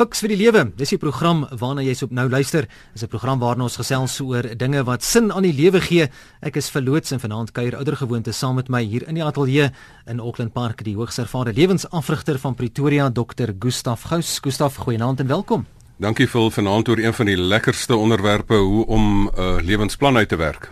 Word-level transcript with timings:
Fiks 0.00 0.22
vir 0.24 0.32
die 0.32 0.38
lewe. 0.40 0.62
Dis 0.80 0.94
die 0.94 0.96
program 0.96 1.42
waarna 1.60 1.82
jy 1.84 1.92
op 2.06 2.12
nou 2.16 2.24
luister. 2.32 2.64
Dis 2.94 3.02
'n 3.04 3.12
program 3.12 3.38
waarin 3.38 3.60
ons 3.60 3.76
gesels 3.76 4.20
oor 4.20 4.48
dinge 4.56 4.82
wat 4.84 5.02
sin 5.02 5.30
aan 5.30 5.42
die 5.42 5.52
lewe 5.52 5.78
gee. 5.80 6.08
Ek 6.40 6.56
is 6.56 6.70
verloots 6.70 7.12
en 7.12 7.20
vanaand 7.20 7.52
kuier 7.52 7.76
oudergewoonte 7.76 8.32
saam 8.32 8.54
met 8.54 8.70
my 8.70 8.82
hier 8.82 9.06
in 9.06 9.14
die 9.14 9.24
ateljee 9.24 9.70
in 10.06 10.20
Auckland 10.20 10.54
Park, 10.54 10.84
die 10.84 10.96
hoogs 10.96 11.18
ervare 11.18 11.52
lewensafrigter 11.52 12.38
van 12.38 12.54
Pretoria, 12.54 13.10
Dr. 13.10 13.52
Gustaf 13.58 14.02
Gous. 14.02 14.38
Gustaf, 14.40 14.76
goeienaand 14.76 15.20
en 15.20 15.26
welkom. 15.26 15.66
Dankie 15.98 16.26
vir 16.26 16.50
vanaand 16.50 16.88
oor 16.88 16.98
een 16.98 17.14
van 17.14 17.26
die 17.26 17.36
lekkerste 17.36 17.96
onderwerpe 17.96 18.54
hoe 18.54 18.86
om 18.86 19.28
'n 19.28 19.30
uh, 19.38 19.58
lewensplan 19.60 20.16
uit 20.16 20.28
te 20.28 20.36
werk. 20.36 20.70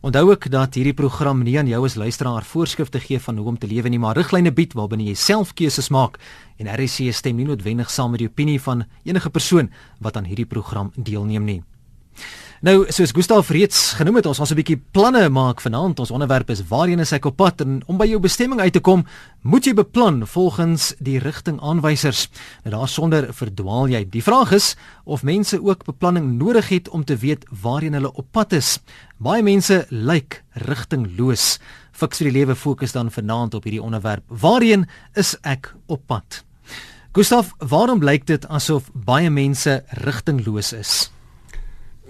Onthou 0.00 0.30
ook 0.30 0.50
dat 0.50 0.74
hierdie 0.76 0.94
program 0.94 1.40
nie 1.42 1.56
aan 1.58 1.68
jou 1.70 1.84
as 1.84 1.94
luisteraar 1.96 2.44
voorskrifte 2.44 3.00
gee 3.00 3.20
van 3.20 3.36
hoe 3.36 3.46
om 3.48 3.58
te 3.58 3.66
lewe 3.66 3.88
nie, 3.88 3.98
maar 3.98 4.16
riglyne 4.16 4.52
bied 4.52 4.74
waarbinne 4.76 5.06
jy 5.08 5.14
self 5.14 5.54
keuses 5.56 5.88
maak 5.88 6.18
en 6.60 6.68
RSC 6.68 7.12
stem 7.16 7.36
nie 7.36 7.46
noodwendig 7.48 7.90
saam 7.90 8.12
met 8.12 8.20
die 8.20 8.28
opinie 8.28 8.60
van 8.60 8.84
enige 9.04 9.30
persoon 9.30 9.70
wat 10.00 10.16
aan 10.16 10.28
hierdie 10.28 10.48
program 10.48 10.92
deelneem 10.96 11.44
nie. 11.44 11.62
Nou, 12.64 12.86
soos 12.88 13.12
Gustav 13.12 13.50
reeds 13.52 13.98
genoem 13.98 14.16
het, 14.16 14.26
ons 14.26 14.38
gaan 14.38 14.48
'n 14.48 14.56
bietjie 14.56 14.80
planne 14.92 15.28
maak 15.28 15.60
vanaand. 15.60 15.98
Ons 15.98 16.10
onderwerp 16.10 16.50
is 16.50 16.62
waarheen 16.68 17.00
is 17.00 17.12
ek 17.12 17.24
op 17.24 17.36
pad 17.36 17.60
en 17.60 17.82
om 17.86 17.98
by 17.98 18.06
jou 18.06 18.18
bestemming 18.18 18.60
uit 18.60 18.72
te 18.72 18.80
kom, 18.80 19.04
moet 19.42 19.64
jy 19.64 19.74
beplan 19.74 20.26
volgens 20.26 20.94
die 20.98 21.18
rigtingaanwysers. 21.18 22.28
Nou 22.64 22.76
daarsonder 22.76 23.34
verdwaal 23.34 23.88
jy. 23.88 24.08
Die 24.10 24.22
vraag 24.22 24.52
is 24.52 24.76
of 25.04 25.22
mense 25.22 25.62
ook 25.62 25.84
beplanning 25.84 26.38
nodig 26.38 26.68
het 26.68 26.88
om 26.88 27.04
te 27.04 27.16
weet 27.16 27.44
waarheen 27.62 27.92
hulle 27.92 28.12
op 28.12 28.26
pad 28.32 28.52
is. 28.52 28.80
Baie 29.18 29.42
mense 29.42 29.86
lyk 29.90 30.42
rigtingloos. 30.52 31.58
Fiks 31.92 32.18
vir 32.18 32.30
die 32.30 32.38
lewe 32.38 32.54
fokus 32.54 32.92
dan 32.92 33.10
vanaand 33.10 33.54
op 33.54 33.64
hierdie 33.64 33.82
onderwerp. 33.82 34.24
Waarheen 34.28 34.88
is 35.14 35.36
ek 35.42 35.74
op 35.86 36.06
pad? 36.06 36.44
Gustav, 37.12 37.52
waarom 37.58 38.02
lyk 38.02 38.26
dit 38.26 38.46
asof 38.48 38.90
baie 38.94 39.30
mense 39.30 39.84
rigtingloos 39.90 40.72
is? 40.72 41.15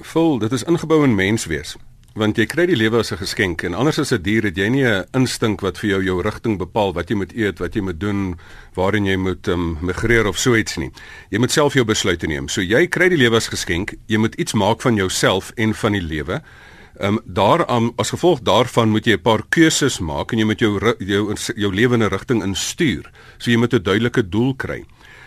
Vol, 0.01 0.39
dit 0.39 0.53
is 0.53 0.65
ingebou 0.69 1.05
in 1.05 1.15
menswees. 1.17 1.77
Want 2.17 2.37
jy 2.41 2.47
kry 2.49 2.65
die 2.69 2.77
lewe 2.77 2.99
as 3.01 3.13
'n 3.13 3.21
geskenk 3.21 3.63
en 3.63 3.75
anders 3.75 3.99
as 3.99 4.13
'n 4.13 4.23
dier 4.23 4.43
het 4.43 4.57
jy 4.57 4.69
nie 4.69 4.85
'n 4.85 5.05
instink 5.15 5.61
wat 5.61 5.79
vir 5.79 5.91
jou 5.91 6.03
jou 6.05 6.23
rigting 6.23 6.59
bepaal 6.59 6.93
wat 6.93 7.09
jy 7.09 7.17
moet 7.17 7.33
eet, 7.33 7.59
wat 7.59 7.75
jy 7.75 7.81
moet 7.81 8.01
doen, 8.01 8.39
waarheen 8.75 9.07
jy 9.07 9.17
moet 9.17 9.49
um, 9.49 9.79
migreer 9.81 10.27
of 10.27 10.39
so 10.39 10.55
iets 10.55 10.77
nie. 10.77 10.91
Jy 11.31 11.39
moet 11.39 11.51
self 11.51 11.75
jou 11.75 11.85
besluite 11.85 12.27
neem. 12.27 12.49
So 12.49 12.61
jy 12.61 12.87
kry 12.87 13.09
die 13.09 13.17
lewe 13.17 13.37
as 13.37 13.49
geskenk. 13.49 13.95
Jy 14.07 14.19
moet 14.19 14.35
iets 14.35 14.53
maak 14.53 14.81
van 14.81 14.97
jouself 14.97 15.53
en 15.57 15.75
van 15.75 15.93
die 15.93 16.03
lewe. 16.03 16.43
Ehm 17.01 17.17
um, 17.17 17.21
daaraan 17.25 17.93
as 17.97 18.11
gevolg 18.11 18.41
daarvan 18.41 18.89
moet 18.89 19.05
jy 19.05 19.13
'n 19.13 19.23
paar 19.23 19.43
keuses 19.49 19.99
maak 20.01 20.33
en 20.33 20.39
jy 20.39 20.45
moet 20.45 20.59
jou 20.59 20.95
jou 20.99 21.35
jou 21.57 21.75
lewe 21.75 21.95
in 21.95 22.03
'n 22.03 22.09
rigting 22.09 22.43
instuur. 22.43 23.11
So 23.39 23.51
jy 23.51 23.57
moet 23.57 23.73
'n 23.73 23.83
duidelike 23.83 24.29
doel 24.29 24.55
kry. 24.55 24.85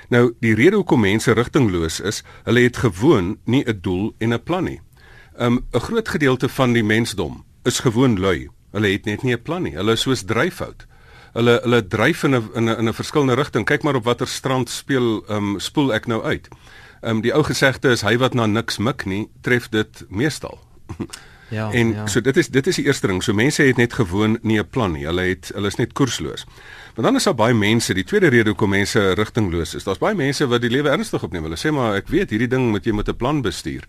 Nou, 0.09 0.33
die 0.41 0.55
rede 0.57 0.75
hoekom 0.75 1.03
mense 1.05 1.33
rigtingloos 1.37 1.99
is, 1.99 2.23
hulle 2.43 2.63
het 2.65 2.77
gewoon 2.77 3.37
nie 3.45 3.63
'n 3.65 3.79
doel 3.81 4.15
en 4.17 4.33
'n 4.33 4.43
plan 4.43 4.63
nie. 4.63 4.81
Um 5.39 5.65
'n 5.71 5.79
groot 5.79 6.09
gedeelte 6.09 6.49
van 6.49 6.73
die 6.73 6.83
mensdom 6.83 7.45
is 7.63 7.79
gewoon 7.79 8.19
lui. 8.19 8.49
Hulle 8.71 8.87
het 8.87 9.05
net 9.05 9.23
nie 9.23 9.33
'n 9.33 9.41
plan 9.41 9.63
nie. 9.63 9.75
Hulle 9.75 9.91
is 9.91 10.01
soos 10.01 10.23
dryfhout. 10.23 10.85
Hulle 11.33 11.59
hulle 11.63 11.87
dryf 11.87 12.23
in 12.23 12.35
'n 12.35 12.49
in 12.53 12.63
'n 12.63 12.77
in 12.77 12.87
'n 12.87 12.93
verskillende 12.93 13.33
rigting. 13.35 13.65
Kyk 13.65 13.83
maar 13.83 13.95
op 13.95 14.03
watter 14.03 14.27
strand 14.27 14.69
speel 14.69 15.23
um 15.29 15.59
spoel 15.59 15.93
ek 15.93 16.07
nou 16.07 16.23
uit. 16.23 16.47
Um 17.01 17.21
die 17.21 17.33
ou 17.33 17.43
gesegde 17.43 17.89
is 17.89 18.01
hy 18.01 18.17
wat 18.17 18.33
na 18.33 18.45
niks 18.45 18.77
mik 18.77 19.05
nie, 19.05 19.29
tref 19.41 19.69
dit 19.69 20.05
meestal. 20.09 20.59
Ja. 21.49 21.71
En 21.71 21.93
ja. 21.93 22.07
so 22.07 22.21
dit 22.21 22.37
is 22.37 22.47
dit 22.47 22.67
is 22.67 22.75
die 22.75 22.85
eerste 22.85 23.07
ding. 23.07 23.23
So 23.23 23.33
mense 23.33 23.63
het 23.63 23.77
net 23.77 23.93
gewoon 23.93 24.37
nie 24.41 24.59
'n 24.59 24.69
plan 24.69 24.91
nie. 24.91 25.05
Hulle 25.05 25.21
het 25.21 25.51
hulle 25.53 25.67
is 25.67 25.75
net 25.75 25.93
koersloos. 25.93 26.45
Maar 26.95 27.05
dan 27.05 27.15
is 27.15 27.23
daar 27.23 27.35
baie 27.35 27.53
mense, 27.53 27.93
die 27.93 28.03
tweede 28.03 28.27
rede 28.27 28.49
hoekom 28.49 28.69
mense 28.69 29.13
rigtingloos 29.13 29.75
is. 29.75 29.83
Daar's 29.83 30.01
baie 30.01 30.15
mense 30.15 30.47
wat 30.47 30.61
die 30.61 30.71
lewe 30.71 30.89
ernstig 30.89 31.23
opneem. 31.23 31.43
Hulle 31.43 31.59
sê 31.59 31.71
maar 31.71 31.95
ek 31.99 32.09
weet 32.09 32.33
hierdie 32.33 32.49
ding 32.49 32.69
moet 32.73 32.85
jy 32.85 32.93
met 32.93 33.09
'n 33.09 33.15
plan 33.15 33.41
bestuur. 33.41 33.85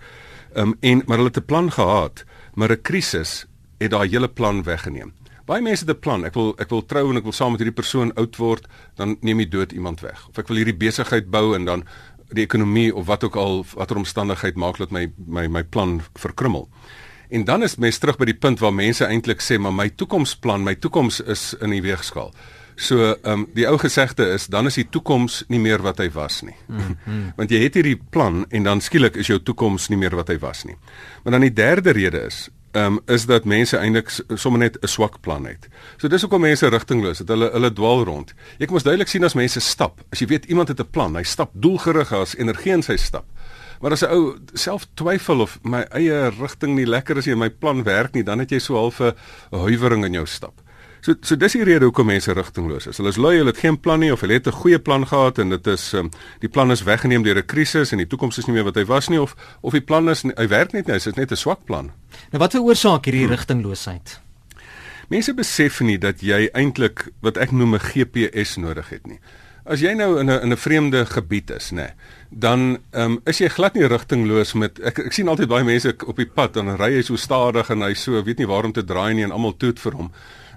Ehm 0.54 0.68
um, 0.68 0.76
en 0.80 1.02
maar 1.06 1.16
hulle 1.16 1.30
het 1.32 1.38
'n 1.42 1.46
plan 1.46 1.70
gehad, 1.72 2.24
maar 2.54 2.70
'n 2.70 2.82
krisis 2.82 3.46
het 3.78 3.90
daai 3.90 4.08
hele 4.08 4.28
plan 4.28 4.62
weggeneem. 4.62 5.12
Baie 5.46 5.62
mense 5.62 5.84
het 5.84 5.96
'n 5.96 6.00
plan. 6.00 6.24
Ek 6.24 6.34
wil 6.34 6.54
ek 6.58 6.68
wil 6.68 6.86
trou 6.86 7.10
en 7.10 7.16
ek 7.16 7.22
wil 7.22 7.32
saam 7.32 7.50
met 7.50 7.60
hierdie 7.60 7.80
persoon 7.82 8.14
oud 8.14 8.36
word, 8.36 8.66
dan 8.94 9.16
neem 9.20 9.40
jy 9.40 9.48
dood 9.48 9.72
iemand 9.72 10.00
weg. 10.00 10.28
Of 10.28 10.38
ek 10.38 10.48
wil 10.48 10.56
hierdie 10.56 10.76
besigheid 10.76 11.30
bou 11.30 11.54
en 11.54 11.64
dan 11.64 11.84
die 12.32 12.44
ekonomie 12.44 12.94
of 12.94 13.06
wat 13.06 13.24
ook 13.24 13.36
al 13.36 13.64
watter 13.74 13.96
omstandigheid 13.96 14.54
maak 14.54 14.76
dat 14.76 14.90
my 14.90 15.10
my 15.26 15.46
my 15.46 15.64
plan 15.64 16.02
verkrummel. 16.14 16.68
En 17.30 17.44
dan 17.44 17.62
is 17.62 17.76
mens 17.76 17.98
terug 17.98 18.16
by 18.16 18.24
die 18.24 18.38
punt 18.38 18.58
waar 18.58 18.74
mense 18.74 19.04
eintlik 19.06 19.40
sê 19.40 19.58
maar 19.58 19.74
my 19.74 19.88
toekomsplan, 19.88 20.64
my 20.66 20.74
toekoms 20.74 21.20
is 21.20 21.54
in 21.60 21.70
die 21.70 21.82
weegskaal. 21.82 22.32
So 22.80 23.10
ehm 23.12 23.32
um, 23.32 23.42
die 23.54 23.66
ou 23.68 23.76
gesegde 23.78 24.24
is 24.32 24.46
dan 24.46 24.66
is 24.66 24.78
die 24.80 24.86
toekoms 24.88 25.42
nie 25.52 25.60
meer 25.60 25.82
wat 25.84 25.98
hy 26.00 26.08
was 26.14 26.40
nie. 26.42 26.56
Mm 26.66 26.78
-hmm. 26.78 27.32
Want 27.38 27.50
jy 27.50 27.60
het 27.60 27.74
hierdie 27.76 28.00
plan 28.10 28.46
en 28.48 28.62
dan 28.62 28.80
skielik 28.80 29.16
is 29.16 29.26
jou 29.26 29.42
toekoms 29.42 29.88
nie 29.88 29.98
meer 29.98 30.16
wat 30.16 30.28
hy 30.28 30.38
was 30.38 30.64
nie. 30.64 30.76
Maar 31.22 31.32
dan 31.32 31.40
die 31.40 31.52
derde 31.52 31.92
rede 31.92 32.24
is 32.26 32.48
ehm 32.72 32.84
um, 32.86 33.00
is 33.06 33.26
dat 33.26 33.44
mense 33.44 33.76
eintlik 33.76 34.10
sommer 34.34 34.60
net 34.60 34.78
'n 34.80 34.86
swak 34.86 35.20
plan 35.20 35.44
het. 35.46 35.68
So 35.96 36.08
dis 36.08 36.20
hoekom 36.20 36.40
mense 36.40 36.68
rigtingloos 36.68 37.20
is. 37.20 37.28
Hulle 37.28 37.50
hulle 37.52 37.72
dwaal 37.72 38.04
rond. 38.04 38.34
Jy 38.58 38.64
kan 38.64 38.74
mos 38.74 38.82
duidelik 38.82 39.08
sien 39.08 39.24
as 39.24 39.34
mense 39.34 39.60
stap. 39.60 40.00
As 40.10 40.18
jy 40.18 40.26
weet 40.26 40.44
iemand 40.44 40.68
het 40.68 40.80
'n 40.80 40.90
plan, 40.90 41.16
hy 41.16 41.22
stap 41.22 41.50
doelgerig 41.52 42.12
as 42.12 42.36
energie 42.36 42.72
in 42.72 42.82
sy 42.82 42.96
stap. 42.96 43.24
Maar 43.80 43.90
as 43.90 44.02
'n 44.02 44.10
ou 44.10 44.38
self 44.54 44.86
twyfel 44.94 45.40
of 45.40 45.58
my 45.62 45.80
eie 45.90 46.30
rigting 46.30 46.74
nie 46.74 46.86
lekker 46.86 47.16
is 47.16 47.26
nie, 47.26 47.34
my 47.34 47.50
plan 47.50 47.82
werk 47.82 48.14
nie, 48.14 48.24
dan 48.24 48.38
het 48.38 48.50
jy 48.50 48.58
so 48.58 48.74
half 48.74 49.00
'n 49.00 49.14
huiwering 49.50 50.04
in 50.04 50.12
jou 50.12 50.26
stap. 50.26 50.62
So 51.00 51.14
so 51.24 51.36
dis 51.36 51.52
die 51.56 51.64
rede 51.64 51.84
hoekom 51.88 52.06
mense 52.06 52.32
rigtingloos 52.36 52.86
is. 52.90 52.98
Hulle 53.00 53.08
is 53.08 53.16
lui, 53.16 53.36
hulle 53.38 53.52
het 53.54 53.60
geen 53.62 53.78
plan 53.80 54.00
nie 54.00 54.12
of 54.12 54.20
hulle 54.20 54.36
het 54.36 54.46
'n 54.46 54.52
goeie 54.52 54.78
plan 54.78 55.06
gehad 55.06 55.38
en 55.38 55.48
dit 55.50 55.66
is 55.66 55.92
um, 55.92 56.10
die 56.40 56.48
plan 56.48 56.70
is 56.70 56.82
weggeneem 56.82 57.22
deur 57.22 57.38
'n 57.38 57.46
krisis 57.46 57.92
en 57.92 57.98
die 57.98 58.06
toekoms 58.06 58.38
is 58.38 58.46
nie 58.46 58.54
meer 58.54 58.64
wat 58.64 58.76
hy 58.76 58.84
was 58.84 59.08
nie 59.08 59.20
of 59.20 59.34
of 59.62 59.72
die 59.72 59.80
plan 59.80 60.08
is 60.08 60.22
hy 60.22 60.48
werk 60.48 60.72
net 60.72 60.86
nie, 60.86 60.94
dit 60.98 61.06
is 61.06 61.14
net 61.14 61.30
'n 61.30 61.36
swak 61.36 61.64
plan. 61.64 61.90
Nou 62.32 62.38
wat 62.38 62.52
veroorsaak 62.52 63.04
hierdie 63.04 63.24
hmm. 63.26 63.34
rigtingloosheid? 63.34 64.20
Mense 65.08 65.34
besef 65.34 65.80
nie 65.80 65.98
dat 65.98 66.20
jy 66.20 66.50
eintlik 66.52 67.08
wat 67.20 67.36
ek 67.36 67.50
noem 67.50 67.74
'n 67.74 67.80
GPS 67.80 68.56
nodig 68.56 68.88
het 68.88 69.06
nie. 69.06 69.18
As 69.64 69.80
jy 69.80 69.92
nou 69.94 70.18
in 70.20 70.30
'n 70.30 70.42
in 70.42 70.52
'n 70.52 70.56
vreemde 70.56 71.06
gebied 71.06 71.50
is, 71.50 71.70
nê, 71.70 71.90
dan 72.30 72.78
ehm 72.92 73.12
um, 73.12 73.20
is 73.24 73.38
jy 73.38 73.48
glad 73.48 73.74
nie 73.74 73.86
rigtingloos 73.86 74.52
met 74.54 74.80
ek 74.80 74.98
ek 74.98 75.12
sien 75.12 75.28
altyd 75.28 75.48
baie 75.48 75.64
mense 75.64 75.94
op 76.06 76.16
die 76.16 76.26
pad 76.26 76.56
en 76.56 76.76
ry 76.76 76.94
hy 76.94 77.02
so 77.02 77.16
stadig 77.16 77.70
en 77.70 77.82
hy 77.82 77.94
so 77.94 78.22
weet 78.22 78.38
nie 78.38 78.46
waar 78.46 78.64
om 78.64 78.72
te 78.72 78.84
draai 78.84 79.14
nie 79.14 79.24
en 79.24 79.32
almal 79.32 79.56
toet 79.56 79.80
vir 79.80 79.92
hom. 79.92 80.12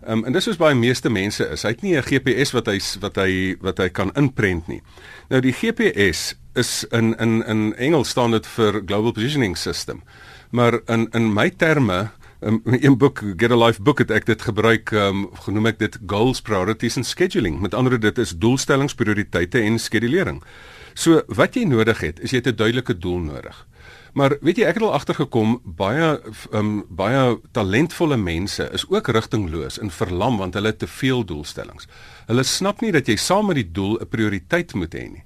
Um, 0.08 0.26
en 0.26 0.34
dis 0.34 0.44
soos 0.44 0.58
baie 0.58 0.76
meeste 0.76 1.10
mense 1.10 1.46
is. 1.50 1.64
Hy 1.64 1.70
het 1.70 1.82
nie 1.82 1.96
'n 1.96 2.04
GPS 2.04 2.52
wat 2.52 2.68
hy 2.68 2.80
wat 3.00 3.16
hy 3.16 3.56
wat 3.62 3.78
hy 3.78 3.90
kan 3.90 4.12
inprent 4.16 4.68
nie. 4.68 4.82
Nou 5.30 5.42
die 5.42 5.54
GPS 5.54 6.36
is 6.56 6.86
in 6.92 7.16
in 7.20 7.44
in 7.46 7.76
Engels 7.76 8.10
staan 8.10 8.32
dit 8.32 8.48
vir 8.48 8.82
Global 8.86 9.12
Positioning 9.12 9.58
System. 9.58 10.04
Maar 10.52 10.82
in 10.88 11.08
in 11.12 11.34
my 11.34 11.50
terme 11.50 12.12
um, 12.44 12.62
een 12.64 12.98
boek 12.98 13.22
Get 13.38 13.52
a 13.52 13.58
Life 13.58 13.82
boek 13.82 14.04
het 14.04 14.12
ek 14.12 14.26
dit 14.26 14.42
gebruik 14.42 14.92
um, 14.92 15.28
genoem 15.46 15.72
ek 15.72 15.80
dit 15.80 15.98
goals 16.10 16.42
priorities 16.42 16.98
and 17.00 17.08
scheduling 17.08 17.60
met 17.62 17.74
ander 17.74 17.96
woorde 17.96 18.12
dit 18.12 18.24
is 18.24 18.36
doelstellings 18.38 18.96
prioriteite 19.00 19.62
en 19.62 19.80
skedulering 19.80 20.42
so 20.94 21.22
wat 21.28 21.56
jy 21.56 21.66
nodig 21.70 22.02
het 22.04 22.20
is 22.20 22.34
jy 22.34 22.42
het 22.44 22.52
'n 22.54 22.60
duidelike 22.60 22.98
doel 22.98 23.20
nodig 23.20 23.66
maar 24.14 24.38
weet 24.42 24.62
jy 24.62 24.68
ek 24.70 24.78
het 24.80 24.86
al 24.86 24.94
agtergekom 24.94 25.60
baie 25.64 26.08
um, 26.54 26.84
baie 26.90 27.38
talentvolle 27.52 28.18
mense 28.18 28.70
is 28.74 28.86
ook 28.90 29.10
rigtingloos 29.16 29.80
en 29.82 29.94
verlam 29.94 30.38
want 30.38 30.58
hulle 30.58 30.74
het 30.74 30.80
te 30.80 30.88
veel 30.88 31.26
doelstellings. 31.26 31.88
Hulle 32.28 32.44
snap 32.44 32.82
nie 32.82 32.92
dat 32.94 33.10
jy 33.10 33.18
saam 33.18 33.50
met 33.50 33.62
die 33.62 33.72
doel 33.72 34.00
'n 34.00 34.10
prioriteit 34.10 34.74
moet 34.74 34.94
hê 34.94 35.08
nie. 35.10 35.24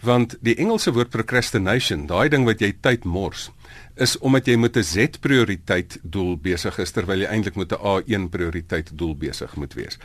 Want 0.00 0.36
die 0.40 0.56
Engelse 0.56 0.92
woord 0.92 1.10
procrastination 1.10 2.06
daai 2.06 2.28
ding 2.28 2.44
wat 2.44 2.60
jy 2.60 2.72
tyd 2.80 3.04
mors 3.04 3.50
is 4.00 4.16
omdat 4.24 4.46
jy 4.48 4.56
met 4.56 4.76
'n 4.76 4.82
Z 4.82 5.20
prioriteit 5.20 5.98
doel 6.02 6.36
besig 6.36 6.78
is 6.78 6.90
terwyl 6.90 7.20
jy 7.20 7.28
eintlik 7.28 7.56
met 7.56 7.72
'n 7.72 7.80
A1 7.82 8.28
prioriteit 8.30 8.90
doel 8.94 9.14
besig 9.16 9.56
moet 9.56 9.74
wees. 9.74 9.98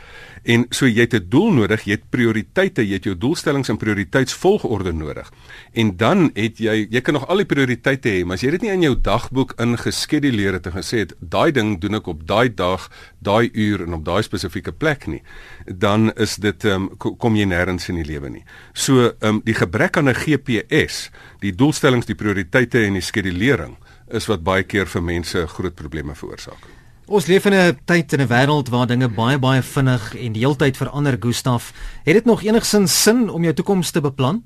En 0.44 0.66
so 0.70 0.86
jy 0.86 1.00
het 1.00 1.14
'n 1.14 1.28
doel 1.28 1.52
nodig, 1.52 1.84
jy 1.84 1.92
het 1.92 2.10
prioriteite, 2.10 2.86
jy 2.86 2.94
het 2.94 3.04
jou 3.04 3.16
doelstellings 3.16 3.68
en 3.68 3.76
prioriteitsvolgorde 3.76 4.92
nodig. 4.92 5.32
En 5.72 5.96
dan 5.96 6.30
het 6.34 6.58
jy 6.58 6.86
jy 6.90 7.00
kan 7.00 7.14
nog 7.14 7.26
al 7.28 7.36
die 7.36 7.46
prioriteite 7.46 8.08
hê, 8.08 8.24
maar 8.24 8.34
as 8.34 8.42
jy 8.42 8.50
dit 8.50 8.62
nie 8.62 8.70
in 8.70 8.82
jou 8.82 9.00
dagboek 9.00 9.54
ingeskeduleer 9.58 10.52
het 10.52 10.66
en 10.66 10.72
gesê 10.72 10.98
het 10.98 11.14
daai 11.20 11.52
ding 11.52 11.80
doen 11.80 11.94
ek 11.94 12.06
op 12.06 12.26
daai 12.26 12.54
dag, 12.54 12.90
daai 13.18 13.50
uur 13.52 13.82
en 13.82 13.94
op 13.94 14.04
daai 14.04 14.22
spesifieke 14.22 14.72
plek 14.72 15.06
nie, 15.06 15.22
dan 15.66 16.12
is 16.16 16.36
dit 16.36 16.64
um, 16.64 16.88
kom 16.98 17.36
jy 17.36 17.44
nêrens 17.44 17.88
in 17.88 17.94
die 17.94 18.04
lewe 18.04 18.28
nie. 18.28 18.44
So 18.74 19.12
um, 19.20 19.40
die 19.44 19.54
gebrek 19.54 19.96
aan 19.96 20.08
'n 20.08 20.14
GPS, 20.14 21.10
die 21.40 21.54
doelstellings, 21.54 22.06
die 22.06 22.14
prioriteite 22.14 22.84
en 22.84 22.92
die 22.92 23.02
skedulering 23.02 23.76
is 24.08 24.26
wat 24.26 24.42
baie 24.42 24.62
keer 24.62 24.86
vir 24.86 25.02
mense 25.02 25.46
groot 25.46 25.74
probleme 25.74 26.14
veroorsaak. 26.14 26.66
Ons 27.06 27.26
leef 27.26 27.46
in 27.46 27.54
'n 27.54 27.78
tyd 27.84 28.12
in 28.12 28.20
'n 28.20 28.28
wêreld 28.28 28.68
waar 28.68 28.86
dinge 28.86 29.08
baie 29.08 29.38
baie 29.38 29.62
vinnig 29.62 30.14
en 30.16 30.32
die 30.32 30.42
heeltyd 30.42 30.76
verander, 30.76 31.16
Gustaf. 31.20 31.72
Het 32.04 32.14
dit 32.14 32.24
nog 32.24 32.42
enigsins 32.42 33.02
sin 33.02 33.30
om 33.30 33.42
jou 33.42 33.54
toekoms 33.54 33.90
te 33.90 34.00
beplan? 34.00 34.42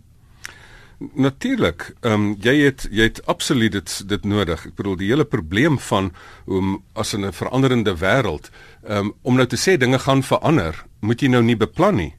Natuurlik. 1.14 1.94
Ehm 2.00 2.12
um, 2.12 2.36
jy 2.40 2.64
het 2.64 2.88
jy 2.90 3.02
het 3.02 3.26
absoluut 3.26 3.72
dit 3.72 4.08
dit 4.08 4.24
nodig. 4.24 4.66
Ek 4.66 4.74
bedoel 4.74 4.96
die 4.96 5.08
hele 5.08 5.24
probleem 5.24 5.78
van 5.78 6.12
hoe 6.44 6.80
as 6.92 7.14
in 7.14 7.24
'n 7.24 7.32
veranderende 7.32 7.96
wêreld, 7.96 8.50
ehm 8.84 8.96
um, 8.96 9.14
om 9.22 9.34
nou 9.34 9.46
te 9.46 9.56
sê 9.56 9.76
dinge 9.76 9.98
gaan 9.98 10.22
verander, 10.22 10.84
moet 11.00 11.20
jy 11.20 11.28
nou 11.28 11.42
nie 11.42 11.56
beplan 11.56 11.94
nie 11.94 12.14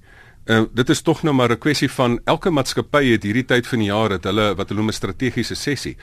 uh, 0.45 0.63
dit 0.73 0.89
is 0.89 1.01
tog 1.01 1.23
nou 1.23 1.35
maar 1.35 1.51
'n 1.51 1.57
kwessie 1.57 1.91
van 1.91 2.19
elke 2.23 2.49
maatskappy 2.49 3.11
het 3.11 3.23
hierdie 3.23 3.45
tyd 3.45 3.67
van 3.67 3.79
die 3.79 3.87
jaar 3.87 4.09
dat 4.09 4.23
hulle 4.23 4.55
wat 4.55 4.69
hulle 4.69 4.79
noem 4.79 4.89
'n 4.89 4.93
strategiese 4.93 5.55
sessie 5.55 5.97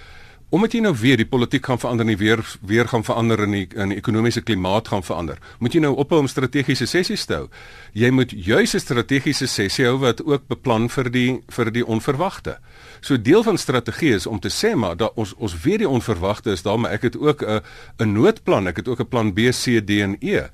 omdat 0.51 0.73
jy 0.73 0.81
nou 0.81 0.95
weer 0.97 1.19
die 1.21 1.29
politiek 1.29 1.67
gaan 1.69 1.81
verander 1.81 2.07
en 2.07 2.13
die 2.13 2.21
weer 2.21 2.41
weer 2.65 2.89
gaan 2.89 3.05
verander 3.05 3.43
in 3.45 3.53
die 3.53 3.67
in 3.77 3.93
die 3.93 3.99
ekonomiese 4.01 4.41
klimaat 4.41 4.89
gaan 4.89 5.05
verander. 5.05 5.39
Moet 5.61 5.77
jy 5.77 5.83
nou 5.85 5.93
ophou 6.01 6.23
om 6.23 6.29
strategiese 6.31 6.87
sessies 6.89 7.27
te 7.29 7.35
hou. 7.35 7.49
Jy 7.93 8.11
moet 8.11 8.33
juis 8.33 8.75
'n 8.75 8.81
strategiese 8.81 9.47
sessie 9.47 9.85
hou 9.85 9.99
wat 9.99 10.25
ook 10.25 10.49
beplan 10.49 10.89
vir 10.89 11.11
die 11.11 11.41
vir 11.49 11.73
die 11.73 11.85
onverwagte. 11.87 12.59
So 13.01 13.17
deel 13.17 13.43
van 13.43 13.59
strategie 13.59 14.15
is 14.15 14.27
om 14.27 14.41
te 14.41 14.49
sê 14.49 14.75
maar 14.75 14.97
dat 14.97 15.13
ons 15.17 15.35
ons 15.35 15.61
weet 15.63 15.79
die 15.79 15.89
onverwagte 15.89 16.51
is 16.51 16.63
daar, 16.63 16.79
maar 16.79 16.93
ek 16.93 17.03
het 17.03 17.17
ook 17.17 17.43
'n 17.43 17.61
'n 17.99 18.13
noodplan, 18.13 18.69
ek 18.69 18.77
het 18.77 18.89
ook 18.89 19.01
'n 19.01 19.09
plan 19.09 19.33
B, 19.33 19.51
C, 19.51 19.85
D 19.85 19.91
en 20.01 20.17
E. 20.21 20.49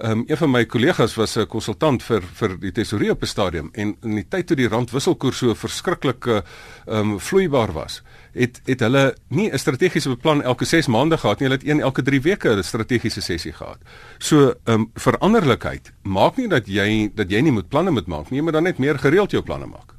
Ehm 0.00 0.10
um, 0.10 0.24
een 0.26 0.36
van 0.36 0.50
my 0.50 0.64
kollegas 0.64 1.14
was 1.14 1.36
'n 1.36 1.46
konsultant 1.46 2.02
vir 2.02 2.22
vir 2.22 2.58
die 2.58 2.72
tesourier 2.72 3.10
op 3.10 3.22
'n 3.22 3.26
stadium 3.26 3.68
en 3.72 3.96
in 4.02 4.14
die 4.14 4.28
tyd 4.28 4.46
toe 4.46 4.56
die 4.56 4.68
rand 4.68 4.90
wisselkoers 4.90 5.38
so 5.38 5.54
verskriklik 5.54 6.26
ehm 6.26 6.42
um, 6.86 7.20
vloeibaar 7.20 7.72
was, 7.72 8.02
het 8.32 8.60
het 8.64 8.80
hulle 8.80 9.14
nie 9.28 9.50
'n 9.50 9.58
strategiese 9.58 10.08
beplan 10.08 10.42
elke 10.42 10.64
6 10.64 10.86
maande 10.86 11.18
gehad 11.18 11.40
nie, 11.40 11.48
hulle 11.48 11.58
het 11.60 11.68
een 11.68 11.80
elke 11.80 12.02
3 12.02 12.20
weke 12.20 12.56
'n 12.56 12.62
strategiese 12.62 13.20
sessie 13.20 13.52
gehad. 13.52 13.78
So 14.18 14.54
ehm 14.64 14.80
um, 14.80 14.90
veranderlikheid 14.94 15.92
maak 16.02 16.36
nie 16.36 16.48
dat 16.48 16.66
jy 16.66 17.10
dat 17.14 17.30
jy 17.30 17.40
nie 17.40 17.52
moet 17.52 17.68
planne 17.68 17.90
moet 17.90 18.06
maak 18.06 18.30
nie, 18.30 18.42
maar 18.42 18.52
dan 18.52 18.62
net 18.62 18.78
meer 18.78 18.98
gereeld 18.98 19.30
jou 19.30 19.42
planne 19.42 19.66
maak. 19.66 19.94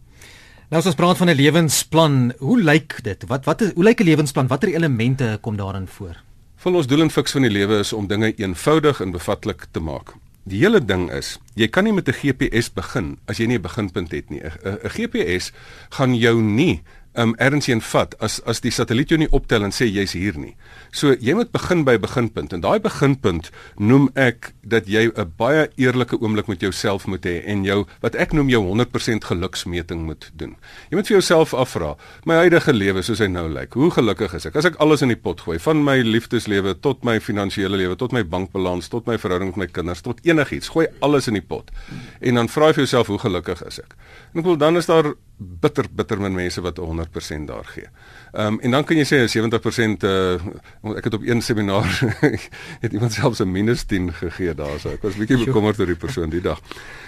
Nou 0.69 0.79
as 0.79 0.85
ons 0.85 0.95
praat 0.95 1.17
van 1.17 1.29
'n 1.29 1.35
lewensplan, 1.35 2.33
hoe 2.39 2.61
lyk 2.61 3.03
dit? 3.03 3.23
Wat 3.27 3.45
wat 3.45 3.61
is 3.61 3.71
hoe 3.73 3.83
lyk 3.83 3.99
'n 3.99 4.03
lewensplan? 4.03 4.47
Watter 4.47 4.69
elemente 4.69 5.37
kom 5.41 5.57
daarin 5.57 5.87
voor? 5.87 6.15
Van 6.55 6.75
ons 6.75 6.87
doel 6.87 7.01
en 7.01 7.09
fiks 7.09 7.31
van 7.31 7.41
die 7.41 7.51
lewe 7.51 7.79
is 7.79 7.93
om 7.93 8.07
dinge 8.07 8.33
eenvoudig 8.35 9.01
en 9.01 9.11
bevatlik 9.11 9.65
te 9.71 9.79
maak. 9.79 10.13
Die 10.43 10.59
hele 10.59 10.79
ding 10.85 11.11
is, 11.11 11.39
jy 11.53 11.67
kan 11.67 11.83
nie 11.83 11.93
met 11.93 12.07
'n 12.07 12.13
GPS 12.13 12.73
begin 12.73 13.17
as 13.27 13.37
jy 13.37 13.45
nie 13.45 13.57
'n 13.57 13.61
beginpunt 13.61 14.11
het 14.11 14.29
nie. 14.29 14.41
'n 14.41 14.89
GPS 14.89 15.51
gaan 15.89 16.15
jou 16.15 16.41
nie 16.41 16.81
um 17.13 17.35
erns 17.37 17.67
een 17.67 17.81
vat 17.81 18.15
as 18.19 18.39
as 18.45 18.61
die 18.63 18.71
satelliet 18.71 19.09
jou 19.11 19.19
nie 19.19 19.31
optel 19.31 19.63
en 19.67 19.75
sê 19.75 19.87
jy's 19.89 20.13
hier 20.15 20.37
nie. 20.39 20.55
So 20.91 21.13
jy 21.23 21.33
moet 21.37 21.53
begin 21.55 21.85
by 21.87 21.95
beginpunt 22.03 22.51
en 22.51 22.63
daai 22.63 22.81
beginpunt 22.83 23.47
noem 23.79 24.09
ek 24.19 24.51
dat 24.67 24.89
jy 24.91 25.07
'n 25.07 25.33
baie 25.37 25.69
eerlike 25.79 26.19
oomblik 26.19 26.47
met 26.47 26.59
jouself 26.59 27.07
moet 27.07 27.23
hê 27.23 27.41
en 27.47 27.63
jou 27.63 27.85
wat 28.01 28.15
ek 28.15 28.33
noem 28.33 28.49
jou 28.49 28.61
100% 28.61 29.23
geluksmeting 29.23 30.03
moet 30.03 30.31
doen. 30.35 30.57
Jy 30.89 30.95
moet 30.95 31.07
vir 31.07 31.17
jouself 31.17 31.53
afvra, 31.53 31.95
my 32.25 32.35
huidige 32.35 32.73
lewe 32.73 33.01
soos 33.01 33.19
hy 33.19 33.27
nou 33.27 33.47
lyk, 33.47 33.73
hoe 33.73 33.91
gelukkig 33.91 34.33
is 34.33 34.45
ek? 34.45 34.55
As 34.55 34.65
ek 34.65 34.75
alles 34.79 35.01
in 35.01 35.07
die 35.07 35.15
pot 35.15 35.41
gooi, 35.41 35.59
van 35.59 35.83
my 35.83 36.01
liefdeslewe 36.01 36.75
tot 36.81 37.03
my 37.03 37.19
finansiële 37.19 37.77
lewe, 37.77 37.95
tot 37.95 38.11
my 38.11 38.23
bankbalans, 38.23 38.89
tot 38.89 39.07
my 39.07 39.17
verhouding 39.17 39.55
met 39.55 39.57
my 39.57 39.67
kinders, 39.67 40.01
tot 40.01 40.19
enigiets, 40.25 40.69
gooi 40.69 40.87
alles 40.99 41.27
in 41.27 41.33
die 41.33 41.47
pot. 41.47 41.71
En 42.19 42.35
dan 42.35 42.47
vra 42.47 42.67
jy 42.67 42.73
vir 42.73 42.83
jouself, 42.83 43.07
hoe 43.07 43.19
gelukkig 43.19 43.63
is 43.63 43.79
ek? 43.79 43.95
En 44.33 44.39
ek 44.39 44.45
wil 44.45 44.57
dan 44.57 44.77
is 44.77 44.85
daar 44.85 45.13
bitter 45.41 45.87
bitter 45.89 46.19
min 46.21 46.35
mense 46.35 46.61
wat 46.61 46.77
100% 46.77 47.47
daar 47.47 47.65
gee. 47.65 47.87
Ehm 48.31 48.53
um, 48.53 48.59
en 48.59 48.71
dan 48.71 48.83
kan 48.87 48.95
jy 48.95 49.03
sê 49.03 49.17
70% 49.27 50.05
uh 50.07 50.95
ek 50.95 51.03
het 51.03 51.13
op 51.13 51.23
een 51.27 51.41
seminar 51.41 51.87
het 52.83 52.93
iemand 52.93 53.13
selfs 53.13 53.39
'n 53.43 53.51
minus 53.51 53.83
10 53.83 54.13
gegee 54.13 54.53
daar 54.55 54.79
so. 54.79 54.89
Ek 54.89 55.01
was 55.01 55.15
bietjie 55.15 55.45
bekommerd 55.45 55.79
oor 55.79 55.85
die 55.85 55.99
persoon 55.99 56.29
die 56.29 56.41
dag. 56.41 56.59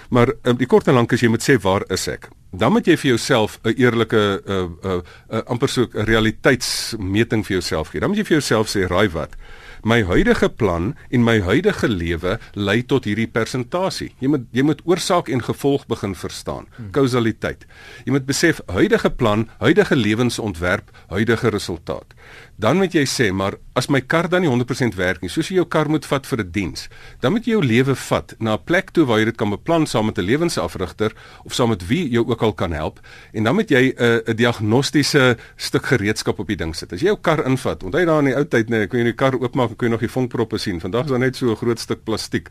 Maar 0.08 0.32
um, 0.42 0.56
die 0.56 0.66
kort 0.66 0.88
en 0.88 0.94
lank 0.94 1.12
is 1.12 1.20
jy 1.20 1.28
moet 1.28 1.42
sê 1.42 1.56
waar 1.60 1.84
is 1.88 2.08
ek? 2.08 2.28
Dan 2.52 2.72
moet 2.72 2.86
jy 2.86 2.96
vir 2.96 3.08
jouself 3.08 3.58
'n 3.64 3.72
eerlike 3.76 4.16
'n 4.16 4.52
uh, 4.52 4.62
'n 4.62 4.76
uh, 4.84 5.00
uh, 5.30 5.40
amper 5.46 5.68
so 5.68 5.88
'n 5.92 6.04
realiteitsmeting 6.04 7.46
vir 7.46 7.52
jouself 7.52 7.88
gee. 7.88 8.00
Dan 8.00 8.08
moet 8.08 8.18
jy 8.18 8.24
vir 8.24 8.36
jouself 8.40 8.68
sê, 8.68 8.86
"Raai 8.86 9.08
wat? 9.08 9.36
My 9.84 10.02
huidige 10.04 10.48
plan 10.48 10.94
en 11.10 11.24
my 11.24 11.40
huidige 11.40 11.88
lewe 11.88 12.38
lei 12.54 12.82
tot 12.82 13.04
hierdie 13.04 13.28
persentasie. 13.30 14.12
Jy 14.20 14.28
moet 14.32 14.46
jy 14.52 14.64
moet 14.66 14.82
oorsaak 14.88 15.28
en 15.28 15.42
gevolg 15.44 15.86
begin 15.86 16.14
verstaan. 16.14 16.68
Kausaliteit. 16.96 17.66
Jy 18.04 18.16
moet 18.16 18.26
besef 18.26 18.60
huidige 18.66 19.10
plan, 19.10 19.48
huidige 19.58 19.96
lewensontwerp, 19.96 20.90
huidige 21.08 21.48
resultaat 21.54 22.14
dan 22.56 22.78
moet 22.78 22.94
jy 22.94 23.04
sê 23.08 23.30
maar 23.34 23.56
as 23.74 23.88
my 23.90 24.00
kar 24.00 24.28
dan 24.30 24.44
nie 24.44 24.50
100% 24.50 24.94
werk 24.94 25.22
nie, 25.22 25.30
soos 25.32 25.50
jy 25.50 25.58
jou 25.58 25.66
kar 25.66 25.88
moet 25.90 26.06
vat 26.06 26.26
vir 26.26 26.38
'n 26.44 26.50
diens, 26.50 26.88
dan 27.20 27.32
moet 27.32 27.46
jy 27.46 27.52
jou 27.52 27.62
lewe 27.62 27.94
vat 27.94 28.34
na 28.38 28.54
'n 28.54 28.64
plek 28.64 28.90
toe 28.92 29.04
waar 29.06 29.18
jy 29.18 29.24
dit 29.24 29.36
kan 29.36 29.50
beplan 29.50 29.86
saam 29.86 30.06
met 30.06 30.18
'n 30.18 30.24
lewensafrigter 30.24 31.12
of 31.44 31.54
saam 31.54 31.68
met 31.68 31.86
wie 31.86 32.08
jou 32.08 32.24
ook 32.26 32.42
al 32.42 32.52
kan 32.52 32.72
help 32.72 33.00
en 33.32 33.44
dan 33.44 33.54
moet 33.54 33.70
jy 33.70 33.94
'n 33.96 34.02
uh, 34.02 34.20
'n 34.26 34.36
diagnostiese 34.36 35.36
stuk 35.56 35.86
gereedskap 35.86 36.38
op 36.38 36.46
die 36.46 36.56
ding 36.56 36.74
sit. 36.74 36.92
As 36.92 37.00
jy 37.00 37.06
jou 37.06 37.18
kar 37.20 37.46
invat, 37.46 37.82
onthou 37.82 38.04
daar 38.04 38.18
in 38.18 38.24
die 38.24 38.36
ou 38.36 38.44
tyd 38.44 38.68
nee, 38.68 38.86
kon 38.86 38.98
jy 38.98 39.04
die 39.04 39.12
kar 39.12 39.34
oopmaak 39.34 39.70
en 39.70 39.76
kon 39.76 39.88
jy 39.88 39.92
nog 39.92 40.00
die 40.00 40.08
vonkproppe 40.08 40.58
sien. 40.58 40.80
Vandag 40.80 41.04
is 41.04 41.10
daar 41.10 41.18
net 41.18 41.36
so 41.36 41.50
'n 41.50 41.56
groot 41.56 41.78
stuk 41.78 42.04
plastiek 42.04 42.48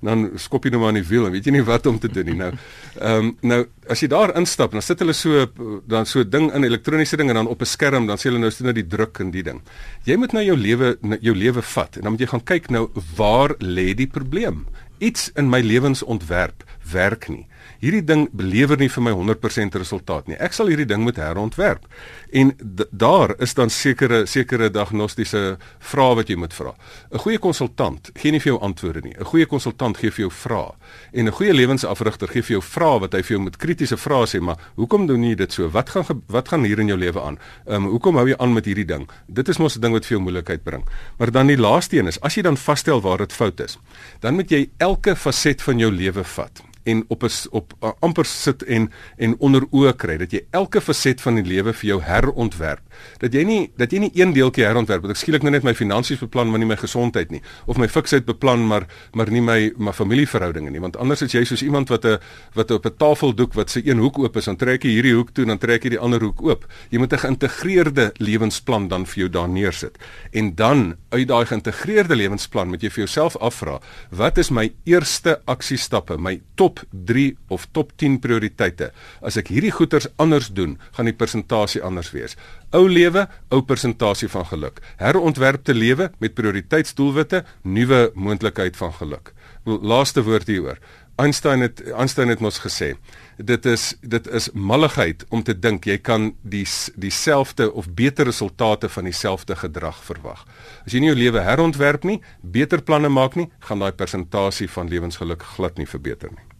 dan 0.00 0.30
skop 0.36 0.64
jy 0.64 0.70
nou 0.74 0.80
maar 0.82 0.94
in 0.94 1.00
die 1.02 1.08
wiel 1.08 1.26
en 1.26 1.32
weet 1.32 1.46
jy 1.46 1.56
nie 1.56 1.64
wat 1.66 1.86
om 1.86 1.98
te 1.98 2.08
doen 2.08 2.26
nie 2.26 2.38
nou. 2.38 2.52
Ehm 3.00 3.30
um, 3.30 3.32
nou 3.42 3.60
as 3.88 4.02
jy 4.02 4.08
daar 4.10 4.34
instap, 4.36 4.72
dan 4.72 4.82
sit 4.82 4.98
hulle 4.98 5.14
so 5.14 5.46
dan 5.86 6.06
so 6.06 6.24
ding 6.24 6.50
in 6.54 6.64
elektroniese 6.66 7.16
ding 7.16 7.30
en 7.30 7.42
dan 7.42 7.46
op 7.46 7.60
'n 7.62 7.66
skerm 7.66 8.06
dan 8.06 8.16
sê 8.16 8.30
hulle 8.30 8.38
nou 8.38 8.50
sien 8.50 8.66
nou 8.66 8.74
die 8.74 8.86
druk 8.86 9.18
in 9.20 9.30
die 9.30 9.42
ding. 9.42 9.62
Jy 10.04 10.16
moet 10.16 10.32
nou 10.32 10.44
jou 10.44 10.56
lewe 10.56 10.98
jou 11.20 11.34
lewe 11.34 11.62
vat 11.62 11.96
en 11.96 12.02
dan 12.02 12.12
moet 12.12 12.20
jy 12.20 12.26
gaan 12.26 12.44
kyk 12.44 12.70
nou 12.70 12.90
waar 13.16 13.54
lê 13.58 13.94
die 13.94 14.08
probleem? 14.08 14.66
Iets 14.98 15.30
in 15.36 15.50
my 15.50 15.60
lewensontwerp 15.60 16.64
werk 16.92 17.28
nie 17.28 17.46
hierdie 17.80 18.04
ding 18.04 18.28
belewer 18.32 18.78
nie 18.78 18.88
vir 18.88 19.02
my 19.02 19.12
100% 19.12 19.78
resultaat 19.78 20.28
nie. 20.28 20.36
Ek 20.36 20.52
sal 20.52 20.70
hierdie 20.72 20.88
ding 20.88 21.02
moet 21.02 21.16
herontwerp. 21.16 21.86
En 22.32 22.52
daar 22.90 23.34
is 23.42 23.54
dan 23.54 23.70
sekere 23.70 24.26
sekere 24.26 24.70
diagnostiese 24.70 25.58
vrae 25.78 26.14
wat 26.16 26.28
jy 26.28 26.36
moet 26.36 26.54
vra. 26.54 26.74
'n 27.12 27.18
Goeie 27.18 27.38
konsultant 27.38 28.10
gee 28.14 28.32
nie 28.32 28.40
vir 28.40 28.52
jou 28.52 28.60
antwoorde 28.60 29.00
nie. 29.02 29.14
'n 29.18 29.24
Goeie 29.24 29.46
konsultant 29.46 29.96
gee 29.96 30.10
vir 30.10 30.26
jou 30.26 30.30
vrae. 30.30 30.72
En 31.12 31.26
'n 31.26 31.32
goeie 31.32 31.52
lewensafrigter 31.52 32.28
gee 32.28 32.42
vir 32.42 32.52
jou 32.58 32.62
vrae 32.62 33.00
wat 33.00 33.12
hy 33.12 33.22
vir 33.22 33.36
jou 33.36 33.42
met 33.44 33.56
kritiese 33.56 33.96
vrae 33.96 34.26
sê, 34.26 34.40
maar 34.40 34.56
hoekom 34.76 35.06
doen 35.06 35.22
jy 35.22 35.34
dit 35.34 35.52
so? 35.52 35.68
Wat 35.68 35.90
gaan 35.90 36.22
wat 36.28 36.48
gaan 36.48 36.64
hier 36.64 36.78
in 36.78 36.88
jou 36.88 36.98
lewe 36.98 37.20
aan? 37.20 37.38
Ehm 37.66 37.84
um, 37.84 37.90
hoekom 37.90 38.16
hou 38.16 38.28
jy 38.28 38.36
aan 38.38 38.52
met 38.52 38.64
hierdie 38.64 38.86
ding? 38.86 39.08
Dit 39.28 39.48
is 39.48 39.58
mos 39.58 39.76
'n 39.76 39.80
ding 39.80 39.92
wat 39.92 40.06
vir 40.06 40.16
jou 40.16 40.22
moeilikheid 40.22 40.64
bring. 40.64 40.84
Maar 41.18 41.30
dan 41.30 41.46
die 41.46 41.58
laaste 41.58 41.96
een 41.98 42.06
is 42.06 42.20
as 42.20 42.34
jy 42.34 42.42
dan 42.42 42.56
vasstel 42.56 43.00
waar 43.00 43.18
dit 43.18 43.32
fout 43.32 43.60
is, 43.60 43.78
dan 44.20 44.34
moet 44.34 44.50
jy 44.50 44.70
elke 44.78 45.16
faset 45.16 45.62
van 45.62 45.78
jou 45.78 45.90
lewe 45.92 46.24
vat 46.24 46.62
en 46.86 47.04
op 47.08 47.22
'n 47.22 47.30
op 47.50 47.74
uh, 47.82 47.90
amper 48.00 48.24
sit 48.24 48.62
en 48.62 48.90
en 49.16 49.36
onder 49.38 49.66
oë 49.70 49.96
kry 49.96 50.16
dat 50.16 50.32
jy 50.32 50.44
elke 50.50 50.80
faset 50.80 51.20
van 51.20 51.34
die 51.34 51.44
lewe 51.44 51.72
vir 51.72 51.88
jou 51.88 52.00
herontwerp. 52.02 52.82
Dat 53.18 53.32
jy 53.32 53.44
nie 53.44 53.72
dat 53.76 53.92
jy 53.92 53.98
nie 53.98 54.12
een 54.14 54.32
deeltjie 54.32 54.64
herontwerp 54.64 55.02
dat 55.02 55.10
ek 55.10 55.16
skielik 55.16 55.42
nou 55.42 55.50
net 55.52 55.62
my 55.62 55.74
finansies 55.74 56.18
beplan 56.18 56.50
maar 56.50 56.58
nie 56.58 56.68
my 56.68 56.76
gesondheid 56.76 57.30
nie 57.30 57.42
of 57.66 57.76
my 57.76 57.88
fiksheid 57.88 58.24
beplan 58.24 58.66
maar 58.66 58.86
maar 59.12 59.30
nie 59.30 59.42
my 59.42 59.72
my 59.76 59.92
familieverhoudinge 59.92 60.70
nie 60.70 60.80
want 60.80 60.96
anders 60.96 61.22
is 61.22 61.32
jy 61.32 61.44
soos 61.44 61.62
iemand 61.62 61.88
wat 61.88 62.04
'n 62.04 62.18
wat 62.54 62.70
op 62.70 62.86
'n 62.86 62.96
tafeldoek 62.96 63.54
wat 63.54 63.70
se 63.70 63.86
een 63.86 63.98
hoek 63.98 64.18
oop 64.18 64.36
is 64.36 64.44
dan 64.44 64.56
trek 64.56 64.82
jy 64.82 64.90
hierdie 64.90 65.14
hoek 65.14 65.30
toe 65.34 65.44
en 65.44 65.54
dan 65.54 65.58
trek 65.62 65.84
jy 65.84 65.90
die 65.96 66.02
ander 66.02 66.22
hoek 66.22 66.42
oop. 66.44 66.66
Jy 66.90 66.98
moet 66.98 67.12
'n 67.12 67.18
geïntegreerde 67.24 68.12
lewensplan 68.18 68.88
dan 68.88 69.06
vir 69.06 69.18
jou 69.24 69.28
daar 69.28 69.48
neersit. 69.48 69.98
En 70.32 70.54
dan 70.54 70.96
uit 71.10 71.28
daai 71.28 71.46
geïntegreerde 71.46 72.16
lewensplan 72.16 72.68
moet 72.68 72.82
jy 72.82 72.90
vir 72.90 73.04
jouself 73.04 73.36
afvra, 73.36 73.80
wat 74.10 74.38
is 74.38 74.50
my 74.50 74.72
eerste 74.84 75.40
aksiestappe, 75.46 76.18
my 76.18 76.40
top 76.54 76.75
top 76.76 76.84
3 77.08 77.36
of 77.48 77.66
top 77.72 77.92
10 77.96 78.18
prioriteite. 78.20 78.90
As 79.20 79.38
ek 79.40 79.50
hierdie 79.54 79.72
goeders 79.74 80.08
anders 80.22 80.50
doen, 80.52 80.76
gaan 80.96 81.08
die 81.08 81.16
persentasie 81.16 81.82
anders 81.84 82.12
wees. 82.14 82.36
Ou 82.76 82.84
lewe, 82.88 83.26
ou 83.50 83.62
persentasie 83.64 84.28
van 84.28 84.46
geluk. 84.50 84.82
Herontwerpte 85.00 85.74
lewe 85.74 86.10
met 86.20 86.36
prioriteitsdoelwitte, 86.36 87.44
nuwe 87.62 88.10
moontlikheid 88.14 88.76
van 88.76 88.92
geluk. 89.00 89.32
Laaste 89.66 90.22
woord 90.22 90.46
hieroor. 90.50 90.78
Einstein 91.16 91.60
het 91.64 91.80
Einstein 91.96 92.28
het 92.28 92.42
mos 92.44 92.58
gesê 92.60 92.90
dit 93.36 93.66
is 93.66 93.94
dit 94.00 94.26
is 94.38 94.50
malligheid 94.52 95.24
om 95.32 95.42
te 95.42 95.54
dink 95.56 95.86
jy 95.88 95.96
kan 95.98 96.26
die 96.42 96.66
dieselfde 96.96 97.70
of 97.72 97.88
beter 97.96 98.28
resultate 98.28 98.88
van 98.92 99.08
dieselfde 99.08 99.56
gedrag 99.56 100.02
verwag. 100.04 100.44
As 100.84 100.92
jy 100.92 101.00
nie 101.00 101.12
jou 101.12 101.16
lewe 101.16 101.44
herontwerp 101.44 102.04
nie, 102.04 102.20
beter 102.40 102.84
planne 102.84 103.08
maak 103.08 103.36
nie, 103.40 103.48
gaan 103.64 103.80
daai 103.80 103.96
persentasie 103.96 104.68
van 104.68 104.92
lewensgeluk 104.92 105.48
glad 105.56 105.80
nie 105.80 105.88
verbeter 105.88 106.32
nie. 106.36 106.55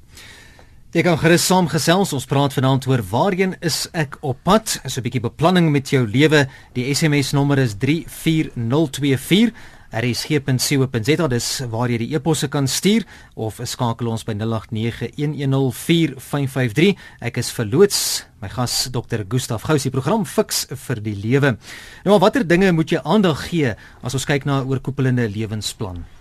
Jy 0.97 1.03
kan 1.05 1.19
gerus 1.21 1.45
saamgesels. 1.45 2.15
Ons 2.17 2.25
praat 2.25 2.55
vanaand 2.57 2.87
oor 2.89 3.03
waarheen 3.11 3.51
is 3.61 3.85
ek 3.93 4.17
op 4.25 4.41
pad? 4.49 4.81
So 4.89 5.01
'n 5.01 5.05
bietjie 5.05 5.21
beplanning 5.21 5.71
met 5.71 5.91
jou 5.93 6.09
lewe. 6.09 6.49
Die 6.73 6.95
SMS 6.95 7.33
nommer 7.33 7.59
is 7.59 7.75
34024. 7.77 9.53
rsg.co.za 9.93 11.29
dis 11.29 11.61
waar 11.69 11.91
jy 11.91 11.99
die 11.99 12.15
e-posse 12.15 12.49
kan 12.49 12.67
stuur 12.67 13.05
of 13.35 13.61
skakel 13.63 14.09
ons 14.09 14.25
by 14.25 14.33
0891104553. 14.33 16.97
Ek 17.21 17.37
is 17.37 17.51
verloots. 17.51 18.25
My 18.41 18.49
gas 18.49 18.89
Dr. 18.91 19.25
Gustaf 19.29 19.63
Gous, 19.63 19.83
die 19.83 19.91
program 19.91 20.25
Fix 20.25 20.67
vir 20.71 21.03
die 21.03 21.15
lewe. 21.15 21.59
Nou 22.05 22.19
watter 22.19 22.47
dinge 22.47 22.73
moet 22.73 22.91
jy 22.91 23.01
aandag 23.05 23.49
gee 23.51 23.75
as 24.03 24.15
ons 24.15 24.25
kyk 24.25 24.45
na 24.47 24.63
'n 24.63 24.67
oorkoepelende 24.67 25.29
lewensplan? 25.29 26.16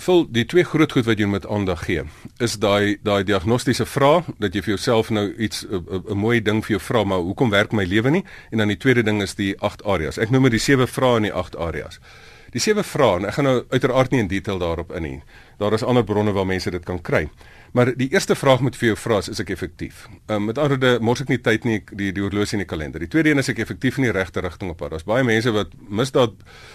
Vol 0.00 0.22
die 0.32 0.46
twee 0.48 0.64
groot 0.64 0.92
goed 0.92 1.04
wat 1.04 1.18
jy 1.20 1.26
moet 1.28 1.44
aandag 1.52 1.82
gee 1.84 2.06
is 2.40 2.54
daai 2.56 2.96
daai 3.04 3.24
diagnostiese 3.28 3.84
vraag 3.84 4.30
dat 4.40 4.54
jy 4.56 4.62
vir 4.64 4.72
jouself 4.72 5.10
nou 5.10 5.26
iets 5.36 5.66
'n 5.68 6.16
mooi 6.16 6.40
ding 6.40 6.64
vir 6.64 6.78
jou 6.78 6.80
vra 6.80 7.04
maar 7.04 7.20
hoekom 7.20 7.50
werk 7.50 7.72
my 7.72 7.84
lewe 7.84 8.10
nie 8.10 8.24
en 8.50 8.58
dan 8.58 8.68
die 8.68 8.76
tweede 8.76 9.02
ding 9.02 9.22
is 9.22 9.34
die 9.34 9.54
8 9.60 9.84
areas. 9.84 10.18
Ek 10.18 10.30
noem 10.30 10.42
dit 10.44 10.52
die 10.52 10.58
sewe 10.58 10.86
vrae 10.86 11.16
in 11.16 11.22
die 11.22 11.32
8 11.32 11.56
areas. 11.56 12.00
Die 12.52 12.60
sewe 12.60 12.82
vrae 12.82 13.16
en 13.16 13.24
ek 13.24 13.34
gaan 13.34 13.44
nou 13.44 13.64
uiteraard 13.68 14.10
nie 14.10 14.20
in 14.20 14.28
detail 14.28 14.58
daarop 14.58 14.92
in 14.92 15.02
nie. 15.02 15.22
Daar 15.62 15.78
is 15.78 15.84
ander 15.86 16.04
bronne 16.04 16.34
waar 16.34 16.48
mense 16.48 16.70
dit 16.74 16.84
kan 16.84 16.98
kry. 17.00 17.28
Maar 17.72 17.94
die 17.96 18.10
eerste 18.12 18.34
vraag 18.36 18.60
moet 18.60 18.76
vir 18.76 18.90
jou 18.90 18.96
vra 19.00 19.18
is 19.22 19.40
ek 19.40 19.48
effektief? 19.54 20.02
Um, 20.28 20.50
met 20.50 20.58
ander 20.60 20.74
woorde, 20.74 20.90
mors 21.00 21.22
ek 21.24 21.30
nie 21.32 21.38
tyd 21.40 21.64
nie 21.64 21.78
die 21.96 22.10
die 22.12 22.20
horlosie 22.20 22.58
in 22.58 22.64
die 22.66 22.68
kalender. 22.68 23.00
Die 23.00 23.08
tweede 23.08 23.30
een 23.32 23.40
is 23.40 23.48
ek 23.48 23.62
effektief 23.64 23.96
in 23.96 24.04
die 24.04 24.12
regte 24.12 24.42
rigting 24.44 24.74
op 24.74 24.76
pad. 24.82 24.92
Daar's 24.92 25.06
baie 25.08 25.24
mense 25.24 25.54
wat 25.56 25.72
misdaad 25.88 26.34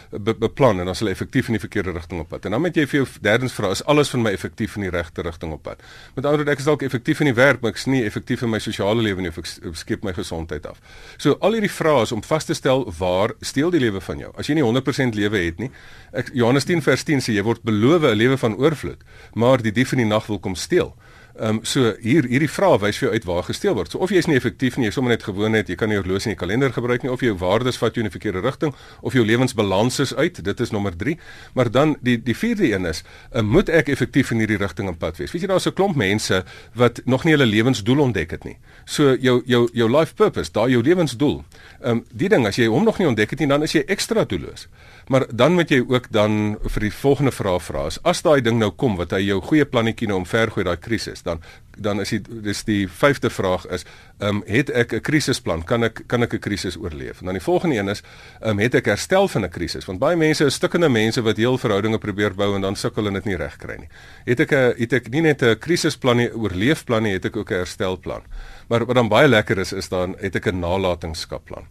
be, 0.09 0.33
beplan 0.33 0.81
en 0.81 0.89
dan 0.89 0.97
hulle 0.97 1.13
effektief 1.13 1.51
in 1.51 1.57
die 1.59 1.61
verkeerde 1.61 1.93
rigting 1.93 2.23
op 2.23 2.31
pad. 2.31 2.47
En 2.49 2.55
dan 2.55 2.63
moet 2.63 2.79
jy 2.79 2.87
vir 2.89 3.01
jou 3.01 3.05
derdens 3.27 3.53
vra, 3.53 3.69
is 3.77 3.83
alles 3.85 4.09
van 4.09 4.25
my 4.25 4.33
effektief 4.33 4.79
in 4.79 4.87
die 4.87 4.93
regte 4.95 5.25
rigting 5.27 5.53
op 5.53 5.61
pad? 5.67 5.85
Met 6.15 6.25
ander 6.25 6.41
woorde, 6.41 6.55
ek 6.55 6.63
is 6.65 6.69
dalk 6.71 6.87
effektief 6.87 7.21
in 7.21 7.29
die 7.29 7.35
werk, 7.37 7.61
maar 7.61 7.75
ek 7.75 7.83
is 7.83 7.85
nie 7.93 8.01
effektief 8.07 8.47
in 8.47 8.53
my 8.55 8.61
sosiale 8.63 9.05
lewe 9.05 9.21
nie 9.21 9.29
of 9.29 9.37
ek 9.43 9.77
skep 9.77 10.07
my 10.07 10.15
gesondheid 10.17 10.65
af. 10.65 10.81
So 11.21 11.37
al 11.45 11.59
hierdie 11.59 11.73
vrae 11.75 12.07
is 12.07 12.15
om 12.15 12.25
vas 12.25 12.49
te 12.49 12.57
stel 12.57 12.87
waar 12.97 13.35
steel 13.45 13.69
die 13.75 13.83
lewe 13.85 14.01
van 14.01 14.25
jou? 14.25 14.33
As 14.33 14.49
jy 14.49 14.57
nie 14.57 14.65
100% 14.65 15.13
lewe 15.19 15.45
het 15.45 15.61
nie. 15.61 15.69
Ek 16.17 16.33
Johannes 16.33 16.65
10 16.65 16.81
vers 16.81 17.05
10 17.05 17.21
sê 17.27 17.37
jy 17.37 17.45
word 17.45 17.61
beloof 17.67 18.01
'n 18.01 18.17
lewe 18.17 18.37
van 18.41 18.57
oorvloed, 18.77 19.03
maar 19.33 19.61
die 19.61 19.71
dief 19.71 19.91
in 19.91 20.03
die 20.03 20.07
nag 20.07 20.27
wil 20.27 20.39
kom 20.39 20.55
steel. 20.55 20.95
Ehm 21.37 21.57
um, 21.57 21.59
so 21.61 21.93
hier 22.01 22.25
hierdie 22.25 22.49
vraag 22.49 22.79
wys 22.81 22.97
vir 22.97 23.07
jou 23.07 23.13
uit 23.13 23.25
waar 23.29 23.43
gesteel 23.45 23.75
word. 23.77 23.91
So 23.93 23.99
of 24.01 24.09
jy 24.09 24.17
is 24.23 24.27
nie 24.29 24.37
effektief 24.39 24.77
nie, 24.77 24.87
jy 24.87 24.93
sommer 24.95 25.13
net 25.13 25.23
gewoon 25.27 25.53
net 25.53 25.67
jy 25.69 25.75
kan 25.77 25.91
nie 25.91 25.99
horlosie 25.99 26.31
in 26.31 26.33
jou 26.33 26.39
kalender 26.39 26.73
gebruik 26.73 27.03
nie 27.05 27.11
of 27.13 27.21
jou 27.21 27.35
waardes 27.37 27.77
vat 27.77 27.93
jou 27.93 28.01
in 28.01 28.09
die 28.09 28.13
verkeerde 28.13 28.41
rigting 28.41 28.73
of 29.05 29.13
jou 29.13 29.25
lewensbalans 29.25 29.99
is 30.01 30.15
uit. 30.17 30.41
Dit 30.43 30.63
is 30.65 30.73
nommer 30.73 30.97
3. 30.97 31.13
Maar 31.53 31.69
dan 31.71 31.95
die 32.01 32.17
die 32.17 32.35
vierde 32.35 32.71
een 32.71 32.89
is, 32.89 33.03
uh, 33.33 33.41
moet 33.45 33.69
ek 33.69 33.91
effektief 33.93 34.31
in 34.33 34.41
hierdie 34.41 34.57
rigting 34.57 34.89
in 34.89 34.97
pad 34.97 35.21
wees? 35.21 35.31
Weet 35.31 35.45
jy 35.45 35.51
daar's 35.51 35.67
'n 35.67 35.73
klomp 35.77 35.95
mense 35.95 36.43
wat 36.73 37.01
nog 37.05 37.23
nie 37.23 37.35
hulle 37.37 37.45
lewensdoel 37.45 37.99
ontdek 37.99 38.31
het 38.31 38.43
nie. 38.43 38.57
So 38.85 39.15
jou 39.15 39.43
jou 39.45 39.69
jou 39.73 39.89
life 39.89 40.15
purpose, 40.15 40.51
daai 40.51 40.71
jou 40.71 40.81
lewensdoel. 40.81 41.43
Ehm 41.81 41.91
um, 41.91 42.03
die 42.13 42.29
ding 42.29 42.47
as 42.47 42.57
jy 42.57 42.65
hom 42.65 42.83
nog 42.83 42.97
nie 42.97 43.07
ontdek 43.07 43.29
het 43.29 43.39
nie, 43.39 43.47
dan 43.47 43.63
is 43.63 43.71
jy 43.71 43.83
ekstra 43.87 44.25
doelloos. 44.25 44.67
Maar 45.07 45.25
dan 45.31 45.53
moet 45.53 45.69
jy 45.69 45.83
ook 45.87 46.11
dan 46.11 46.57
vir 46.65 46.81
die 46.81 46.93
volgende 46.93 47.31
vraag 47.31 47.63
vra. 47.63 47.89
As 48.03 48.21
daai 48.21 48.41
ding 48.41 48.59
nou 48.59 48.71
kom 48.71 48.97
wat 48.97 49.11
hy 49.11 49.21
jou 49.27 49.41
goeie 49.41 49.65
plannetjie 49.65 50.07
nou 50.07 50.17
omvergooi 50.17 50.65
daai 50.65 50.77
krisis, 50.77 51.23
dan 51.27 51.41
dan 51.77 52.01
is 52.01 52.09
die 52.09 52.21
dis 52.43 52.63
die 52.65 52.87
vyfde 52.89 53.29
vraag 53.29 53.67
is, 53.73 53.85
ehm 54.17 54.39
um, 54.39 54.43
het 54.45 54.69
ek 54.69 54.93
'n 54.93 55.01
krisisplan? 55.01 55.63
Kan 55.63 55.83
ek 55.83 56.01
kan 56.07 56.23
ek 56.23 56.33
'n 56.33 56.39
krisis 56.39 56.77
oorleef? 56.77 57.19
En 57.19 57.25
dan 57.25 57.33
die 57.33 57.43
volgende 57.43 57.75
een 57.75 57.89
is, 57.89 58.01
ehm 58.41 58.49
um, 58.49 58.59
het 58.59 58.75
ek 58.75 58.85
herstel 58.85 59.27
van 59.27 59.43
'n 59.43 59.49
krisis? 59.49 59.85
Want 59.85 59.99
baie 59.99 60.15
mense 60.15 60.45
is 60.45 60.53
stukkende 60.53 60.89
mense 60.89 61.21
wat 61.21 61.37
heel 61.37 61.57
verhoudinge 61.57 61.97
probeer 61.97 62.33
bou 62.35 62.55
en 62.55 62.61
dan 62.61 62.75
sukkel 62.75 63.03
hulle 63.03 63.21
dit 63.21 63.25
nie 63.25 63.35
reg 63.35 63.57
kry 63.57 63.75
nie. 63.79 63.89
Het 64.25 64.39
ek 64.39 64.51
'n 64.51 64.73
het 64.77 64.93
ek 64.93 65.09
nie 65.09 65.21
net 65.21 65.41
'n 65.41 65.59
krisisplan 65.59 66.17
nie, 66.17 66.33
oorleefplan 66.33 67.03
nie, 67.03 67.13
het 67.13 67.25
ek 67.25 67.35
ook 67.35 67.51
'n 67.51 67.55
herstelplan. 67.55 68.23
Maar 68.67 68.85
wat 68.85 68.95
dan 68.95 69.09
baie 69.09 69.27
lekker 69.27 69.57
is 69.57 69.73
is 69.73 69.89
dan 69.89 70.15
het 70.19 70.35
ek 70.35 70.45
'n 70.47 70.59
nalatenskapplan. 70.59 71.65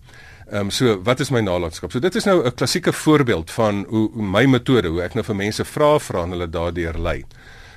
Ehm 0.46 0.60
um, 0.60 0.70
so 0.70 1.02
wat 1.02 1.20
is 1.20 1.30
my 1.30 1.40
nalatenskap? 1.40 1.90
So 1.92 1.98
dit 1.98 2.14
is 2.14 2.24
nou 2.24 2.44
'n 2.46 2.54
klassieke 2.54 2.92
voorbeeld 2.92 3.50
van 3.50 3.84
hoe, 3.88 4.10
hoe 4.12 4.22
my 4.22 4.44
metode, 4.44 4.88
hoe 4.88 5.02
ek 5.02 5.14
nou 5.14 5.24
vir 5.24 5.36
mense 5.36 5.64
vra 5.64 5.98
vra 5.98 6.22
en 6.22 6.30
hulle 6.30 6.50
daardeur 6.50 6.98
lei. 6.98 7.24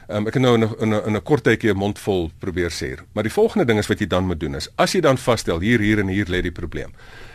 Um, 0.09 0.25
ek 0.25 0.33
het 0.33 0.41
nou 0.41 0.55
in 0.57 0.63
'n 0.65 0.93
in 1.05 1.15
'n 1.15 1.21
kort 1.21 1.43
tydjie 1.43 1.69
'n 1.71 1.77
mond 1.77 1.99
vol 1.99 2.31
probeer 2.39 2.71
sê. 2.71 2.97
Maar 3.13 3.23
die 3.23 3.31
volgende 3.31 3.65
ding 3.65 3.79
is 3.79 3.87
wat 3.87 3.99
jy 3.99 4.07
dan 4.07 4.25
moet 4.25 4.39
doen 4.39 4.55
is 4.55 4.69
as 4.75 4.93
jy 4.93 5.01
dan 5.01 5.17
vasstel 5.17 5.59
hier 5.59 5.79
hier 5.79 5.99
en 5.99 6.07
hier 6.07 6.25
lê 6.25 6.41
die 6.41 6.51
probleem. 6.51 6.91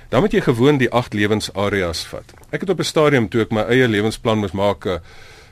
Dan 0.08 0.20
moet 0.20 0.32
jy 0.32 0.40
gewoon 0.40 0.78
die 0.78 0.90
agt 0.90 1.14
lewensareas 1.14 2.06
vat. 2.06 2.34
Ek 2.50 2.60
het 2.60 2.70
op 2.70 2.78
'n 2.78 2.84
stadium 2.84 3.28
toe 3.28 3.40
ek 3.40 3.50
my 3.50 3.60
eie 3.60 3.88
lewensplan 3.88 4.38
moes 4.38 4.52
maak 4.52 4.86
'n 4.86 4.88
uh, 4.88 4.98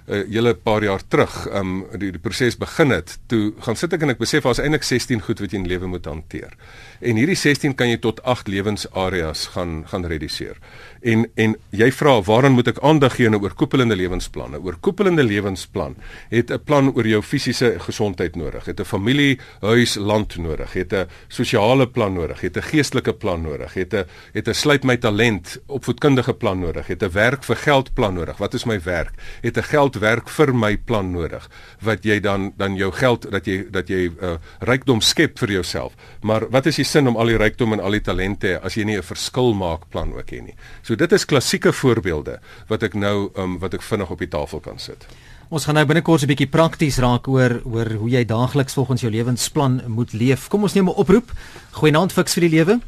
'n 0.06 0.14
uh, 0.14 0.25
hele 0.30 0.54
paar 0.54 0.82
jaar 0.82 1.00
terug, 1.09 1.47
um 1.54 1.85
die, 1.99 2.11
die 2.11 2.21
proses 2.21 2.56
begin 2.59 2.90
het, 2.90 3.18
toe 3.26 3.52
gaan 3.59 3.76
sit 3.76 3.92
ek 3.92 4.02
en 4.02 4.11
ek 4.11 4.18
besef 4.18 4.42
daar's 4.42 4.59
eintlik 4.59 4.82
16 4.82 5.23
goed 5.23 5.38
wat 5.40 5.52
jy 5.52 5.59
in 5.59 5.68
lewe 5.71 5.87
moet 5.87 6.04
hanteer. 6.04 6.56
En 7.00 7.16
hierdie 7.16 7.37
16 7.38 7.75
kan 7.75 7.88
jy 7.88 7.99
tot 8.02 8.23
8 8.23 8.49
lewensareas 8.49 9.47
gaan 9.54 9.85
gaan 9.87 10.06
reduseer. 10.06 10.59
En 11.02 11.26
en 11.35 11.56
jy 11.71 11.90
vra 11.92 12.21
waaraan 12.23 12.52
moet 12.52 12.68
ek 12.68 12.78
aandag 12.82 13.16
gee 13.16 13.26
in 13.26 13.35
'n 13.35 13.42
oorkoepelende 13.42 13.97
lewensplan? 13.97 14.54
'n 14.54 14.62
Oorkoepelende 14.62 15.23
lewensplan 15.23 15.97
het 16.30 16.50
'n 16.50 16.62
plan 16.64 16.92
oor 16.94 17.06
jou 17.06 17.23
fisiese 17.23 17.75
gesondheid 17.78 18.37
nodig, 18.37 18.64
het 18.64 18.80
'n 18.80 18.85
familie, 18.85 19.38
huis, 19.61 19.94
land 19.94 20.37
nodig, 20.37 20.73
het 20.73 20.92
'n 20.92 21.06
sosiale 21.28 21.87
plan 21.87 22.12
nodig, 22.12 22.40
het 22.40 22.56
'n 22.56 22.62
geestelike 22.62 23.12
plan 23.12 23.42
nodig, 23.42 23.75
het 23.75 23.94
'n 23.94 24.04
het 24.32 24.49
'n 24.49 24.54
sluit 24.54 24.85
my 24.85 24.97
talent 24.97 25.61
opvoedkundige 25.66 26.35
plan 26.35 26.59
nodig, 26.59 26.87
het 26.87 27.02
'n 27.02 27.12
werk 27.12 27.44
vir 27.44 27.56
geld 27.56 27.94
plan 27.94 28.14
nodig. 28.14 28.37
Wat 28.37 28.54
is 28.54 28.64
my 28.64 28.80
werk? 28.82 29.12
Het 29.40 29.56
'n 29.56 29.62
geld 29.62 29.92
werk 29.97 30.29
vir 30.29 30.53
my 30.55 30.77
plan 30.77 31.13
nodig 31.13 31.49
wat 31.81 32.05
jy 32.05 32.21
dan 32.21 32.53
dan 32.57 32.77
jou 32.77 32.93
geld 32.93 33.31
dat 33.31 33.47
jy 33.47 33.67
dat 33.71 33.89
jy 33.89 34.11
uh, 34.23 34.37
rykdom 34.61 35.01
skep 35.01 35.39
vir 35.39 35.51
jouself. 35.51 35.97
Maar 36.23 36.49
wat 36.51 36.67
is 36.67 36.77
die 36.77 36.85
sin 36.85 37.09
om 37.09 37.17
al 37.17 37.27
die 37.27 37.37
rykdom 37.37 37.73
en 37.73 37.81
al 37.81 37.91
die 37.91 38.01
talente 38.01 38.61
as 38.63 38.75
jy 38.75 38.85
nie 38.85 38.97
'n 38.97 39.03
verskil 39.03 39.55
maak 39.55 39.91
plan 39.91 40.13
ook 40.13 40.31
het 40.31 40.45
nie? 40.45 40.55
So 40.83 40.93
So 40.93 40.97
dit 41.01 41.13
is 41.17 41.25
klassieke 41.25 41.71
voorbeelde 41.73 42.35
wat 42.69 42.83
ek 42.85 42.93
nou 43.01 43.31
um, 43.41 43.55
wat 43.63 43.73
ek 43.73 43.85
vinnig 43.87 44.11
op 44.13 44.21
die 44.21 44.29
tafel 44.29 44.61
kan 44.61 44.77
sit. 44.77 45.07
Ons 45.49 45.65
gaan 45.65 45.79
nou 45.81 45.87
binnekort 45.89 46.21
'n 46.21 46.29
bietjie 46.29 46.53
prakties 46.53 46.99
raak 47.01 47.29
oor 47.33 47.63
oor 47.65 47.89
hoe 47.97 48.11
jy 48.11 48.25
daagliks 48.29 48.77
volgens 48.77 49.01
jou 49.01 49.13
lewensplan 49.13 49.81
moet 49.89 50.13
leef. 50.13 50.49
Kom 50.49 50.63
ons 50.63 50.75
neem 50.75 50.89
'n 50.89 51.01
oproep. 51.01 51.33
Goeienaand 51.81 52.13
fiks 52.13 52.35
vir 52.35 52.45
die 52.49 52.57
lewe. 52.59 52.81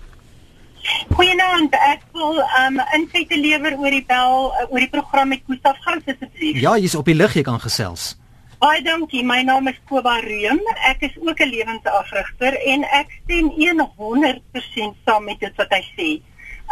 Goeienaand. 1.15 1.75
Ek 1.75 2.03
wil 2.13 2.41
um 2.41 2.81
insette 2.97 3.39
lewer 3.39 3.79
oor 3.79 3.91
die 3.91 4.05
bel 4.07 4.51
uh, 4.51 4.67
oor 4.71 4.83
die 4.83 4.91
program 4.93 5.29
met 5.29 5.43
Gustaf 5.47 5.81
Gans 5.87 6.05
asseblief. 6.05 6.61
Ja, 6.61 6.77
jy's 6.77 6.95
op 6.99 7.09
die 7.09 7.17
lig, 7.17 7.35
jy 7.35 7.43
kan 7.47 7.61
gesels. 7.61 8.15
Baie 8.59 8.83
dankie. 8.83 9.25
My 9.25 9.43
naam 9.45 9.69
is 9.69 9.81
Koba 9.89 10.19
Reum. 10.25 10.61
Ek 10.91 11.03
is 11.09 11.17
ook 11.21 11.41
'n 11.41 11.51
lewensafrigter 11.51 12.55
en 12.73 12.85
ek 13.01 13.11
stem 13.25 13.51
100% 13.57 14.95
saam 15.05 15.25
met 15.25 15.41
dit 15.41 15.53
wat 15.57 15.71
hy 15.71 15.83
sê 15.97 16.09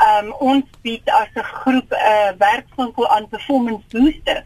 um, 0.00 0.32
ons 0.40 0.64
bied 0.82 1.08
as 1.08 1.28
'n 1.34 1.44
groep 1.44 1.90
'n 1.92 2.08
uh, 2.12 2.32
werkswinkel 2.38 3.08
aan 3.08 3.28
performance 3.28 3.84
booster 3.92 4.44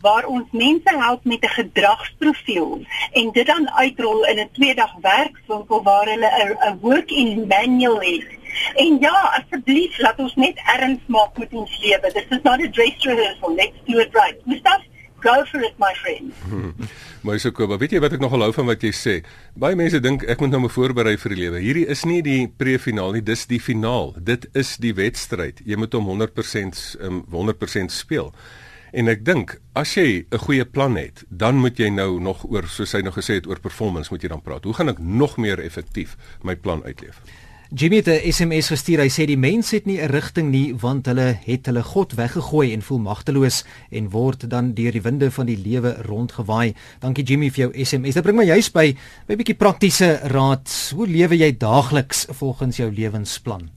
waar 0.00 0.24
ons 0.24 0.48
mense 0.50 0.92
help 0.98 1.24
met 1.24 1.44
'n 1.44 1.56
gedragsprofiel 1.60 2.80
en 3.12 3.30
dit 3.32 3.46
dan 3.46 3.70
uitrol 3.70 4.24
in 4.24 4.38
'n 4.38 4.50
twee 4.52 4.74
dag 4.74 4.94
werkswinkel 5.00 5.82
waar 5.82 6.06
hulle 6.06 6.30
'n 6.70 6.78
work 6.80 7.10
in 7.10 7.46
manual 7.46 8.00
het. 8.00 8.28
En 8.74 8.98
ja, 9.00 9.14
asseblief 9.38 9.98
laat 9.98 10.18
ons 10.18 10.34
net 10.34 10.60
erns 10.78 11.00
maak 11.06 11.38
met 11.38 11.52
ons 11.52 11.78
lewe. 11.82 12.12
This 12.12 12.28
is 12.30 12.42
not 12.42 12.60
a 12.60 12.68
dress 12.68 13.04
rehearsal. 13.04 13.54
Let's 13.54 13.78
do 13.86 13.98
it 13.98 14.14
right. 14.14 14.46
Mustafa 14.46 14.84
Go 15.20 15.44
for 15.44 15.62
it 15.62 15.78
my 15.78 15.94
friend. 15.94 16.32
Maar 17.24 17.38
so 17.40 17.50
Koba, 17.50 17.78
weet 17.80 17.96
jy 17.96 18.00
wat 18.04 18.14
ek 18.14 18.22
nogal 18.22 18.44
hou 18.44 18.52
van 18.54 18.68
wat 18.68 18.84
jy 18.84 18.92
sê? 18.94 19.14
Baie 19.58 19.74
mense 19.78 19.98
dink 20.04 20.22
ek 20.28 20.42
moet 20.44 20.52
nou 20.52 20.60
me 20.66 20.70
voorberei 20.70 21.16
vir 21.18 21.34
die 21.34 21.40
lewe. 21.40 21.62
Hierdie 21.64 21.86
is 21.90 22.04
nie 22.06 22.20
die 22.22 22.44
pre-finaal 22.46 23.16
nie, 23.16 23.24
dis 23.24 23.46
die 23.50 23.58
finaal. 23.62 24.12
Dit 24.20 24.46
is 24.54 24.76
die 24.82 24.92
wedstryd. 24.94 25.64
Jy 25.66 25.80
moet 25.80 25.96
hom 25.96 26.06
100% 26.12 26.78
um, 27.08 27.24
100% 27.32 27.94
speel. 27.96 28.30
En 28.96 29.10
ek 29.10 29.24
dink 29.26 29.56
as 29.76 29.96
jy 29.96 30.26
'n 30.30 30.44
goeie 30.46 30.64
plan 30.64 30.94
het, 31.00 31.24
dan 31.28 31.58
moet 31.58 31.80
jy 31.80 31.90
nou 31.90 32.20
nog 32.20 32.44
oor 32.44 32.68
soos 32.68 32.94
hy 32.94 33.02
nou 33.02 33.12
gesê 33.12 33.40
het 33.40 33.48
oor 33.48 33.60
performance 33.60 34.12
moet 34.12 34.22
jy 34.22 34.28
dan 34.28 34.44
praat. 34.44 34.64
Hoe 34.64 34.76
gaan 34.76 34.88
ek 34.94 35.02
nog 35.02 35.36
meer 35.36 35.58
effektief 35.58 36.16
my 36.42 36.54
plan 36.54 36.84
uitleef? 36.84 37.18
Jimmy 37.74 37.96
het 37.96 38.06
'n 38.06 38.32
SMS 38.32 38.68
gestuur. 38.68 38.98
Hy 38.98 39.08
sê 39.08 39.26
die 39.26 39.38
mense 39.38 39.74
het 39.74 39.86
nie 39.86 39.98
'n 40.00 40.10
rigting 40.10 40.50
nie 40.50 40.74
want 40.74 41.06
hulle 41.06 41.38
het 41.44 41.66
hulle 41.66 41.82
God 41.82 42.14
weggegooi 42.14 42.72
en 42.72 42.82
voel 42.82 42.98
magteloos 42.98 43.64
en 43.90 44.10
word 44.10 44.50
dan 44.50 44.74
deur 44.74 44.92
die 44.92 45.02
winde 45.02 45.30
van 45.30 45.46
die 45.46 45.58
lewe 45.58 45.96
rondgewaai. 46.02 46.74
Dankie 47.00 47.24
Jimmy 47.24 47.50
vir 47.50 47.66
jou 47.66 47.84
SMS. 47.84 48.14
Dit 48.14 48.22
bring 48.22 48.38
my 48.38 48.44
juist 48.44 48.72
by 48.72 48.94
'n 49.28 49.36
bietjie 49.36 49.56
praktiese 49.56 50.20
raad. 50.22 50.92
Hoe 50.94 51.06
lewe 51.06 51.36
jy 51.36 51.56
daagliks 51.56 52.26
volgens 52.30 52.76
jou 52.76 52.92
lewensplan? 52.92 53.75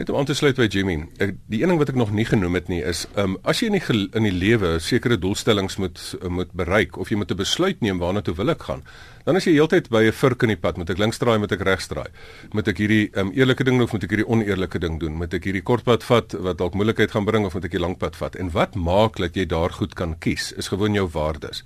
Net 0.00 0.08
om 0.08 0.16
aan 0.16 0.24
te 0.24 0.32
sluit 0.32 0.56
by 0.56 0.64
Jimmy. 0.64 0.94
Ek, 1.20 1.34
die 1.52 1.58
een 1.60 1.68
ding 1.68 1.76
wat 1.76 1.90
ek 1.92 1.96
nog 2.00 2.08
nie 2.16 2.24
genoem 2.24 2.54
het 2.56 2.70
nie 2.72 2.78
is, 2.80 3.02
um, 3.20 3.34
as 3.44 3.58
jy 3.60 3.66
in 3.68 3.74
die 3.76 3.98
in 4.16 4.24
die 4.24 4.32
lewe 4.32 4.70
sekere 4.80 5.18
doelstellings 5.20 5.76
moet 5.76 6.00
moet 6.24 6.54
bereik 6.56 6.96
of 6.96 7.12
jy 7.12 7.18
moet 7.20 7.34
'n 7.34 7.36
besluit 7.36 7.82
neem 7.84 8.00
waarna 8.00 8.22
toe 8.24 8.32
wil 8.38 8.48
ek 8.48 8.64
gaan, 8.64 8.80
dan 9.26 9.36
as 9.36 9.44
jy 9.44 9.52
heeltyd 9.58 9.90
by 9.90 10.06
'n 10.08 10.16
vurk 10.22 10.42
in 10.42 10.48
die 10.48 10.56
pad, 10.56 10.78
moet 10.78 10.88
ek 10.88 10.96
links 10.96 11.18
draai, 11.18 11.38
moet 11.38 11.52
ek 11.52 11.60
regs 11.60 11.88
draai. 11.88 12.08
Moet 12.52 12.68
ek 12.68 12.78
hierdie 12.78 13.10
um, 13.12 13.30
eerlike 13.32 13.64
ding 13.64 13.76
doen 13.76 13.84
of 13.84 13.92
moet 13.92 14.04
ek 14.04 14.10
hierdie 14.10 14.28
oneerlike 14.28 14.78
ding 14.78 14.98
doen? 15.00 15.12
Moet 15.12 15.34
ek 15.34 15.44
hierdie 15.44 15.62
kortpad 15.62 16.02
vat 16.02 16.32
wat 16.32 16.58
dalk 16.58 16.74
moeilikheid 16.74 17.10
gaan 17.10 17.26
bring 17.26 17.44
of 17.44 17.52
moet 17.52 17.64
ek 17.64 17.76
die 17.76 17.84
langpad 17.84 18.16
vat? 18.16 18.36
En 18.36 18.50
wat 18.52 18.74
maak 18.76 19.18
dat 19.18 19.36
jy 19.36 19.44
daar 19.44 19.70
goed 19.70 19.94
kan 19.94 20.18
kies? 20.18 20.52
Is 20.52 20.68
gewoon 20.68 20.94
jou 20.94 21.08
waardes. 21.12 21.62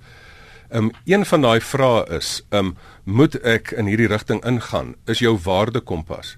Um, 0.73 0.91
een 1.05 1.25
van 1.25 1.41
daai 1.41 1.61
vrae 1.61 2.03
is, 2.09 2.43
um, 2.51 2.75
moet 3.05 3.35
ek 3.45 3.71
in 3.71 3.85
hierdie 3.85 4.07
rigting 4.07 4.43
ingaan? 4.43 4.95
Is 5.07 5.19
jou 5.19 5.37
waardekompas? 5.37 6.35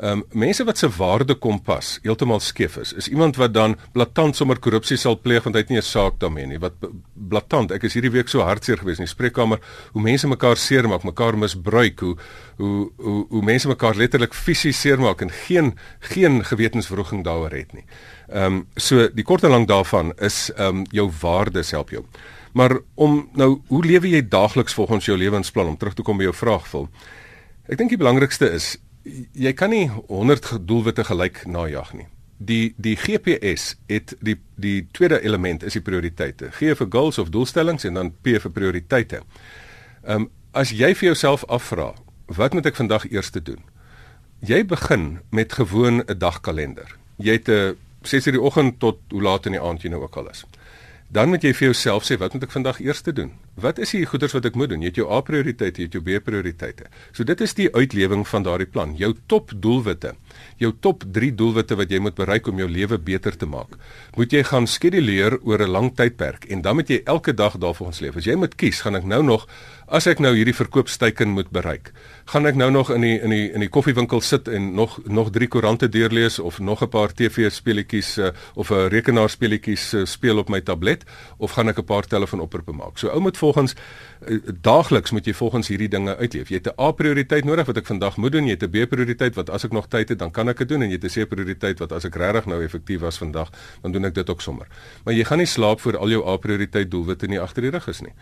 Ehm 0.00 0.12
um, 0.12 0.24
mense 0.32 0.64
wat 0.64 0.78
se 0.78 0.88
waardekompas 0.88 1.98
heeltemal 2.02 2.40
skeef 2.40 2.76
is, 2.80 2.92
is 2.92 3.08
iemand 3.08 3.36
wat 3.36 3.52
dan 3.52 3.74
blaatant 3.92 4.36
sommer 4.36 4.56
korrupsie 4.58 4.96
sal 4.96 5.18
pleeg 5.20 5.44
want 5.44 5.58
hy 5.58 5.60
het 5.60 5.68
nie 5.68 5.76
'n 5.76 5.84
saak 5.84 6.16
daarmee 6.18 6.46
nie. 6.46 6.58
Wat 6.58 6.72
blaatant, 7.12 7.70
ek 7.70 7.82
is 7.82 7.94
hierdie 7.94 8.10
week 8.10 8.28
so 8.28 8.40
hartseer 8.40 8.78
gewees 8.78 8.98
in 8.98 9.04
die 9.04 9.12
spreekkamer 9.12 9.60
hoe 9.92 10.02
mense 10.02 10.28
mekaar 10.28 10.56
seermaak, 10.56 11.04
mekaar 11.04 11.36
misbruik, 11.36 12.00
hoe 12.00 12.16
hoe 12.56 12.90
hoe, 12.96 13.26
hoe 13.28 13.42
mense 13.42 13.68
mekaar 13.68 13.94
letterlik 13.94 14.34
fisies 14.34 14.80
seermaak 14.80 15.20
en 15.20 15.30
geen 15.30 15.76
geen 16.00 16.44
gewetenswroging 16.44 17.24
daaroor 17.24 17.50
het 17.52 17.72
nie. 17.72 17.84
Ehm 18.28 18.44
um, 18.44 18.66
so 18.76 19.08
die 19.08 19.24
kort 19.24 19.44
en 19.44 19.50
lank 19.50 19.68
daarvan 19.68 20.12
is 20.18 20.50
ehm 20.56 20.76
um, 20.76 20.86
jou 20.90 21.10
waardes 21.20 21.70
help 21.70 21.90
jou. 21.90 22.04
Maar 22.52 22.78
om 22.94 23.28
nou 23.34 23.60
hoe 23.68 23.84
lewe 23.84 24.08
jy 24.08 24.28
daagliks 24.28 24.74
volgens 24.74 25.04
jou 25.04 25.18
lewensplan 25.18 25.66
om 25.66 25.76
terug 25.76 25.94
te 25.94 26.02
kom 26.02 26.16
by 26.16 26.22
jou 26.22 26.34
vraag 26.34 26.68
vol. 26.68 26.88
Ek 27.68 27.76
dink 27.78 27.90
die 27.90 27.98
belangrikste 27.98 28.50
is 28.50 28.78
jy 29.32 29.52
kan 29.52 29.70
nie 29.70 29.88
100 30.08 30.58
doelwitte 30.68 31.04
gelyk 31.04 31.44
najag 31.46 31.92
nie. 31.92 32.06
Die 32.36 32.74
die 32.76 32.96
GPS 32.96 33.74
het 33.86 34.14
die 34.20 34.36
die 34.56 34.88
tweede 34.92 35.20
element 35.22 35.62
is 35.62 35.76
die 35.76 35.84
prioriteite. 35.84 36.50
G 36.50 36.74
vir 36.76 36.88
goals 36.90 37.18
of 37.18 37.30
doelstellings 37.30 37.84
en 37.84 37.94
dan 37.94 38.12
P 38.22 38.40
vir 38.40 38.50
prioriteite. 38.50 39.22
Ehm 40.04 40.26
um, 40.26 40.30
as 40.52 40.72
jy 40.74 40.94
vir 40.98 41.12
jouself 41.12 41.44
afvra, 41.46 41.92
wat 42.26 42.54
moet 42.54 42.66
ek 42.66 42.76
vandag 42.76 43.04
eers 43.10 43.30
doen? 43.30 43.60
Jy 44.42 44.64
begin 44.66 45.20
met 45.30 45.52
gewoon 45.52 46.02
'n 46.02 46.18
dagkalender. 46.18 46.96
Jy 47.16 47.32
het 47.32 47.48
'n 47.48 47.76
6:00 48.02 48.26
in 48.26 48.32
die 48.32 48.42
oggend 48.42 48.80
tot 48.80 48.98
hoe 49.10 49.22
laat 49.22 49.46
in 49.46 49.52
die 49.52 49.60
aand 49.60 49.82
jy 49.82 49.90
nou 49.90 50.02
ook 50.02 50.16
al 50.16 50.30
is. 50.30 50.44
Dan 51.08 51.28
moet 51.28 51.42
jy 51.42 51.52
vir 51.54 51.64
jouself 51.64 52.04
sê 52.04 52.18
wat 52.18 52.32
moet 52.32 52.42
ek 52.42 52.50
vandag 52.50 52.80
eers 52.80 53.02
doen? 53.02 53.32
Wat 53.60 53.78
is 53.78 53.90
die 53.92 54.06
goeders 54.08 54.32
wat 54.32 54.46
ek 54.48 54.54
moet 54.56 54.70
doen? 54.72 54.80
Jy 54.80 54.88
het 54.88 54.98
jou 55.02 55.06
A 55.12 55.20
prioriteite, 55.24 55.82
jy 55.82 55.88
het 55.88 55.96
jou 55.98 56.00
B 56.04 56.20
prioriteite. 56.24 56.86
So 57.12 57.26
dit 57.28 57.40
is 57.44 57.52
die 57.58 57.68
uitlewing 57.74 58.22
van 58.28 58.46
daardie 58.46 58.68
plan. 58.70 58.94
Jou 58.96 59.12
top 59.28 59.52
doelwitte. 59.52 60.14
Jou 60.62 60.72
top 60.80 61.04
3 61.12 61.32
doelwitte 61.36 61.76
wat 61.76 61.92
jy 61.92 62.00
moet 62.00 62.16
bereik 62.16 62.48
om 62.48 62.60
jou 62.62 62.68
lewe 62.70 62.96
beter 62.98 63.36
te 63.36 63.48
maak. 63.50 63.76
Moet 64.16 64.32
jy 64.32 64.42
gaan 64.48 64.66
skeduleer 64.66 65.36
oor 65.42 65.60
'n 65.60 65.70
lang 65.70 65.90
tydperk 65.96 66.48
en 66.48 66.62
dan 66.62 66.76
moet 66.76 66.88
jy 66.88 67.02
elke 67.04 67.34
dag 67.34 67.58
daarvolgens 67.58 68.00
leef. 68.00 68.16
As 68.16 68.24
jy 68.24 68.34
moet 68.34 68.54
kies, 68.54 68.80
gaan 68.80 68.96
ek 68.96 69.04
nou 69.04 69.22
nog 69.22 69.46
as 69.90 70.06
ek 70.06 70.20
nou 70.22 70.30
hierdie 70.36 70.54
verkoopsteiken 70.54 71.32
moet 71.34 71.48
bereik, 71.50 71.90
gaan 72.30 72.46
ek 72.46 72.54
nou 72.58 72.70
nog 72.70 72.92
in 72.94 73.02
die 73.02 73.16
in 73.18 73.32
die 73.34 73.50
in 73.50 73.64
die 73.64 73.70
koffiewinkel 73.72 74.22
sit 74.22 74.48
en 74.48 74.74
nog 74.78 74.98
nog 75.10 75.32
drie 75.34 75.48
koerante 75.50 75.88
deurlees 75.90 76.38
of 76.38 76.60
nog 76.60 76.82
'n 76.82 76.88
paar 76.88 77.12
TV 77.12 77.50
speletjies 77.50 78.18
uh, 78.18 78.30
of 78.54 78.70
'n 78.70 78.88
rekenaarspeletjies 78.88 79.94
uh, 79.94 80.04
speel 80.04 80.38
op 80.38 80.48
my 80.48 80.60
tablet 80.60 81.04
of 81.38 81.50
gaan 81.52 81.68
ek 81.68 81.78
'n 81.78 81.84
paar 81.84 82.06
telefoonoproepe 82.06 82.72
maak. 82.72 82.98
So 82.98 83.08
ou 83.08 83.20
moet 83.20 83.36
volgens 83.50 83.74
uh, 83.74 84.38
daagliks 84.62 85.10
moet 85.10 85.26
jy 85.26 85.34
volgens 85.34 85.68
hierdie 85.68 85.88
dinge 85.90 86.16
uitleef. 86.16 86.48
Jy 86.48 86.60
het 86.60 86.68
'n 86.70 86.80
A 86.80 86.90
prioriteit 86.92 87.44
nodig 87.44 87.66
wat 87.66 87.76
ek 87.76 87.86
vandag 87.86 88.16
moet 88.16 88.32
doen, 88.32 88.44
jy 88.46 88.54
het 88.54 88.62
'n 88.62 88.70
B 88.70 88.88
prioriteit 88.88 89.34
wat 89.34 89.50
as 89.50 89.64
ek 89.64 89.72
nog 89.72 89.88
tyd 89.88 90.08
het, 90.08 90.18
dan 90.18 90.30
kan 90.30 90.48
ek 90.48 90.58
dit 90.58 90.68
doen 90.68 90.82
en 90.82 90.88
jy 90.88 90.98
het 91.00 91.04
'n 91.04 91.24
C 91.24 91.28
prioriteit 91.28 91.78
wat 91.78 91.92
as 91.92 92.04
ek 92.04 92.14
regtig 92.14 92.46
nou 92.46 92.62
effektief 92.62 93.00
was 93.00 93.18
vandag, 93.18 93.50
dan 93.82 93.92
doen 93.92 94.04
ek 94.04 94.14
dit 94.14 94.30
ook 94.30 94.40
sommer. 94.40 94.66
Maar 95.04 95.14
jy 95.14 95.24
gaan 95.24 95.38
nie 95.38 95.46
slaap 95.46 95.80
voor 95.80 95.96
al 95.96 96.08
jou 96.08 96.28
A 96.28 96.36
prioriteit 96.36 96.90
doelwitte 96.90 97.26
nie 97.26 97.40
agter 97.40 97.62
die 97.62 97.70
rug 97.70 97.88
is 97.88 98.00
nie. 98.00 98.12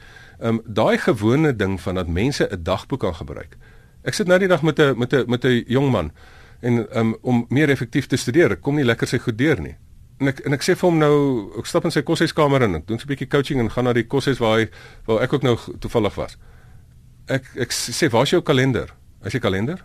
Ehm 0.41 0.55
um, 0.55 0.61
daai 0.65 0.99
gewone 0.99 1.57
ding 1.57 1.81
van 1.81 1.95
dat 1.95 2.09
mense 2.09 2.49
'n 2.51 2.63
dagboek 2.63 3.01
kan 3.01 3.15
gebruik. 3.15 3.57
Ek 4.03 4.15
sit 4.15 4.27
nou 4.27 4.39
die 4.39 4.49
dag 4.49 4.63
met 4.63 4.79
'n 4.79 4.99
met 4.99 5.13
'n 5.13 5.25
met 5.27 5.45
'n 5.45 5.65
jong 5.67 5.91
man 5.91 6.13
en 6.61 6.87
um, 6.99 7.17
om 7.23 7.47
meer 7.49 7.71
effektief 7.71 8.07
te 8.07 8.17
studeer. 8.17 8.57
Kom 8.57 8.75
nie 8.75 8.85
lekker 8.85 9.07
sy 9.07 9.19
goed 9.19 9.39
deur 9.39 9.61
nie. 9.61 9.77
En 10.19 10.31
ek 10.33 10.41
en 10.47 10.57
ek 10.57 10.65
sê 10.67 10.75
vir 10.75 10.89
hom 10.89 10.99
nou, 10.99 11.17
ek 11.61 11.69
stap 11.71 11.85
in 11.87 11.95
sy 11.95 12.03
koshuiskamer 12.03 12.65
in 12.67 12.75
en 12.75 12.87
doen 12.87 12.99
so 12.99 13.07
'n 13.07 13.13
bietjie 13.15 13.31
coaching 13.31 13.61
en 13.61 13.71
gaan 13.71 13.85
na 13.85 13.93
die 13.93 14.07
koshuis 14.07 14.41
waar 14.43 14.59
hy 14.59 14.69
waar 15.07 15.23
ek 15.23 15.33
ook 15.33 15.43
nou 15.43 15.57
toevallig 15.79 16.15
was. 16.15 16.37
Ek 17.29 17.45
ek 17.57 17.71
sê, 17.73 18.11
"Waar 18.11 18.23
is 18.23 18.31
jou 18.31 18.43
kalender?" 18.43 18.89
As 19.25 19.33
jy 19.33 19.41
kalender? 19.41 19.85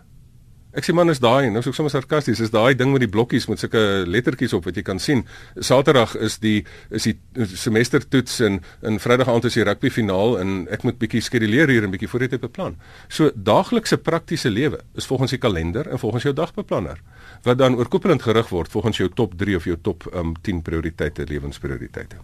Ek 0.74 0.82
sê 0.82 0.92
man 0.92 1.10
is 1.12 1.20
daai, 1.22 1.52
nou 1.54 1.60
is 1.62 1.68
ek 1.70 1.76
sommer 1.76 1.92
sarkasties, 1.92 2.40
is 2.42 2.50
daai 2.50 2.74
ding 2.74 2.90
met 2.90 3.04
die 3.04 3.10
blokkies 3.10 3.46
met 3.46 3.60
sulke 3.62 4.02
lettertjies 4.10 4.56
op 4.56 4.64
wat 4.66 4.74
jy 4.74 4.82
kan 4.82 4.98
sien. 4.98 5.22
Saterdag 5.54 6.16
is 6.18 6.40
die 6.42 6.64
is 6.90 7.06
die 7.06 7.14
semestertoets 7.46 8.40
en 8.40 8.58
in 8.82 8.98
Vrydag 8.98 9.30
aand 9.30 9.46
is 9.46 9.54
die 9.54 9.62
rugbyfinaal 9.62 10.34
en 10.40 10.56
ek 10.74 10.82
moet 10.82 10.98
bietjie 10.98 11.22
skeduleer 11.22 11.70
hier 11.70 11.86
en 11.86 11.94
bietjie 11.94 12.10
vooruit 12.10 12.34
beplan. 12.42 12.74
So 13.06 13.30
daaglikse 13.36 14.00
praktiese 14.02 14.50
lewe 14.50 14.82
is 14.98 15.06
volgens 15.06 15.36
die 15.36 15.38
kalender 15.38 15.86
en 15.86 16.02
volgens 16.02 16.26
jou 16.26 16.34
dagbeplanner 16.34 16.98
wat 17.44 17.58
dan 17.58 17.76
oorkoepelend 17.76 18.22
gerig 18.22 18.48
word 18.48 18.70
volgens 18.70 18.96
jou 18.96 19.08
top 19.08 19.34
3 19.38 19.56
of 19.56 19.64
jou 19.64 19.76
top 19.82 20.06
um, 20.14 20.34
10 20.40 20.62
prioriteite, 20.62 21.26
lewensprioriteite. 21.28 22.16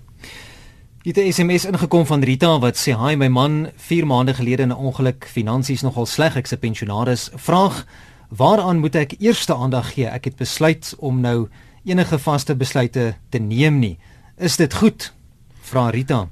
Dit 1.03 1.17
is 1.17 1.39
'n 1.39 1.49
SMS 1.49 1.65
ingekom 1.65 2.07
van 2.07 2.23
Rita 2.23 2.59
wat 2.59 2.77
sê: 2.77 2.93
"Hi, 2.97 3.17
my 3.17 3.29
man, 3.29 3.71
4 3.77 4.07
maande 4.07 4.35
gelede 4.35 4.63
in 4.63 4.69
'n 4.69 4.77
ongeluk, 4.77 5.25
finansies 5.25 5.83
nogal 5.83 6.07
sleg, 6.07 6.37
ek's 6.37 6.53
'n 6.53 6.59
pensionaris. 6.59 7.31
Vraag: 7.35 7.87
Waaraan 8.29 8.79
moet 8.79 8.95
ek 8.95 9.17
eerste 9.19 9.55
aandag 9.55 9.95
gee? 9.95 10.07
Ek 10.07 10.25
het 10.25 10.37
besluit 10.37 10.95
om 10.99 11.21
nou 11.21 11.49
enige 11.85 12.19
vaste 12.19 12.55
besluite 12.55 13.17
te 13.29 13.39
neem 13.39 13.79
nie. 13.79 13.99
Is 14.39 14.57
dit 14.57 14.75
goed? 14.75 15.13
Vra 15.61 15.89
Rita. 15.91 16.29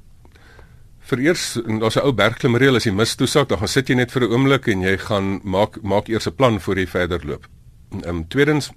Vereers, 0.99 1.59
daar's 1.79 1.95
'n 1.95 2.05
ou 2.05 2.13
bergklimreël 2.13 2.75
as 2.75 2.83
jy 2.83 2.91
mis 2.91 3.15
toesak, 3.15 3.49
dan 3.49 3.57
gaan 3.57 3.67
sit 3.67 3.87
jy 3.87 3.95
net 3.95 4.11
vir 4.11 4.21
'n 4.23 4.31
oomblik 4.31 4.67
en 4.67 4.81
jy 4.81 4.97
gaan 4.97 5.39
maak 5.43 5.81
maak 5.81 6.07
eers 6.07 6.27
'n 6.27 6.35
plan 6.35 6.59
voor 6.59 6.77
jy 6.77 6.87
verder 6.87 7.25
loop. 7.25 7.47
Ehm 7.91 8.15
um, 8.15 8.27
tweedens 8.27 8.71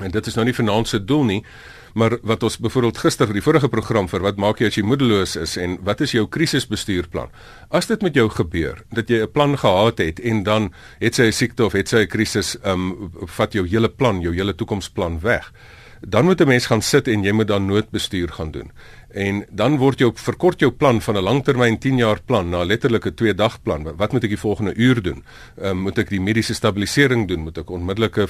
en 0.00 0.10
dit 0.10 0.26
is 0.26 0.34
nou 0.34 0.44
nie 0.44 0.54
vanaand 0.54 0.88
se 0.88 1.04
doel 1.04 1.24
nie, 1.24 1.44
Maar 1.92 2.16
wat 2.22 2.42
ons 2.42 2.56
byvoorbeeld 2.58 2.98
gister 2.98 3.28
vir 3.28 3.36
die 3.36 3.44
vorige 3.44 3.68
program 3.68 4.08
vir 4.08 4.24
wat 4.24 4.38
maak 4.40 4.62
jy 4.62 4.70
as 4.70 4.78
jy 4.78 4.84
moedeloos 4.86 5.34
is 5.36 5.58
en 5.60 5.76
wat 5.84 6.00
is 6.04 6.14
jou 6.16 6.24
krisisbestuurplan? 6.32 7.28
As 7.68 7.88
dit 7.90 8.04
met 8.04 8.16
jou 8.16 8.28
gebeur 8.32 8.80
dat 8.96 9.10
jy 9.12 9.22
'n 9.22 9.32
plan 9.32 9.58
gehad 9.58 9.98
het 9.98 10.20
en 10.20 10.42
dan 10.42 10.72
het 11.00 11.14
sy 11.14 11.28
'n 11.28 11.32
siekte 11.32 11.64
of 11.64 11.72
het 11.72 11.88
sy 11.88 12.04
'n 12.04 12.08
krisis, 12.08 12.56
ehm 12.62 12.72
um, 12.72 13.12
vat 13.26 13.52
jou 13.52 13.66
hele 13.68 13.88
plan, 13.88 14.20
jou 14.20 14.34
hele 14.34 14.54
toekomsplan 14.54 15.20
weg. 15.20 15.52
Dan 16.00 16.24
moet 16.24 16.40
'n 16.40 16.48
mens 16.48 16.66
gaan 16.66 16.82
sit 16.82 17.08
en 17.08 17.22
jy 17.22 17.32
moet 17.32 17.48
dan 17.48 17.66
noodbestuur 17.66 18.28
gaan 18.28 18.50
doen 18.50 18.72
en 19.12 19.44
dan 19.50 19.76
word 19.80 19.98
jou 19.98 20.10
verkort 20.14 20.60
jou 20.60 20.70
plan 20.70 21.00
van 21.00 21.16
'n 21.16 21.22
langtermyn 21.22 21.78
10 21.78 21.96
jaar 21.96 22.20
plan 22.26 22.48
na 22.48 22.64
letterlik 22.64 23.06
'n 23.06 23.14
2 23.14 23.34
dag 23.34 23.62
plan. 23.62 23.96
Wat 23.96 24.12
moet 24.12 24.24
ek 24.24 24.28
die 24.28 24.38
volgende 24.38 24.74
uur 24.74 25.02
doen? 25.02 25.24
Ehm 25.60 25.70
um, 25.70 25.78
moet 25.78 25.98
ek 25.98 26.08
die 26.08 26.20
mediese 26.20 26.54
stabilisering 26.54 27.28
doen? 27.28 27.40
Moet 27.40 27.58
ek 27.58 27.70
onmiddellike 27.70 28.26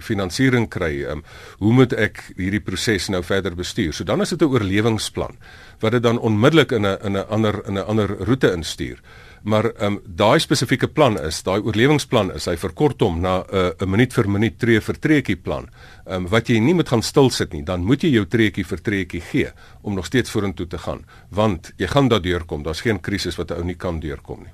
finansiering 0.00 0.68
kry? 0.68 1.04
Ehm 1.04 1.10
um, 1.10 1.22
hoe 1.58 1.72
moet 1.72 1.92
ek 1.92 2.32
hierdie 2.36 2.60
proses 2.60 3.08
nou 3.08 3.22
verder 3.22 3.54
bestuur? 3.54 3.92
So 3.92 4.04
dan 4.04 4.20
is 4.20 4.28
dit 4.28 4.40
'n 4.40 4.44
oorlewingsplan 4.44 5.36
wat 5.80 5.92
dit 5.92 6.02
dan 6.02 6.18
onmiddellik 6.18 6.72
in 6.72 6.86
'n 6.86 6.98
in 7.04 7.16
'n 7.16 7.28
ander 7.28 7.62
in 7.66 7.74
'n 7.74 7.86
ander 7.86 8.16
roete 8.18 8.52
instuur. 8.52 9.00
Maar 9.46 9.64
ehm 9.64 9.92
um, 9.92 10.00
daai 10.06 10.38
spesifieke 10.42 10.88
plan 10.88 11.14
is, 11.22 11.42
daai 11.46 11.60
oorlewingsplan 11.62 12.32
is, 12.34 12.48
hy 12.50 12.56
verkort 12.58 13.00
hom 13.00 13.20
na 13.22 13.44
'n 13.46 13.54
uh, 13.54 13.70
'n 13.78 13.90
minuut 13.90 14.12
vir 14.12 14.28
minuut 14.28 14.58
tree 14.58 14.80
vir 14.80 14.98
treetjie 14.98 15.36
plan. 15.36 15.68
Ehm 16.06 16.14
um, 16.14 16.28
wat 16.28 16.48
jy 16.48 16.58
nie 16.58 16.74
moet 16.74 16.88
gaan 16.88 17.02
stil 17.02 17.30
sit 17.30 17.52
nie, 17.52 17.62
dan 17.62 17.84
moet 17.84 18.02
jy 18.02 18.10
jou 18.10 18.26
treetjie 18.26 18.64
vir 18.64 18.80
treetjie 18.82 19.20
gee 19.20 19.50
om 19.82 19.94
nog 19.94 20.06
steeds 20.06 20.30
vorentoe 20.30 20.66
te 20.66 20.78
gaan, 20.78 21.04
want 21.30 21.72
jy 21.76 21.86
gaan 21.86 22.08
daardeur 22.08 22.44
kom. 22.44 22.62
Daar's 22.62 22.80
geen 22.80 23.00
krisis 23.00 23.36
wat 23.36 23.50
'n 23.50 23.54
ou 23.54 23.64
nie 23.64 23.76
kan 23.76 24.00
deurkom 24.00 24.40
nie. 24.42 24.52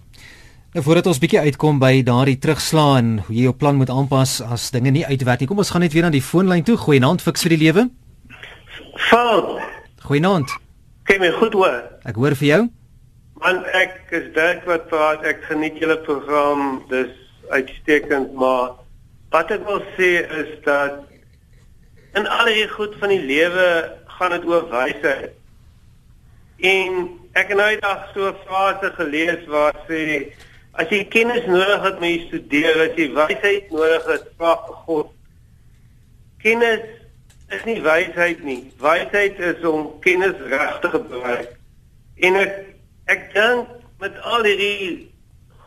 Nou 0.75 0.85
voordat 0.85 1.07
ons 1.07 1.19
bietjie 1.19 1.41
uitkom 1.41 1.79
by 1.79 2.03
daardie 2.03 2.39
terugslaan 2.39 2.97
en 2.97 3.19
hoe 3.27 3.35
jy 3.37 3.43
jou 3.43 3.55
plan 3.55 3.77
moet 3.77 3.91
aanpas 3.91 4.41
as 4.41 4.71
dinge 4.71 4.91
nie 4.91 5.07
uitwerk 5.07 5.41
nie. 5.41 5.49
Kom 5.49 5.59
ons 5.59 5.71
gaan 5.71 5.81
net 5.81 5.93
weer 5.93 6.03
na 6.03 6.11
die 6.11 6.23
foonlyn 6.23 6.65
toe. 6.65 6.77
Goeienaand 6.77 7.23
fiks 7.23 7.43
vir 7.43 7.57
die 7.57 7.65
lewe. 7.65 7.89
Val. 9.11 9.59
Goeienaand. 10.03 10.51
Kyk 11.05 11.21
my 11.21 11.31
goed 11.31 11.53
hoor. 11.53 11.83
Ek 12.05 12.15
hoor 12.15 12.35
vir 12.35 12.49
jou. 12.49 12.69
Man 13.43 13.65
ek 13.75 14.13
is 14.15 14.29
Dirk 14.37 14.63
wat 14.71 14.85
praat. 14.87 15.25
Ek 15.27 15.41
geniet 15.49 15.81
julle 15.83 15.97
program. 16.07 16.85
Dis 16.93 17.11
uitstekend, 17.51 18.37
maar 18.39 18.77
wat 19.35 19.51
ek 19.51 19.65
wil 19.67 19.81
sê 19.97 20.13
is 20.23 20.53
dat 20.63 21.01
in 22.15 22.29
al 22.31 22.53
die 22.53 22.69
goed 22.71 22.95
van 23.01 23.11
die 23.11 23.25
lewe 23.27 23.67
gaan 24.15 24.37
dit 24.37 24.47
oor 24.47 24.69
wysheid. 24.71 25.35
En 26.63 27.03
ek 27.35 27.51
het 27.51 27.59
nou 27.59 27.69
eendag 27.73 28.07
so 28.15 28.31
'n 28.31 28.39
frase 28.47 28.93
gelees 29.01 29.43
waar 29.51 29.75
sê 29.89 30.31
as 30.79 30.89
jy 30.95 31.05
kennis 31.05 31.47
nodig 31.47 31.83
het 31.83 31.99
om 31.99 32.07
te 32.07 32.27
studeer, 32.29 32.81
as 32.87 32.97
jy 32.97 33.09
wysheid 33.11 33.71
nodig 33.71 34.07
het, 34.07 34.29
vra 34.39 34.55
God. 34.87 35.11
Kennis 36.39 36.87
is 37.51 37.65
nie 37.65 37.81
wysheid 37.83 38.45
nie. 38.45 38.73
Wysheid 38.79 39.39
is 39.39 39.65
om 39.65 39.99
kennis 40.01 40.39
reg 40.47 40.79
te 40.81 40.89
gebruik. 40.89 41.51
En 42.17 42.37
ek 42.37 42.72
ek 43.11 43.33
dink 43.35 43.69
met 44.03 44.19
al 44.23 44.45
hierdie 44.47 45.09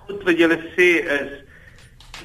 goed 0.06 0.24
wat 0.28 0.40
julle 0.40 0.60
sê 0.76 0.90
is 1.18 1.34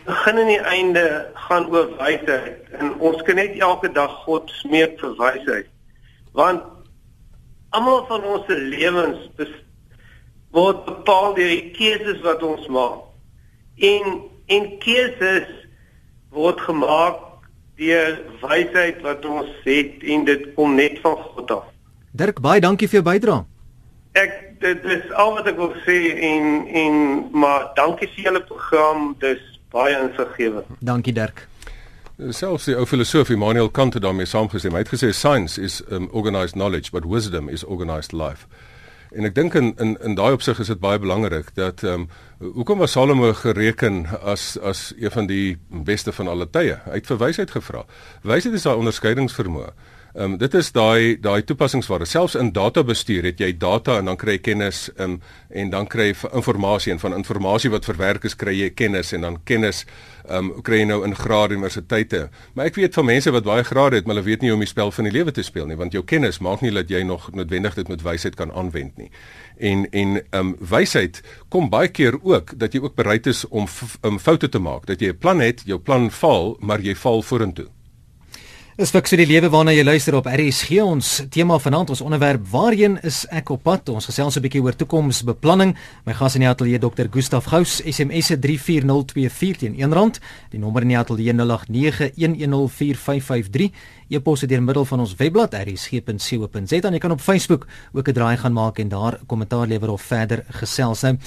begin 0.04 0.38
en 0.38 0.50
die 0.50 0.60
einde 0.60 1.04
gaan 1.46 1.66
oor 1.70 1.90
wysheid. 1.98 2.68
En 2.78 2.94
ons 2.98 3.22
kan 3.26 3.38
net 3.40 3.58
elke 3.58 3.90
dag 3.92 4.12
God 4.24 4.50
smeek 4.60 4.98
vir 5.00 5.16
wysheid. 5.18 5.70
Want 6.36 6.62
almal 7.70 8.06
van 8.08 8.24
ons 8.24 8.46
se 8.48 8.56
lewens 8.56 9.50
word 10.50 10.84
bepaal 10.86 11.34
deur 11.38 11.50
die 11.50 11.70
keuses 11.76 12.22
wat 12.26 12.42
ons 12.42 12.66
maak. 12.68 13.02
En 13.76 14.22
en 14.50 14.70
keuses 14.82 15.50
word 16.34 16.60
gemaak 16.66 17.20
deur 17.78 18.16
wysheid 18.42 18.98
wat 19.06 19.24
ons 19.24 19.50
het 19.64 20.02
en 20.02 20.24
dit 20.26 20.48
kom 20.56 20.74
net 20.74 20.98
van 21.04 21.16
God 21.16 21.54
af. 21.60 21.68
Dirk 22.10 22.40
baie 22.42 22.60
dankie 22.60 22.88
vir 22.90 23.00
jou 23.00 23.06
bydrae. 23.06 23.44
Ek 24.18 24.34
dit 24.60 24.84
is 24.84 25.12
al 25.12 25.34
wat 25.34 25.46
ek 25.48 25.56
wil 25.56 25.72
sê 25.86 25.98
en 26.30 26.66
en 26.82 26.96
maar 27.32 27.70
dankie 27.74 28.08
vir 28.14 28.28
julle 28.28 28.42
program. 28.44 29.14
Dis 29.22 29.42
baie 29.72 29.96
insiggewend. 29.96 30.68
Dankie 30.78 31.14
Dirk. 31.16 31.46
Selfs 32.36 32.66
die 32.68 32.76
ou 32.76 32.84
filosoof 32.84 33.30
Immanuel 33.32 33.70
Kant 33.72 33.96
het 33.96 34.04
daarmee 34.04 34.28
saamgestem. 34.28 34.76
Hy 34.76 34.84
het 34.84 34.92
gesê 34.92 35.12
science 35.16 35.60
is 35.60 35.80
um, 35.88 36.10
organized 36.12 36.58
knowledge 36.58 36.92
but 36.92 37.08
wisdom 37.08 37.48
is 37.48 37.64
organized 37.64 38.12
life. 38.12 38.44
En 39.10 39.26
ek 39.26 39.34
dink 39.34 39.56
in 39.58 39.72
in 39.82 39.96
in 40.04 40.14
daai 40.18 40.36
opsig 40.36 40.60
is 40.62 40.68
dit 40.70 40.82
baie 40.82 41.00
belangrik 41.00 41.54
dat 41.56 41.82
ehm 41.82 42.04
um, 42.04 42.52
hoekom 42.56 42.78
was 42.78 42.92
Salomo 42.92 43.32
gereken 43.32 44.04
as 44.22 44.58
as 44.58 44.92
een 44.98 45.10
van 45.10 45.26
die 45.26 45.58
beste 45.68 46.12
van 46.12 46.28
alle 46.28 46.46
tye? 46.50 46.76
Hy 46.84 47.00
het 47.00 47.08
vir 47.08 47.18
wysheid 47.24 47.50
gevra. 47.50 47.86
Wysheid 48.22 48.54
is 48.54 48.68
daai 48.68 48.76
onderskeidingsvermoë 48.76 49.72
Ehm 50.14 50.32
um, 50.32 50.38
dit 50.38 50.54
is 50.54 50.72
daai 50.74 51.20
daai 51.22 51.44
toepassingsware. 51.46 52.04
Selfs 52.04 52.34
in 52.34 52.48
databestuur 52.52 53.28
het 53.28 53.38
jy 53.38 53.52
data 53.56 53.98
en 54.00 54.08
dan 54.10 54.16
kry 54.18 54.32
jy 54.34 54.42
kennis 54.42 54.88
ehm 54.96 55.12
um, 55.12 55.20
en 55.50 55.70
dan 55.70 55.86
kry 55.86 56.08
jy 56.08 56.16
inligting 56.32 56.90
en 56.90 56.98
van 56.98 57.14
inligting 57.14 57.70
wat 57.70 57.86
verwerk 57.86 58.26
is 58.26 58.34
kry 58.34 58.56
jy 58.56 58.70
kennis 58.74 59.12
en 59.14 59.20
dan 59.20 59.38
kennis 59.44 59.84
ehm 60.26 60.50
um, 60.50 60.62
kry 60.66 60.80
jy 60.82 60.88
nou 60.90 61.04
in 61.06 61.14
graad 61.14 61.54
universiteite. 61.54 62.28
Maar 62.54 62.72
ek 62.72 62.80
weet 62.82 62.98
van 62.98 63.06
mense 63.06 63.30
wat 63.30 63.46
baie 63.46 63.62
grade 63.62 64.00
het, 64.00 64.06
maar 64.06 64.18
hulle 64.18 64.26
weet 64.26 64.42
nie 64.42 64.50
hoe 64.50 64.58
om 64.58 64.66
die 64.66 64.72
spel 64.72 64.90
van 64.90 65.06
die 65.06 65.14
lewe 65.14 65.30
te 65.32 65.46
speel 65.46 65.70
nie, 65.70 65.78
want 65.78 65.94
jou 65.94 66.02
kennis 66.02 66.42
maak 66.42 66.60
nie 66.60 66.74
dat 66.74 66.90
jy 66.90 67.02
nog 67.06 67.30
noodwendig 67.30 67.78
dit 67.78 67.88
met 67.88 68.02
wysheid 68.02 68.34
kan 68.34 68.50
aanwend 68.50 68.98
nie. 68.98 69.10
En 69.58 69.86
en 69.90 70.18
ehm 70.18 70.38
um, 70.40 70.56
wysheid 70.58 71.22
kom 71.48 71.70
baie 71.70 71.88
keer 71.88 72.18
ook 72.22 72.58
dat 72.58 72.74
jy 72.74 72.82
ook 72.82 72.98
bereid 72.98 73.26
is 73.26 73.46
om 73.48 73.68
um, 74.02 74.18
foute 74.18 74.48
te 74.48 74.58
maak, 74.58 74.86
dat 74.86 75.00
jy 75.00 75.14
'n 75.14 75.18
plan 75.18 75.38
het, 75.38 75.62
jou 75.66 75.78
plan 75.78 76.10
val, 76.10 76.56
maar 76.58 76.80
jy 76.80 76.94
val 76.94 77.22
vorentoe. 77.22 77.70
Dis 78.80 78.94
vir 78.96 79.20
die 79.20 79.28
lewe 79.28 79.50
waarna 79.52 79.74
jy 79.76 79.82
luister 79.84 80.16
op 80.16 80.24
RSG 80.24 80.80
ons 80.80 81.28
tema 81.28 81.60
vanaand 81.60 81.92
ons 81.92 82.00
onderwerp 82.00 82.40
waarheen 82.48 82.96
is 83.04 83.28
ek 83.28 83.52
op 83.52 83.60
pad? 83.68 83.84
Ons 83.92 84.08
gesels 84.08 84.38
'n 84.38 84.40
bietjie 84.40 84.62
oor 84.64 84.72
toekomsbeplanning. 84.72 85.76
My 86.06 86.14
gas 86.14 86.34
in 86.34 86.40
die 86.40 86.48
ateljee 86.48 86.78
Dr 86.78 87.08
Gustaf 87.12 87.44
Gous 87.44 87.82
SMS 87.84 88.26
se 88.26 88.38
34024 88.38 89.56
teen 89.58 89.74
R1. 89.74 90.18
Die 90.50 90.58
nommer 90.58 90.80
in 90.80 90.88
die 90.88 90.96
ateljee 90.96 91.32
0891104553 91.34 93.70
e-pos 94.08 94.40
deur 94.40 94.62
middel 94.62 94.84
van 94.84 95.00
ons 95.00 95.14
webblad 95.14 95.54
rsg.co.za 95.54 96.80
en 96.80 96.92
jy 96.92 96.98
kan 96.98 97.10
op 97.10 97.20
Facebook 97.20 97.66
ook 97.92 98.08
'n 98.08 98.12
draai 98.12 98.36
gaan 98.38 98.52
maak 98.52 98.78
en 98.78 98.88
daar 98.88 99.20
kommentaar 99.26 99.66
lewer 99.66 99.90
of 99.90 100.02
verder 100.02 100.44
gesels. 100.48 101.02
Nou 101.02 101.18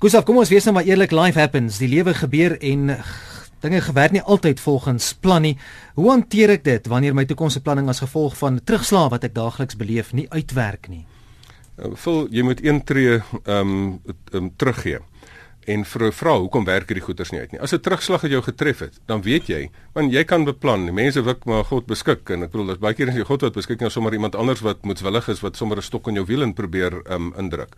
Gustaf 0.00 0.24
kom 0.24 0.38
ons 0.38 0.48
wees 0.48 0.64
nou 0.64 0.74
maar 0.74 0.84
eerlik. 0.84 1.12
Life 1.12 1.38
happens. 1.38 1.78
Die 1.78 1.88
lewe 1.88 2.14
gebeur 2.14 2.62
en 2.62 2.96
dinge 3.60 3.80
gewerk 3.80 4.12
nie 4.12 4.22
altyd 4.22 4.60
volgens 4.60 5.12
plan 5.12 5.42
nie. 5.42 5.56
Hoe 5.94 6.10
hanteer 6.10 6.50
ek 6.50 6.64
dit 6.64 6.86
wanneer 6.86 7.14
my 7.14 7.24
toekomsbeplanning 7.24 7.88
as 7.88 8.02
gevolg 8.04 8.36
van 8.38 8.60
terugslag 8.64 9.10
wat 9.10 9.24
ek 9.24 9.34
daagliks 9.34 9.76
beleef 9.76 10.12
nie 10.12 10.28
uitwerk 10.30 10.88
nie? 10.88 11.04
Uh, 11.78 11.94
Vul, 11.94 12.26
jy 12.30 12.42
moet 12.42 12.64
een 12.64 12.82
tree 12.84 13.20
ehm 13.44 13.74
um, 13.74 14.00
um, 14.32 14.50
teruggee 14.56 14.98
en 15.68 15.84
vir 15.84 16.06
vra 16.16 16.32
hoekom 16.40 16.64
werk 16.64 16.88
hierdie 16.88 17.04
goeders 17.04 17.30
nie 17.32 17.42
uit 17.42 17.52
nie. 17.52 17.60
As 17.60 17.74
'n 17.74 17.80
terugslag 17.80 18.22
het 18.24 18.30
jou 18.30 18.42
getref 18.42 18.78
het, 18.78 19.00
dan 19.06 19.22
weet 19.22 19.48
jy, 19.48 19.70
want 19.92 20.12
jy 20.12 20.24
kan 20.24 20.44
beplan. 20.44 20.86
Die 20.86 20.92
mense 20.92 21.22
wik 21.22 21.44
maar 21.44 21.64
God 21.64 21.86
beskik 21.86 22.30
en 22.30 22.42
ek 22.42 22.50
bedoel 22.50 22.66
daar's 22.66 22.80
baie 22.80 22.94
keer 22.94 23.08
as 23.08 23.14
jy 23.14 23.24
God 23.24 23.42
wat 23.42 23.54
beskik 23.54 23.80
nie 23.80 23.90
sommer 23.90 24.12
iemand 24.12 24.34
anders 24.34 24.60
wat 24.60 24.82
moetswillig 24.82 25.28
is 25.28 25.40
wat 25.40 25.56
sommer 25.56 25.76
'n 25.76 25.82
stok 25.82 26.08
in 26.08 26.14
jou 26.14 26.24
wiel 26.24 26.42
en 26.42 26.54
probeer 26.54 27.02
um, 27.12 27.34
indruk 27.36 27.76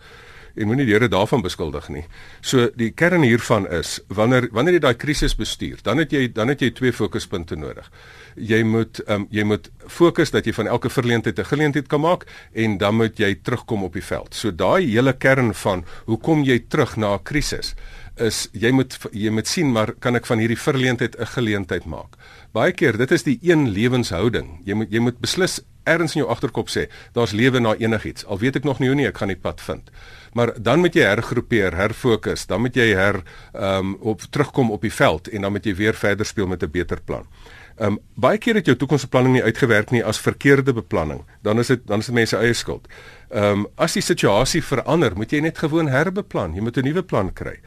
en 0.57 0.67
moenie 0.67 0.87
die 0.87 0.95
Here 0.95 1.09
daarvan 1.09 1.43
beskuldig 1.43 1.89
nie. 1.89 2.05
So 2.41 2.69
die 2.77 2.91
kern 2.91 3.23
hiervan 3.23 3.69
is 3.71 4.01
wanneer 4.09 4.49
wanneer 4.53 4.79
jy 4.79 4.83
daai 4.87 4.95
krisis 4.95 5.37
bestuur, 5.37 5.81
dan 5.83 5.99
het 5.99 6.13
jy 6.13 6.29
dan 6.33 6.49
het 6.49 6.61
jy 6.61 6.71
twee 6.71 6.93
fokuspunte 6.93 7.57
nodig. 7.57 7.91
Jy 8.37 8.63
moet 8.63 9.01
um, 9.09 9.27
jy 9.31 9.45
moet 9.45 9.71
fokus 9.87 10.31
dat 10.31 10.47
jy 10.47 10.53
van 10.53 10.67
elke 10.67 10.91
verleentheid 10.91 11.39
'n 11.39 11.45
geleentheid 11.45 11.89
kan 11.89 12.01
maak 12.01 12.27
en 12.53 12.79
dan 12.79 12.95
moet 12.95 13.19
jy 13.19 13.35
terugkom 13.43 13.85
op 13.85 13.93
die 13.93 14.05
veld. 14.05 14.35
So 14.35 14.51
daai 14.51 14.87
hele 14.87 15.13
kern 15.13 15.55
van 15.55 15.85
hoe 16.07 16.19
kom 16.19 16.43
jy 16.43 16.59
terug 16.69 16.97
na 16.97 17.15
'n 17.15 17.23
krisis 17.23 17.75
is 18.21 18.49
jy 18.53 18.71
moet 18.75 18.97
jy 19.13 19.31
moet 19.31 19.49
sien 19.49 19.73
maar 19.73 19.95
kan 19.99 20.17
ek 20.17 20.27
van 20.27 20.39
hierdie 20.39 20.59
verleentheid 20.59 21.17
'n 21.19 21.27
geleentheid 21.27 21.85
maak. 21.85 22.17
Baie 22.53 22.73
keer 22.73 22.97
dit 22.97 23.11
is 23.11 23.23
die 23.23 23.39
een 23.43 23.69
lewenshouding. 23.71 24.61
Jy 24.65 24.75
moet 24.75 24.93
jy 24.93 25.01
moet 25.01 25.21
beslis 25.21 25.61
ergens 25.85 26.15
in 26.15 26.23
jou 26.23 26.31
agterkop 26.31 26.69
sê 26.69 26.89
daar's 27.13 27.33
lewe 27.33 27.61
na 27.61 27.75
enigiets. 27.75 28.25
Al 28.27 28.39
weet 28.39 28.57
ek 28.57 28.65
nog 28.65 28.79
nie 28.79 28.89
hoe 28.89 28.97
nie 28.97 29.07
ek 29.07 29.19
gaan 29.19 29.29
die 29.29 29.37
pad 29.37 29.61
vind 29.61 29.91
maar 30.33 30.53
dan 30.63 30.79
moet 30.79 30.95
jy 30.95 31.03
hergroepeer, 31.03 31.75
herfokus, 31.75 32.47
dan 32.47 32.61
moet 32.61 32.77
jy 32.77 32.95
her 32.95 33.23
ehm 33.53 33.79
um, 33.79 33.97
op 34.01 34.21
terugkom 34.31 34.71
op 34.71 34.83
die 34.83 34.93
veld 34.93 35.29
en 35.29 35.43
dan 35.43 35.53
moet 35.53 35.65
jy 35.65 35.75
weer 35.75 35.95
verder 35.95 36.27
speel 36.27 36.47
met 36.47 36.63
'n 36.63 36.71
beter 36.71 37.01
plan. 37.05 37.27
Ehm 37.77 37.93
um, 37.93 37.99
baie 38.15 38.39
keer 38.39 38.55
het 38.55 38.67
jou 38.67 38.77
toekomsbeplanning 38.77 39.35
nie 39.35 39.43
uitgewerk 39.43 39.91
nie 39.91 40.05
as 40.05 40.21
verkeerde 40.21 40.73
beplanning, 40.73 41.23
dan 41.43 41.59
is 41.59 41.67
dit 41.67 41.87
dan 41.87 41.99
is 41.99 42.07
dit 42.07 42.15
mense 42.15 42.37
eie 42.37 42.53
skuld. 42.55 42.89
Ehm 43.31 43.45
um, 43.45 43.67
as 43.75 43.93
die 43.93 44.03
situasie 44.03 44.63
verander, 44.63 45.17
moet 45.17 45.33
jy 45.33 45.41
net 45.41 45.59
gewoon 45.59 45.89
herbeplan. 45.89 46.55
Jy 46.55 46.61
moet 46.61 46.77
'n 46.77 46.85
nuwe 46.85 47.03
plan 47.03 47.33
kry. 47.33 47.61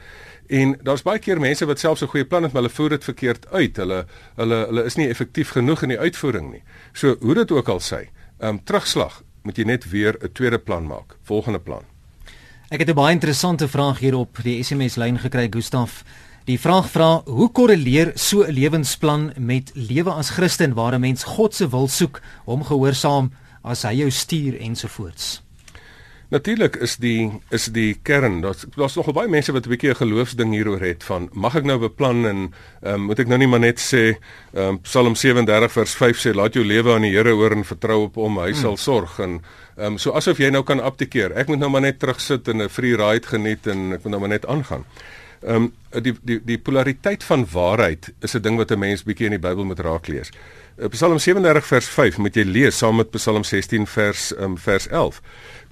En 0.48 0.76
daar's 0.84 1.02
baie 1.02 1.20
keer 1.20 1.40
mense 1.40 1.66
wat 1.66 1.80
selfs 1.80 2.04
'n 2.04 2.08
goeie 2.08 2.26
plan 2.26 2.44
het, 2.44 2.54
maar 2.54 2.62
hulle 2.62 2.74
voer 2.74 2.90
dit 2.90 3.04
verkeerd 3.04 3.48
uit. 3.52 3.78
Hulle 3.78 4.06
hulle 4.36 4.66
hulle 4.66 4.84
is 4.84 4.96
nie 4.96 5.10
effektief 5.10 5.50
genoeg 5.50 5.82
in 5.82 5.90
die 5.90 6.00
uitvoering 6.00 6.52
nie. 6.52 6.64
So 6.94 7.16
hoe 7.20 7.34
dit 7.34 7.52
ook 7.52 7.68
al 7.68 7.80
sê, 7.80 8.10
ehm 8.40 8.50
um, 8.50 8.64
terugslag, 8.64 9.24
moet 9.44 9.58
jy 9.58 9.64
net 9.64 9.90
weer 9.90 10.18
'n 10.22 10.32
tweede 10.32 10.60
plan 10.60 10.88
maak, 10.88 11.18
volgende 11.24 11.60
plan. 11.60 11.93
Ek 12.70 12.80
het 12.80 12.90
'n 12.90 12.96
baie 12.96 13.14
interessante 13.14 13.68
vraag 13.68 14.00
hier 14.00 14.16
op 14.16 14.40
die 14.44 14.64
SMS 14.64 14.96
lyn 14.96 15.20
gekry, 15.20 15.48
Gustaf. 15.50 16.04
Die 16.46 16.60
vraag 16.60 16.90
vra: 16.90 17.22
Hoe 17.26 17.52
korreleer 17.52 18.12
so 18.16 18.44
'n 18.44 18.52
lewensplan 18.52 19.34
met 19.38 19.72
lewe 19.74 20.12
as 20.12 20.30
Christen 20.30 20.74
waar 20.74 20.94
'n 20.94 21.00
mens 21.02 21.24
God 21.24 21.56
se 21.56 21.70
wil 21.70 21.88
soek, 21.88 22.22
hom 22.46 22.64
gehoorsaam 22.64 23.32
as 23.62 23.82
hy 23.82 23.94
jou 23.94 24.12
stuur 24.12 24.60
ensovoorts? 24.60 25.43
Natuurlik 26.30 26.76
is 26.76 26.96
die 26.98 27.32
is 27.50 27.66
die 27.66 28.00
kern. 28.02 28.42
Daar's 28.42 28.66
daar's 28.76 28.96
nog 28.96 29.12
baie 29.14 29.30
mense 29.30 29.52
wat 29.52 29.66
'n 29.66 29.70
bietjie 29.70 29.90
'n 29.90 29.96
geloofsding 29.96 30.54
hieroor 30.54 30.80
het 30.80 31.04
van 31.04 31.30
mag 31.34 31.56
ek 31.56 31.64
nou 31.64 31.78
beplan 31.80 32.26
en 32.26 32.54
um, 32.82 33.02
moet 33.02 33.20
ek 33.20 33.28
nou 33.28 33.38
nie 33.38 33.48
maar 33.48 33.60
net 33.60 33.80
sê 33.80 34.18
um, 34.54 34.80
Psalm 34.82 35.16
37 35.16 35.72
vers 35.72 35.96
5 35.96 36.18
sê 36.18 36.34
laat 36.34 36.54
jou 36.54 36.66
lewe 36.66 36.94
aan 36.94 37.02
die 37.02 37.12
Here 37.12 37.36
oor 37.36 37.52
en 37.52 37.64
vertrou 37.64 38.04
op 38.04 38.16
hom, 38.16 38.38
hy 38.38 38.52
hmm. 38.52 38.62
sal 38.62 38.78
sorg 38.78 39.20
en 39.20 39.42
um, 39.78 39.98
so 39.98 40.12
asof 40.12 40.38
jy 40.38 40.50
nou 40.50 40.64
kan 40.64 40.80
abdikeer. 40.80 41.32
Ek 41.38 41.48
moet 41.48 41.60
nou 41.60 41.70
maar 41.70 41.82
net 41.82 42.00
terugsit 42.00 42.48
en 42.48 42.62
'n 42.62 42.70
free 42.70 42.96
ride 42.96 43.28
geniet 43.28 43.68
en 43.68 43.94
ek 43.94 44.04
moet 44.04 44.12
nou 44.12 44.20
maar 44.20 44.30
net 44.30 44.46
aangaan. 44.46 44.86
Ehm 45.44 45.56
um, 45.56 45.74
die 46.04 46.14
die 46.24 46.40
die 46.46 46.58
polariteit 46.58 47.24
van 47.24 47.46
waarheid 47.52 48.14
is 48.22 48.34
'n 48.34 48.42
ding 48.42 48.58
wat 48.58 48.72
'n 48.72 48.80
mens 48.80 49.04
bietjie 49.04 49.26
in 49.26 49.38
die 49.38 49.48
Bybel 49.48 49.66
moet 49.66 49.80
raak 49.80 50.08
lees. 50.08 50.32
Uh, 50.78 50.88
Psalm 50.88 51.20
37 51.20 51.66
vers 51.66 51.88
5 51.88 52.18
moet 52.18 52.36
jy 52.36 52.44
lees 52.44 52.78
saam 52.78 52.96
met 52.96 53.12
Psalm 53.12 53.44
16 53.44 53.88
vers 53.88 54.34
um, 54.40 54.58
vers 54.58 54.88
11. 54.88 55.22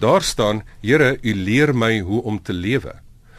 Daar 0.01 0.21
staan: 0.21 0.63
Here, 0.81 1.17
U 1.21 1.35
leer 1.35 1.75
my 1.77 1.99
hoe 1.99 2.23
om 2.23 2.41
te 2.41 2.53
lewe. 2.53 2.93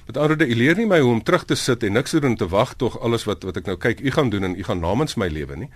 Met 0.06 0.16
ander 0.16 0.36
woorde, 0.36 0.46
U 0.46 0.56
leer 0.56 0.76
nie 0.76 0.86
my 0.86 1.00
hoe 1.00 1.10
om 1.12 1.22
terug 1.22 1.44
te 1.44 1.54
sit 1.58 1.82
en 1.82 1.92
niks 1.92 2.10
te 2.14 2.20
doen 2.20 2.36
te 2.36 2.46
wag 2.48 2.74
tog 2.78 3.00
alles 3.00 3.24
wat 3.26 3.42
wat 3.42 3.58
ek 3.58 3.66
nou 3.66 3.74
kyk, 3.76 4.00
U 4.00 4.10
gaan 4.14 4.30
doen 4.30 4.46
en 4.46 4.54
U 4.54 4.62
gaan 4.62 4.78
namens 4.78 5.18
my 5.18 5.26
lewe 5.26 5.56
nie. 5.56 5.70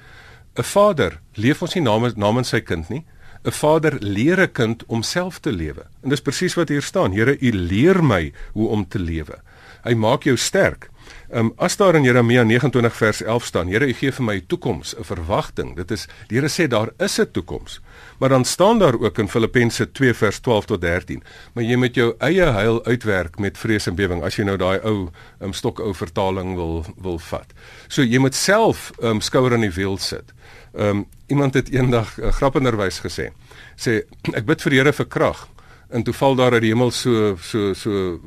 'n 0.54 0.62
Vader 0.62 1.18
leef 1.34 1.62
ons 1.62 1.74
nie 1.74 1.82
namens 1.82 2.14
namens 2.14 2.54
sy 2.54 2.60
kind 2.60 2.88
nie. 2.88 3.02
'n 3.44 3.50
Vader 3.50 3.98
leer 4.00 4.40
'n 4.40 4.52
kind 4.52 4.84
om 4.86 5.02
self 5.02 5.40
te 5.40 5.52
lewe. 5.52 5.90
En 6.02 6.08
dis 6.08 6.22
presies 6.22 6.54
wat 6.54 6.68
hier 6.68 6.82
staan. 6.82 7.12
Here, 7.12 7.36
U 7.40 7.50
leer 7.52 8.04
my 8.04 8.32
hoe 8.52 8.68
om 8.68 8.86
te 8.88 8.98
lewe. 8.98 9.42
Hy 9.82 9.94
maak 9.94 10.22
jou 10.22 10.36
sterk. 10.36 10.90
Ehm 11.30 11.38
um, 11.38 11.52
as 11.56 11.76
daar 11.76 11.94
in 11.94 12.02
Jeremia 12.02 12.42
29 12.42 12.96
vers 12.96 13.22
11 13.22 13.44
staan, 13.44 13.68
Here, 13.68 13.86
U 13.86 13.92
gee 13.92 14.12
vir 14.12 14.24
my 14.24 14.36
'n 14.36 14.46
toekoms, 14.46 14.94
'n 14.98 15.04
verwagting. 15.04 15.76
Dit 15.76 15.90
is 15.90 16.06
die 16.28 16.38
Here 16.38 16.48
sê 16.48 16.68
daar 16.68 16.90
is 16.98 17.18
'n 17.18 17.30
toekoms. 17.30 17.80
Maar 18.18 18.28
dan 18.28 18.44
staan 18.44 18.78
daar 18.78 19.00
ook 19.00 19.18
in 19.18 19.28
Filippense 19.28 19.92
2 19.92 20.14
vers 20.14 20.38
12 20.38 20.64
tot 20.64 20.80
13, 20.80 21.22
maar 21.52 21.64
jy 21.64 21.76
moet 21.76 21.94
jou 21.94 22.14
eie 22.18 22.44
heil 22.44 22.84
uitwerk 22.84 23.38
met 23.38 23.58
vrees 23.58 23.86
en 23.86 23.94
bewering 23.94 24.22
as 24.22 24.36
jy 24.36 24.44
nou 24.44 24.56
daai 24.56 24.78
ou 24.82 25.08
um, 25.40 25.52
stokou 25.52 25.94
vertaling 25.94 26.54
wil 26.54 26.84
wil 26.96 27.18
vat. 27.18 27.52
So 27.88 28.02
jy 28.02 28.18
moet 28.18 28.34
self 28.34 28.92
um, 29.02 29.20
skouer 29.20 29.52
aan 29.52 29.60
die 29.60 29.74
wiel 29.74 29.98
sit. 29.98 30.32
Ehm 30.74 30.88
um, 30.88 31.06
iemand 31.26 31.54
het 31.54 31.68
eendag 31.68 32.18
uh, 32.18 32.32
grappenderwys 32.32 33.00
gesê, 33.00 33.32
sê 33.76 34.02
ek 34.32 34.46
bid 34.46 34.62
vir 34.62 34.70
die 34.70 34.78
Here 34.78 34.92
vir 34.92 35.06
krag 35.06 35.48
en 35.88 36.02
toe 36.02 36.14
val 36.14 36.34
daar 36.34 36.52
uit 36.52 36.62
die 36.62 36.72
hemel 36.72 36.90
so 36.90 37.36
so 37.42 37.72
so 37.74 38.18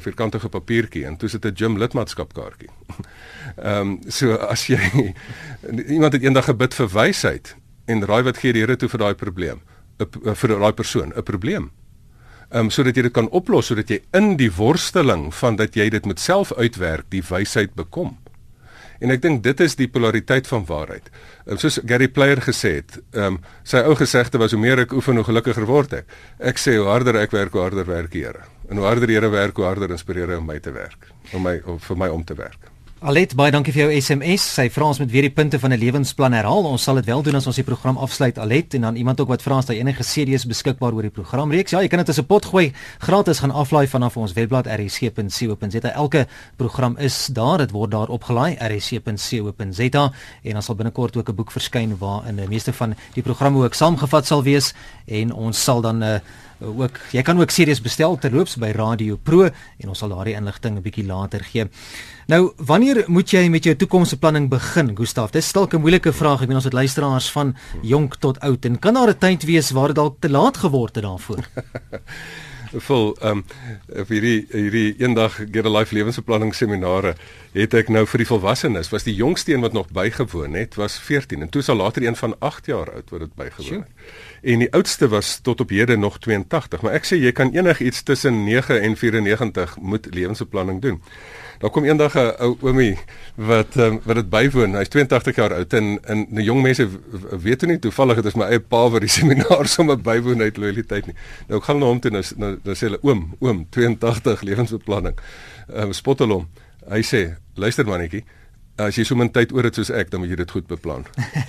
vierkantige 0.00 0.48
papiertjie 0.48 1.04
en 1.06 1.16
toe 1.16 1.28
sit 1.28 1.44
'n 1.44 1.56
gym 1.56 1.78
lidmaatskapkaartjie. 1.78 2.70
Ehm 3.56 3.80
um, 3.80 3.98
so 4.08 4.34
as 4.34 4.66
jy 4.66 5.14
iemand 5.88 6.12
het 6.12 6.22
eendag 6.22 6.44
gebid 6.44 6.74
vir 6.74 6.88
wysheid 6.88 7.56
en 7.86 8.04
raai 8.04 8.22
wat 8.22 8.38
gee 8.38 8.52
die 8.52 8.60
Here 8.60 8.76
toe 8.76 8.88
vir 8.88 8.98
daai 8.98 9.14
probleem? 9.14 9.60
'n 9.98 10.34
vir 10.34 10.58
daai 10.58 10.72
persoon 10.72 11.12
'n 11.16 11.22
probleem. 11.22 11.70
Ehm 12.50 12.60
um, 12.64 12.70
sodat 12.70 12.96
jy 12.96 13.02
dit 13.02 13.12
kan 13.12 13.28
oplos 13.28 13.66
sodat 13.66 13.88
jy 13.88 14.02
in 14.12 14.36
die 14.36 14.50
worsteling 14.52 15.34
van 15.34 15.56
dat 15.56 15.74
jy 15.74 15.88
dit 15.88 16.06
met 16.06 16.20
self 16.20 16.52
uitwerk 16.52 17.04
die 17.08 17.22
wysheid 17.22 17.74
bekom. 17.74 18.18
En 19.04 19.12
ek 19.12 19.20
dink 19.20 19.42
dit 19.44 19.60
is 19.60 19.76
die 19.76 19.88
polariteit 19.92 20.48
van 20.48 20.64
waarheid. 20.64 21.10
Um, 21.44 21.58
soos 21.60 21.76
Gary 21.84 22.08
Player 22.08 22.40
gesê 22.40 22.78
het, 22.80 22.96
ehm 23.12 23.36
um, 23.36 23.40
sy 23.68 23.82
ou 23.84 23.96
gesegde 24.00 24.40
was 24.40 24.56
hoe 24.56 24.60
meer 24.60 24.84
ek 24.86 24.94
oefen 24.96 25.20
hoe 25.20 25.26
gelukkiger 25.28 25.68
word 25.68 25.98
ek. 26.00 26.14
Ek 26.40 26.60
sê 26.60 26.78
hoe 26.78 26.88
harder 26.88 27.20
ek 27.20 27.36
werk, 27.36 27.52
hoe 27.52 27.66
harder 27.66 27.88
werk 27.88 28.14
die 28.14 28.24
Here. 28.24 28.46
En 28.70 28.80
hoe 28.80 28.88
harder 28.88 29.10
die 29.10 29.18
Here 29.18 29.28
werk, 29.28 29.60
hoe 29.60 29.68
harder 29.68 29.92
inspireer 29.92 30.32
hy 30.32 30.40
om 30.40 30.48
my 30.48 30.56
te 30.58 30.72
werk, 30.72 31.10
om 31.36 31.44
my 31.44 31.58
om 31.68 31.82
vir 31.84 32.00
my 32.00 32.08
om 32.16 32.24
te 32.24 32.38
werk. 32.38 32.73
Alet 33.04 33.34
baie 33.36 33.52
dankie 33.52 33.68
vir 33.68 33.82
jou 33.82 33.98
SMS. 34.00 34.46
Sy 34.56 34.64
vra 34.72 34.86
ons 34.88 34.96
met 34.96 35.10
weer 35.12 35.26
die 35.26 35.34
punte 35.36 35.58
van 35.60 35.74
'n 35.74 35.78
lewensplan 35.78 36.32
herhaal. 36.32 36.64
Ons 36.64 36.84
sal 36.84 36.94
dit 36.94 37.04
wel 37.04 37.22
doen 37.22 37.34
as 37.34 37.46
ons 37.46 37.56
die 37.56 37.64
program 37.64 37.98
afsluit. 37.98 38.38
Alet 38.38 38.74
en 38.74 38.80
dan 38.80 38.96
iemand 38.96 39.20
ook 39.20 39.28
wat 39.28 39.42
vra 39.42 39.58
as 39.58 39.66
daar 39.66 39.76
enige 39.76 40.02
CD's 40.02 40.46
beskikbaar 40.46 40.94
oor 40.94 41.02
die 41.02 41.10
program 41.10 41.50
reeks. 41.50 41.70
Ja, 41.72 41.82
jy 41.82 41.88
kan 41.88 41.98
dit 41.98 42.08
as 42.08 42.18
'n 42.18 42.24
pot 42.24 42.44
gooi 42.46 42.72
gratis 43.00 43.40
gaan 43.40 43.50
aflaai 43.50 43.86
vanaf 43.86 44.16
ons 44.16 44.32
webblad 44.32 44.66
rsc.co.za. 44.66 45.92
Elke 45.92 46.26
program 46.56 46.96
is 46.96 47.26
daar. 47.26 47.58
Dit 47.58 47.72
word 47.72 47.90
daar 47.90 48.08
opgelaai 48.08 48.56
rsc.co.za 48.56 50.12
en 50.42 50.56
ons 50.56 50.64
sal 50.64 50.74
binnekort 50.74 51.16
ook 51.16 51.28
'n 51.28 51.34
boek 51.34 51.50
verskyn 51.50 51.98
waarin 51.98 52.36
die 52.36 52.48
meeste 52.48 52.72
van 52.72 52.94
die 53.14 53.22
programme 53.22 53.64
ook 53.64 53.74
saamgevat 53.74 54.26
sal 54.26 54.42
wees 54.42 54.72
en 55.04 55.32
ons 55.32 55.62
sal 55.62 55.80
dan 55.82 55.98
'n 55.98 56.02
uh, 56.02 56.20
ook 56.64 56.98
jy 57.12 57.22
kan 57.22 57.40
ook 57.40 57.50
series 57.50 57.80
bestel 57.80 58.16
terloops 58.18 58.56
by 58.56 58.72
Radio 58.76 59.16
Pro 59.16 59.44
en 59.44 59.88
ons 59.88 59.98
sal 59.98 60.08
daardie 60.08 60.34
inligting 60.34 60.78
'n 60.78 60.82
bietjie 60.82 61.06
later 61.06 61.44
gee. 61.44 61.68
Nou, 62.26 62.52
wanneer 62.56 63.04
moet 63.06 63.30
jy 63.30 63.48
met 63.48 63.64
jou 63.64 63.76
toekomsbeplanning 63.76 64.48
begin, 64.48 64.96
Gustaf? 64.96 65.30
Dis 65.30 65.52
dalk 65.52 65.74
'n 65.74 65.80
moeilike 65.80 66.12
vraag. 66.12 66.42
Ek 66.42 66.48
weet 66.48 66.56
ons 66.56 66.64
het 66.64 66.72
luisteraars 66.72 67.30
van 67.30 67.56
jonk 67.82 68.16
tot 68.16 68.40
oud 68.40 68.64
en 68.64 68.78
kan 68.78 68.94
daar 68.94 69.10
'n 69.10 69.18
tyd 69.18 69.44
wees 69.44 69.70
waar 69.70 69.86
dit 69.86 69.96
dalk 69.96 70.16
te 70.20 70.30
laat 70.30 70.56
geword 70.56 70.94
het 70.94 71.04
daarvoor? 71.04 71.44
vol 72.82 73.14
ehm 73.20 73.38
um, 73.38 73.44
vir 73.86 74.14
hierdie 74.16 74.46
hierdie 74.50 74.94
eendag 74.98 75.36
get 75.52 75.66
a 75.66 75.70
life 75.70 75.94
lewensbeplanning 75.94 76.54
seminare 76.54 77.14
het 77.54 77.74
ek 77.74 77.90
nou 77.92 78.04
vir 78.06 78.24
die 78.24 78.28
volwassenes 78.28 78.90
was 78.90 79.06
die 79.06 79.14
jongste 79.14 79.52
een 79.52 79.62
wat 79.62 79.72
nog 79.72 79.90
bygewoon 79.94 80.54
het 80.58 80.74
was 80.74 80.98
14 80.98 81.42
en 81.42 81.48
toe 81.48 81.62
sal 81.62 81.76
later 81.76 82.02
een 82.02 82.16
van 82.16 82.34
8 82.40 82.66
jaar 82.66 82.90
oud 82.92 83.10
wat 83.10 83.20
dit 83.20 83.34
bygewoon 83.34 83.84
het. 83.84 83.90
En 84.44 84.60
die 84.60 84.72
oudste 84.72 85.08
was 85.08 85.38
tot 85.42 85.60
op 85.60 85.70
hede 85.72 85.96
nog 85.96 86.18
82, 86.18 86.82
maar 86.84 86.92
ek 86.98 87.06
sê 87.08 87.16
jy 87.16 87.32
kan 87.32 87.54
enigiets 87.56 88.02
tussen 88.04 88.42
9 88.44 88.76
en 88.80 88.96
94 88.96 89.78
moet 89.80 90.06
lewensbeplanning 90.12 90.82
doen. 90.84 90.98
Daar 91.62 91.70
kom 91.70 91.84
eendag 91.84 92.14
'n 92.14 92.34
ou 92.44 92.56
oomie 92.60 92.98
wat 93.34 93.76
um, 93.76 94.00
wat 94.04 94.16
dit 94.20 94.28
bywoon. 94.28 94.76
Hy's 94.76 94.88
82 94.88 95.36
jaar 95.36 95.54
oud 95.54 95.72
en 95.72 95.98
en 96.04 96.26
die 96.28 96.44
jong 96.44 96.62
mense 96.62 96.88
weet 97.30 97.62
nie 97.66 97.78
toevallig 97.78 98.20
dit 98.20 98.24
is 98.24 98.34
my 98.34 98.44
eie 98.44 98.60
pa 98.60 98.88
wat 98.88 99.00
die 99.00 99.14
seminaar 99.18 99.66
sommer 99.66 99.96
bywoon 99.96 100.40
uit 100.40 100.56
loyaliteit 100.56 101.06
nie. 101.06 101.16
Nou 101.48 101.58
ek 101.60 101.64
gaan 101.64 101.78
na 101.78 101.86
hom 101.86 102.00
toe 102.00 102.10
nou 102.10 102.22
nou, 102.36 102.58
nou 102.64 102.76
sê 102.76 102.90
hulle 102.90 103.00
oom, 103.02 103.34
oom 103.40 103.66
82 103.70 104.42
lewensbeplanning. 104.42 105.16
Ehm 105.72 105.86
um, 105.86 105.92
spottel 105.92 106.28
hom. 106.28 106.48
Hy 106.90 107.00
sê, 107.00 107.36
luister 107.56 107.86
mannetjie, 107.88 108.24
as 108.82 108.96
jy 108.98 109.04
so 109.06 109.14
min 109.14 109.30
tyd 109.30 109.52
oor 109.54 109.68
het 109.68 109.76
soos 109.78 109.92
ek, 109.94 110.10
dan 110.10 110.22
moet 110.22 110.32
jy 110.32 110.38
dit 110.40 110.50
goed 110.50 110.66
beplan. 110.66 111.04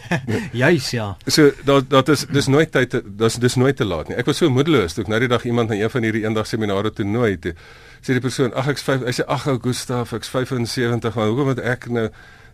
Juis 0.62 0.92
ja. 0.94 1.16
So 1.26 1.50
dat 1.66 1.90
dat 1.90 2.10
is 2.14 2.28
dis 2.30 2.48
nooit 2.52 2.72
tyd 2.72 3.00
dis 3.06 3.40
dis 3.42 3.58
nooit 3.58 3.78
te 3.78 3.88
laat 3.88 4.12
nie. 4.12 4.20
Ek 4.22 4.30
was 4.30 4.42
so 4.44 4.50
moedeloos 4.54 4.94
toe 4.94 5.06
ek 5.08 5.12
nou 5.14 5.20
die 5.24 5.32
dag 5.32 5.46
iemand 5.46 5.74
na 5.74 5.80
een 5.80 5.90
van 5.90 6.06
hierdie 6.06 6.24
eendag 6.28 6.48
seminare 6.50 6.94
toe 6.94 7.08
nooi 7.08 7.34
het 7.34 7.56
sê 8.06 8.14
die 8.14 8.22
persoon 8.22 8.54
ag 8.54 8.70
ek's 8.70 8.86
5 8.86 9.06
hy 9.08 9.14
sê 9.18 9.26
ag 9.34 9.48
ou 9.50 9.58
Gustaf 9.64 10.14
ek's 10.14 10.30
75 10.30 11.16
maar 11.18 11.32
hoekom 11.32 11.50
moet 11.50 11.62
ek 11.66 11.88
nou 11.90 12.06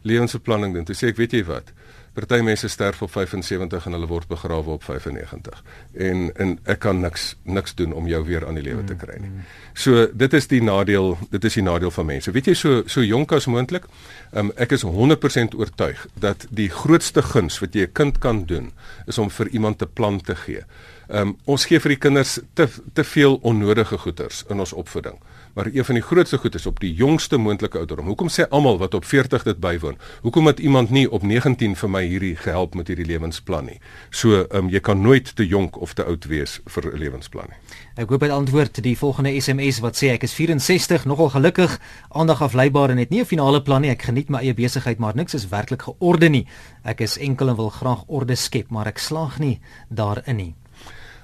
lewensbeplanning 0.08 0.78
doen 0.78 0.88
toe 0.88 0.96
sê 0.96 1.12
ek 1.12 1.20
weet 1.20 1.36
jy 1.36 1.42
wat 1.50 1.74
party 2.14 2.42
mense 2.44 2.68
sterf 2.68 3.02
op 3.02 3.12
75 3.12 3.86
en 3.86 3.96
hulle 3.96 4.08
word 4.10 4.28
begrawe 4.28 4.76
op 4.76 4.84
95 4.84 5.64
en 6.08 6.28
en 6.36 6.58
ek 6.70 6.82
kan 6.84 7.00
niks 7.00 7.36
niks 7.44 7.76
doen 7.80 7.94
om 7.94 8.08
jou 8.08 8.22
weer 8.28 8.48
aan 8.48 8.60
die 8.60 8.66
lewe 8.66 8.84
te 8.84 8.98
kry 9.00 9.18
nie. 9.22 9.32
so 9.74 10.08
dit 10.14 10.34
is 10.34 10.48
die 10.52 10.62
nadeel 10.64 11.18
dit 11.32 11.44
is 11.48 11.56
die 11.60 11.64
nadeel 11.64 11.92
van 11.92 12.06
mense. 12.06 12.32
Weet 12.32 12.52
jy 12.52 12.56
so 12.60 12.84
so 12.86 13.04
jonk 13.04 13.32
as 13.32 13.48
moontlik 13.48 13.88
um, 14.36 14.52
ek 14.56 14.76
is 14.76 14.84
100% 14.84 15.56
oortuig 15.58 16.06
dat 16.20 16.46
die 16.50 16.70
grootste 16.70 17.22
guns 17.22 17.60
wat 17.64 17.76
jy 17.76 17.88
'n 17.88 17.94
kind 17.94 18.20
kan 18.20 18.46
doen 18.46 18.72
is 19.08 19.18
om 19.18 19.30
vir 19.30 19.48
iemand 19.48 19.82
'n 19.82 19.94
plan 19.94 20.22
te 20.22 20.36
gee. 20.36 20.64
Um, 21.08 21.38
ons 21.46 21.66
gee 21.66 21.80
vir 21.80 21.96
die 21.96 22.02
kinders 22.08 22.40
te 22.54 22.68
te 22.94 23.04
veel 23.04 23.40
onnodige 23.42 23.98
goeders 23.98 24.44
in 24.50 24.60
ons 24.60 24.74
opvoeding 24.74 25.20
maar 25.54 25.68
een 25.72 25.86
van 25.86 25.96
die 25.96 26.04
grootste 26.04 26.38
goed 26.38 26.56
is 26.56 26.66
op 26.66 26.80
die 26.80 26.94
jongste 26.94 27.38
moontlike 27.38 27.78
ouderdom. 27.78 28.06
Hoekom 28.06 28.30
sê 28.30 28.48
almal 28.50 28.78
wat 28.78 28.94
op 28.94 29.06
40 29.06 29.44
dit 29.44 29.60
bywoon? 29.60 29.98
Hoekom 30.22 30.48
het 30.48 30.60
iemand 30.60 30.90
nie 30.90 31.12
op 31.12 31.24
19 31.24 31.76
vir 31.76 31.90
my 31.90 32.04
hierdie 32.06 32.36
gehelp 32.36 32.76
met 32.76 32.88
hierdie 32.88 33.06
lewensplan 33.06 33.66
nie? 33.66 33.80
So, 34.10 34.44
ehm 34.44 34.66
um, 34.66 34.70
jy 34.70 34.80
kan 34.80 35.02
nooit 35.02 35.36
te 35.36 35.48
jonk 35.48 35.78
of 35.82 35.94
te 35.94 36.04
oud 36.04 36.26
wees 36.26 36.60
vir 36.66 36.92
'n 36.94 36.98
lewensplan 36.98 37.48
nie. 37.50 37.58
Ek 37.96 38.10
hoop 38.10 38.20
dit 38.20 38.32
antwoord 38.32 38.84
die 38.84 38.98
volgende 38.98 39.42
SMS 39.42 39.80
wat 39.80 39.96
sê 39.96 40.14
ek 40.14 40.24
is 40.24 40.34
64, 40.34 41.06
nogal 41.06 41.30
gelukkig, 41.30 41.80
aandag 42.10 42.42
afleibaar 42.42 42.90
en 42.90 42.98
het 42.98 43.10
nie 43.10 43.22
'n 43.22 43.26
finale 43.26 43.62
plan 43.62 43.82
nie. 43.82 43.90
Ek 43.90 44.02
geniet 44.02 44.30
my 44.30 44.40
eie 44.40 44.54
besigheid, 44.54 44.98
maar 45.00 45.16
niks 45.16 45.34
is 45.34 45.48
werklik 45.48 45.82
georde 45.82 46.30
nie. 46.30 46.48
Ek 46.84 47.02
is 47.02 47.18
enkel 47.18 47.50
en 47.50 47.56
wil 47.56 47.70
graag 47.70 48.04
orde 48.08 48.36
skep, 48.36 48.70
maar 48.70 48.88
ek 48.88 48.98
slaag 48.98 49.40
nie 49.40 49.60
daarin 49.90 50.36
nie. 50.36 50.61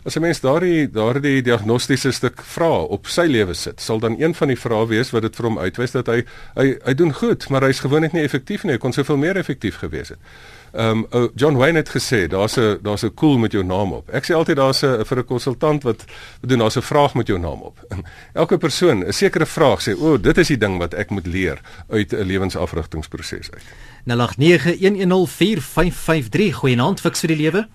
As 0.05 0.15
'n 0.15 0.21
mens 0.21 0.39
daardie 0.39 0.89
daardie 0.89 1.41
diagnostiese 1.41 2.11
stuk 2.11 2.41
vra 2.41 2.69
op 2.69 3.07
sy 3.07 3.25
lewe 3.25 3.53
sit, 3.53 3.81
sal 3.81 3.99
dan 3.99 4.15
een 4.19 4.35
van 4.35 4.47
die 4.47 4.59
vrae 4.59 4.87
wees 4.87 5.11
wat 5.11 5.21
dit 5.21 5.35
vir 5.35 5.45
hom 5.45 5.57
uitwys 5.57 5.91
dat 5.91 6.07
hy 6.07 6.23
hy 6.55 6.77
hy 6.85 6.93
doen 6.93 7.13
goed, 7.13 7.49
maar 7.49 7.61
hy's 7.61 7.79
gewoonlik 7.79 8.13
nie 8.13 8.23
effektief 8.23 8.63
nie. 8.63 8.71
Hy 8.71 8.77
kon 8.77 8.93
soveel 8.93 9.17
meer 9.17 9.37
effektief 9.37 9.77
gewees 9.77 10.09
het. 10.09 10.17
Ehm 10.73 11.05
um, 11.11 11.29
John 11.35 11.55
Wayne 11.55 11.77
het 11.77 11.89
gesê 11.89 12.27
daar's 12.27 12.57
'n 12.57 12.79
daar's 12.81 13.03
'n 13.03 13.13
cool 13.13 13.37
met 13.37 13.51
jou 13.51 13.63
naam 13.63 13.93
op. 13.93 14.09
Ek 14.09 14.23
sê 14.23 14.33
altyd 14.33 14.55
daar's 14.55 14.83
'n 14.83 15.05
vir 15.05 15.17
'n 15.17 15.25
konsultant 15.25 15.83
wat 15.83 16.05
doen 16.41 16.59
daar's 16.59 16.77
'n 16.77 16.81
vraag 16.81 17.13
met 17.13 17.27
jou 17.27 17.39
naam 17.39 17.61
op. 17.61 17.85
Elke 18.33 18.57
persoon 18.57 19.07
'n 19.07 19.13
sekere 19.13 19.45
vraag 19.45 19.81
sê, 19.81 19.99
"O, 19.99 20.13
oh, 20.13 20.21
dit 20.21 20.37
is 20.37 20.47
die 20.47 20.57
ding 20.57 20.77
wat 20.77 20.93
ek 20.93 21.09
moet 21.09 21.25
leer 21.25 21.61
uit 21.89 22.13
'n 22.13 22.23
lewensafrigtingsproses 22.23 23.51
uit." 23.51 23.63
0891104553 24.05 26.53
Goeienaand, 26.53 27.01
fiks 27.01 27.19
vir 27.19 27.27
die 27.27 27.37
lewe. 27.37 27.67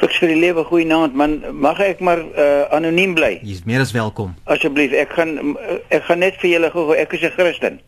Fiks 0.00 0.18
vir 0.18 0.32
die 0.32 0.40
lewe 0.40 0.64
goeienaand 0.66 1.14
man. 1.14 1.36
Mag 1.54 1.80
ek 1.84 2.00
maar 2.02 2.18
uh, 2.18 2.64
anoniem 2.74 3.14
bly? 3.14 3.36
Jy's 3.46 3.62
meer 3.68 3.84
as 3.84 3.92
welkom. 3.94 4.34
Asseblief 4.50 4.94
ek 4.98 5.12
gaan 5.16 5.56
ek 5.94 6.06
gaan 6.08 6.22
net 6.24 6.40
vir 6.42 6.56
julle 6.56 6.70
gou 6.74 6.88
ek 6.96 7.14
is 7.18 7.22
'n 7.22 7.34
Christen. 7.36 7.80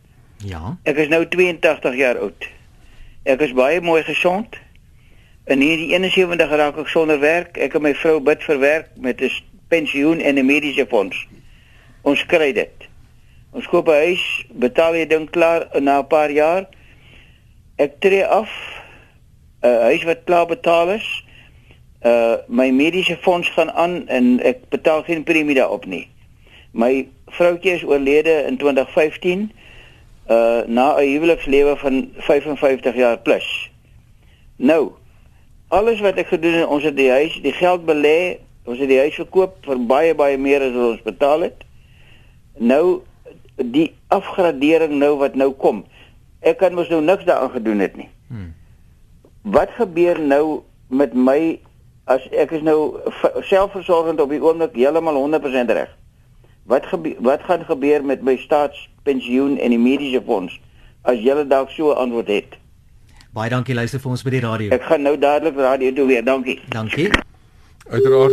Ja. 0.44 0.76
Ek 0.84 0.96
is 0.96 1.08
nou 1.08 1.24
82 1.26 1.96
jaar 1.98 2.20
oud. 2.20 2.46
Ek 3.24 3.40
is 3.40 3.52
baie 3.52 3.80
mooi 3.80 4.02
gesond. 4.02 4.56
In 5.46 5.60
hierdie 5.60 5.90
71 5.96 6.54
raak 6.54 6.78
ek 6.78 6.88
sonder 6.88 7.18
werk. 7.20 7.58
Ek 7.58 7.74
en 7.74 7.82
my 7.82 7.94
vrou 7.94 8.20
bid 8.20 8.42
vir 8.42 8.58
werk 8.58 8.88
met 8.96 9.20
'n 9.20 9.30
pensioen 9.68 10.20
en 10.20 10.38
'n 10.38 10.46
mediese 10.46 10.86
fonds. 10.86 11.16
Ons 12.02 12.26
kry 12.26 12.52
dit. 12.52 12.88
Ons 13.52 13.66
koop 13.66 13.88
'n 13.88 14.02
huis 14.06 14.46
betaal 14.52 14.94
jy 14.94 15.06
ding 15.06 15.30
klaar 15.30 15.68
na 15.80 15.98
'n 15.98 16.06
paar 16.06 16.30
jaar. 16.30 16.66
Ek 17.76 18.00
tree 18.00 18.24
af. 18.24 18.50
'n 19.64 19.80
huis 19.88 20.04
wat 20.04 20.24
klaar 20.24 20.46
betaal 20.46 20.90
is 20.90 21.24
uh 22.04 22.36
my 22.48 22.70
mediese 22.70 23.16
fonds 23.16 23.48
gaan 23.50 23.72
aan 23.72 24.08
en 24.08 24.40
ek 24.44 24.68
betaal 24.68 25.02
geen 25.02 25.22
premie 25.24 25.54
daarop 25.56 25.86
nie. 25.86 26.08
My 26.70 27.08
vroutjie 27.26 27.72
is 27.72 27.84
oorlede 27.84 28.44
in 28.46 28.56
2015 28.56 29.52
uh 30.28 30.62
na 30.66 30.96
'n 31.00 31.08
huwelikslewe 31.08 31.76
van 31.76 32.10
55 32.16 32.94
jaar 32.94 33.18
plus. 33.18 33.70
Nou, 34.56 34.92
alles 35.68 36.00
wat 36.00 36.16
ek 36.16 36.26
gedoen 36.26 36.52
het, 36.52 36.66
ons 36.66 36.82
het 36.82 36.96
die 36.96 37.10
huis, 37.10 37.40
die 37.42 37.52
geld 37.52 37.84
belê, 37.84 38.38
ons 38.64 38.78
het 38.78 38.88
die 38.88 38.98
huis 38.98 39.14
verkoop 39.14 39.56
vir 39.66 39.80
baie 39.86 40.14
baie 40.14 40.38
meer 40.38 40.62
as 40.62 40.72
wat 40.72 40.90
ons 40.90 41.02
betaal 41.02 41.40
het. 41.40 41.64
Nou 42.58 43.02
die 43.56 43.94
afgradering 44.08 44.98
nou 44.98 45.16
wat 45.18 45.34
nou 45.34 45.52
kom. 45.52 45.84
Ek 46.40 46.58
kan 46.60 46.74
mos 46.74 46.88
nou 46.92 47.00
niks 47.02 47.24
daaraan 47.24 47.50
gedoen 47.54 47.78
het 47.78 47.96
nie. 47.96 48.08
Hmm. 48.28 48.54
Wat 49.42 49.70
gebeur 49.76 50.20
nou 50.20 50.62
met 50.88 51.14
my 51.14 51.58
as 52.04 52.24
ek 52.32 52.50
is 52.50 52.62
nou 52.62 53.00
selfversorgend 53.48 54.20
op 54.20 54.32
die 54.32 54.42
oomblik 54.42 54.76
heeltemal 54.76 55.16
100% 55.20 55.72
reg. 55.78 55.92
Wat 56.68 56.88
wat 57.20 57.44
gaan 57.48 57.64
gebeur 57.64 58.04
met 58.04 58.22
my 58.22 58.36
staatspensioen 58.40 59.58
en 59.58 59.70
die 59.70 59.80
mediese 59.80 60.22
fonds 60.24 60.60
as 61.02 61.20
jy 61.20 61.44
dalk 61.48 61.70
so 61.70 61.92
'n 61.92 61.96
antwoord 61.96 62.28
het? 62.28 62.56
Baie 63.34 63.50
dankie 63.50 63.74
luister 63.74 64.00
vir 64.00 64.10
ons 64.10 64.22
by 64.22 64.30
die 64.30 64.40
radio. 64.40 64.70
Ek 64.70 64.82
gaan 64.82 65.02
nou 65.02 65.18
dadelik 65.18 65.56
radio 65.56 65.92
toe 65.92 66.06
weer. 66.06 66.24
Dankie. 66.24 66.60
Dankie. 66.68 67.10
Uiteraard 67.90 68.32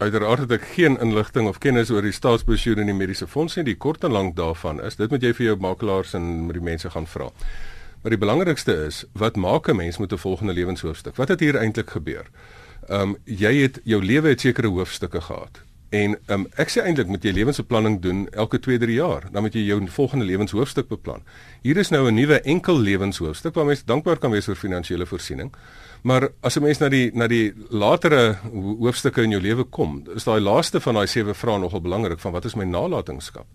Uiteraard 0.00 0.38
het 0.38 0.52
ek 0.56 0.62
geen 0.62 0.94
inligting 1.00 1.48
of 1.48 1.58
kennis 1.58 1.90
oor 1.90 2.00
die 2.00 2.12
staatspensioen 2.12 2.78
en 2.80 2.86
die 2.88 2.94
mediese 2.96 3.26
fonds 3.28 3.58
nie. 3.58 3.64
Die 3.64 3.76
kort 3.76 4.04
en 4.04 4.14
lank 4.16 4.36
daarvan 4.36 4.80
is 4.80 4.96
dit 4.96 5.10
moet 5.10 5.22
jy 5.22 5.32
vir 5.36 5.46
jou 5.46 5.56
makelaars 5.60 6.14
en 6.16 6.46
met 6.46 6.56
die 6.56 6.64
mense 6.64 6.88
gaan 6.90 7.04
vra. 7.06 7.26
Maar 8.00 8.14
die 8.14 8.20
belangrikste 8.20 8.74
is, 8.86 9.04
wat 9.12 9.36
maak 9.36 9.68
'n 9.68 9.76
mens 9.76 9.98
met 9.98 10.12
'n 10.12 10.16
volgende 10.16 10.52
lewenshoofstuk? 10.52 11.16
Wat 11.16 11.28
het 11.28 11.40
hier 11.40 11.56
eintlik 11.56 11.90
gebeur? 11.90 12.26
Ehm 12.88 13.00
um, 13.00 13.16
jy 13.24 13.54
het 13.54 13.80
jou 13.84 14.04
lewe 14.04 14.28
het 14.28 14.40
sekere 14.40 14.68
hoofstukke 14.68 15.20
gehad. 15.20 15.60
En 15.88 16.18
ehm 16.26 16.40
um, 16.40 16.46
ek 16.54 16.70
sê 16.70 16.82
eintlik 16.82 17.06
moet 17.06 17.22
jy 17.22 17.32
lewensbeplanning 17.32 18.00
doen 18.00 18.28
elke 18.28 18.58
2-3 18.58 18.90
jaar. 18.94 19.24
Dan 19.32 19.42
moet 19.42 19.52
jy 19.52 19.60
jou 19.60 19.88
volgende 19.88 20.24
lewenshoofstuk 20.24 20.88
beplan. 20.88 21.22
Hier 21.62 21.76
is 21.76 21.90
nou 21.90 22.10
'n 22.10 22.14
nuwe 22.14 22.40
enkel 22.40 22.78
lewenshoofstuk 22.78 23.54
waar 23.54 23.64
mens 23.64 23.84
dankbaar 23.84 24.18
kan 24.18 24.30
wees 24.30 24.44
vir 24.44 24.56
finansiële 24.56 25.06
voorsiening. 25.06 25.52
Maar 26.02 26.28
as 26.40 26.56
'n 26.56 26.62
mens 26.62 26.78
na 26.78 26.88
die 26.88 27.10
na 27.14 27.26
die 27.26 27.52
latere 27.68 28.38
hoofstukke 28.78 29.22
in 29.22 29.30
jou 29.30 29.42
lewe 29.42 29.64
kom, 29.64 30.04
is 30.14 30.24
daai 30.24 30.40
laaste 30.40 30.80
van 30.80 30.94
daai 30.94 31.06
sewe 31.06 31.34
vrae 31.34 31.58
nogal 31.58 31.80
belangrik 31.80 32.18
van 32.18 32.32
wat 32.32 32.44
is 32.44 32.54
my 32.54 32.64
nalatenskap? 32.64 33.46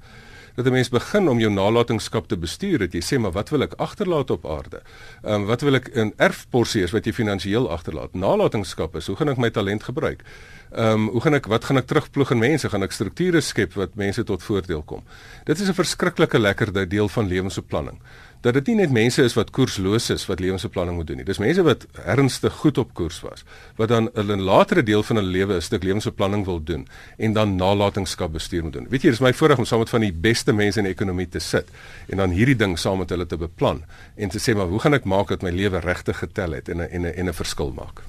Dat 0.56 0.66
'n 0.66 0.72
mens 0.72 0.90
begin 0.90 1.28
om 1.28 1.40
jou 1.40 1.52
nalatenskap 1.52 2.28
te 2.28 2.38
bestuur. 2.38 2.80
Dat 2.80 2.94
jy 2.94 3.02
sê 3.02 3.20
maar 3.20 3.32
wat 3.32 3.50
wil 3.50 3.62
ek 3.62 3.74
agterlaat 3.74 4.30
op 4.30 4.46
aarde? 4.46 4.82
Ehm 5.24 5.34
um, 5.34 5.46
wat 5.46 5.62
wil 5.62 5.76
ek 5.76 5.88
in 5.88 6.14
erfporsie 6.18 6.84
is 6.84 6.92
wat 6.92 7.06
jy 7.06 7.14
finansiëel 7.14 7.70
agterlaat? 7.70 8.14
Nalatenskap 8.14 8.96
is 8.96 9.08
hoe 9.08 9.16
gaan 9.16 9.30
ek 9.30 9.38
my 9.38 9.50
talent 9.50 9.84
gebruik? 9.84 10.24
Ehm 10.72 10.92
um, 10.92 11.08
hoe 11.08 11.22
gaan 11.22 11.34
ek 11.34 11.46
wat 11.46 11.66
gaan 11.66 11.78
ek 11.78 11.86
terugploeg 11.86 12.32
in 12.32 12.40
mense? 12.40 12.70
Gaan 12.70 12.84
ek 12.84 12.92
strukture 12.92 13.42
skep 13.42 13.74
wat 13.74 13.96
mense 13.96 14.24
tot 14.24 14.44
voordeel 14.44 14.84
kom? 14.84 15.04
Dit 15.46 15.60
is 15.60 15.68
'n 15.68 15.74
verskriklike 15.74 16.40
lekker 16.40 16.90
deel 16.90 17.08
van 17.08 17.28
lewensbeplanning 17.28 18.00
dat 18.46 18.54
dit 18.54 18.68
nie 18.70 18.76
net 18.84 18.92
mense 18.94 19.24
is 19.26 19.34
wat 19.34 19.50
koersloos 19.50 20.12
is 20.14 20.28
wat 20.30 20.42
lewensbeplanning 20.44 21.00
moet 21.00 21.08
doen 21.10 21.18
nie. 21.22 21.26
Dis 21.26 21.42
mense 21.42 21.64
wat 21.66 21.88
ernstig 22.06 22.54
goed 22.62 22.78
op 22.78 22.92
koers 22.94 23.18
was, 23.26 23.42
wat 23.80 23.90
dan 23.90 24.10
'n 24.14 24.42
latere 24.42 24.84
deel 24.84 25.04
van 25.04 25.16
hulle 25.16 25.32
lewe 25.38 25.56
'n 25.56 25.62
stuk 25.62 25.84
lewensbeplanning 25.84 26.46
wil 26.46 26.64
doen 26.64 26.88
en 27.18 27.34
dan 27.34 27.56
nalatenskap 27.56 28.32
bestuur 28.32 28.64
moet 28.64 28.74
doen. 28.74 28.88
Weet 28.90 29.02
jy, 29.02 29.10
dis 29.10 29.20
my 29.20 29.34
voorreg 29.34 29.58
om 29.58 29.66
saam 29.66 29.80
met 29.80 29.90
van 29.90 30.02
die 30.02 30.14
beste 30.14 30.54
mense 30.54 30.80
in 30.80 30.86
die 30.86 30.94
ekonomie 30.94 31.30
te 31.30 31.40
sit 31.40 31.68
en 32.08 32.18
dan 32.18 32.30
hierdie 32.30 32.56
ding 32.56 32.80
saam 32.80 32.98
met 32.98 33.10
hulle 33.10 33.26
te 33.26 33.38
beplan 33.38 33.84
en 34.16 34.30
te 34.30 34.40
sê 34.40 34.56
maar 34.56 34.68
hoe 34.68 34.80
gaan 34.80 34.94
ek 34.94 35.06
maak 35.06 35.28
dat 35.28 35.42
my 35.42 35.50
lewe 35.50 35.80
regtig 35.80 36.18
getel 36.18 36.52
het 36.52 36.70
en 36.70 36.78
'n 36.78 36.90
en 36.92 37.02
'n 37.02 37.14
en 37.18 37.28
'n 37.28 37.34
verskil 37.34 37.72
maak. 37.72 38.04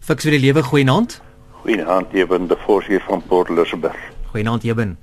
Fiks 0.00 0.24
vir 0.24 0.32
die 0.32 0.40
lewe 0.40 0.62
goeie 0.62 0.84
naand. 0.84 1.20
Goeienaand, 1.50 2.12
Eben, 2.12 2.46
die 2.48 2.56
voorsitter 2.56 3.06
van 3.08 3.22
Port 3.22 3.50
Elizabeth. 3.50 3.96
Goeienaand, 4.30 4.64
Eben. 4.64 4.98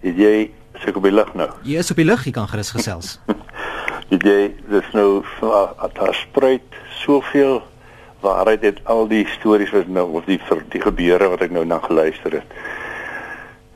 Het 0.00 0.16
jy 0.16 0.50
seker 0.74 0.96
op 0.96 1.02
die 1.02 1.12
lig 1.12 1.34
nou? 1.34 1.50
Jy 1.62 1.78
is 1.78 1.90
op 1.90 1.96
die 1.96 2.04
lig, 2.04 2.24
jy 2.24 2.32
kan 2.32 2.48
gerus 2.48 2.70
gesels. 2.70 3.18
Het 4.12 4.24
jy 4.28 4.40
dis 4.68 4.88
nou 4.92 5.24
daar 5.96 6.14
spruit 6.14 6.74
soveel 7.00 7.62
waarheid 8.20 8.64
uit 8.64 8.80
al 8.84 9.06
die 9.08 9.24
stories 9.38 9.72
wat 9.72 9.88
nou 9.88 10.04
of 10.18 10.26
die 10.28 10.38
vir 10.48 10.60
die 10.74 10.80
gebeure 10.82 11.30
wat 11.32 11.44
ek 11.46 11.54
nou 11.56 11.64
na 11.64 11.78
geluister 11.80 12.36
het. 12.36 12.56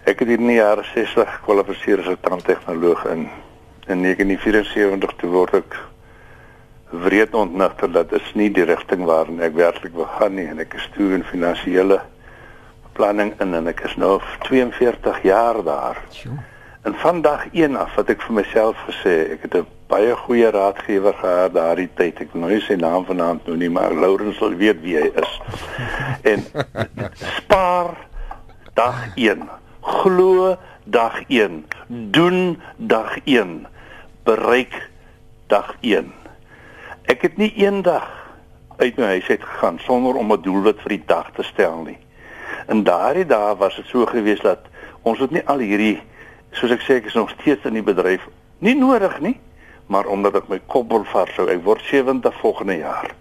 Ek 0.07 0.21
het 0.21 0.35
in 0.35 0.45
die 0.47 0.59
jare 0.59 0.85
60 0.93 1.31
gekwalifiseer 1.39 2.03
as 2.05 2.11
'n 2.13 2.21
tandtegnoloog 2.21 3.05
in 3.15 3.29
in 3.89 4.03
1974 4.03 5.15
toe 5.17 5.31
word 5.31 5.55
ek 5.55 5.77
wreed 6.91 7.35
ontnigter 7.35 7.93
dat 7.93 8.11
dit 8.11 8.35
nie 8.35 8.51
die 8.51 8.65
rigting 8.65 9.05
waarin 9.05 9.41
ek 9.41 9.55
werklik 9.55 9.95
wil 9.95 10.11
gaan 10.19 10.35
nie 10.35 10.47
en 10.47 10.59
ek 10.59 10.75
is 10.75 10.89
toe 10.97 11.15
in 11.15 11.25
finansiële 11.25 12.01
beplanning 12.83 13.33
in 13.41 13.55
en 13.55 13.67
ek 13.67 13.81
is 13.81 13.97
nou 13.97 14.21
42 14.49 15.23
jaar 15.23 15.65
daar. 15.65 15.97
Sjoe. 16.13 16.39
En 16.87 16.95
van 16.95 17.21
dag 17.21 17.47
1 17.53 17.77
af 17.77 17.95
wat 17.99 18.11
ek 18.15 18.21
vir 18.23 18.35
myself 18.37 18.83
gesê, 18.87 19.15
ek 19.35 19.41
het 19.43 19.55
'n 19.59 19.67
baie 19.91 20.13
goeie 20.15 20.51
raadgewer 20.55 21.17
gehad 21.19 21.55
daardie 21.59 21.89
tyd. 21.99 22.21
Ek 22.23 22.35
nou 22.35 22.61
sy 22.63 22.77
naam 22.79 23.03
vanaand 23.05 23.47
nou 23.47 23.57
nie, 23.59 23.71
maar 23.71 23.91
Laurens 23.91 24.39
sal 24.39 24.55
weet 24.55 24.79
wie 24.87 24.95
hy 24.95 25.11
is. 25.23 25.33
En 26.33 26.47
spaar 27.35 27.91
dag 28.75 29.03
1. 29.17 29.43
Glo 29.81 30.57
dag 30.85 31.27
1. 31.27 31.67
Doen 32.15 32.63
dag 32.77 33.19
1. 33.25 33.67
Bereik 34.23 34.91
dag 35.47 35.75
1. 35.81 36.13
Ek 37.03 37.23
het 37.23 37.37
nie 37.37 37.53
eendag 37.57 38.07
uit 38.79 38.97
my 38.97 39.07
huis 39.19 39.29
uit 39.29 39.43
gegaan 39.43 39.79
sonder 39.83 40.15
om 40.15 40.33
'n 40.33 40.43
doelwit 40.43 40.81
vir 40.87 40.89
die 40.89 41.05
dag 41.07 41.35
te 41.35 41.43
stel 41.43 41.83
nie. 41.83 41.99
In 42.69 42.83
daardie 42.83 43.27
dae 43.27 43.57
was 43.57 43.75
dit 43.75 43.87
so 43.87 44.07
gewees 44.07 44.41
dat 44.41 44.71
ons 45.03 45.19
het 45.19 45.31
nie 45.31 45.47
al 45.47 45.59
hierdie 45.59 46.03
soos 46.53 46.71
ek 46.71 46.81
sê 46.81 46.95
ek 47.01 47.07
is 47.07 47.15
nog 47.15 47.31
steeds 47.31 47.65
in 47.65 47.75
die 47.75 47.83
bedryf 47.83 48.29
nie 48.59 48.75
nodig 48.75 49.21
nie, 49.21 49.37
maar 49.87 50.07
omdat 50.07 50.41
ek 50.41 50.49
my 50.49 50.59
kop 50.71 50.91
wil 50.91 51.05
vashou. 51.13 51.49
Ek 51.53 51.63
word 51.65 51.85
70 51.91 52.35
volgende 52.41 52.79
jaar. 52.81 53.13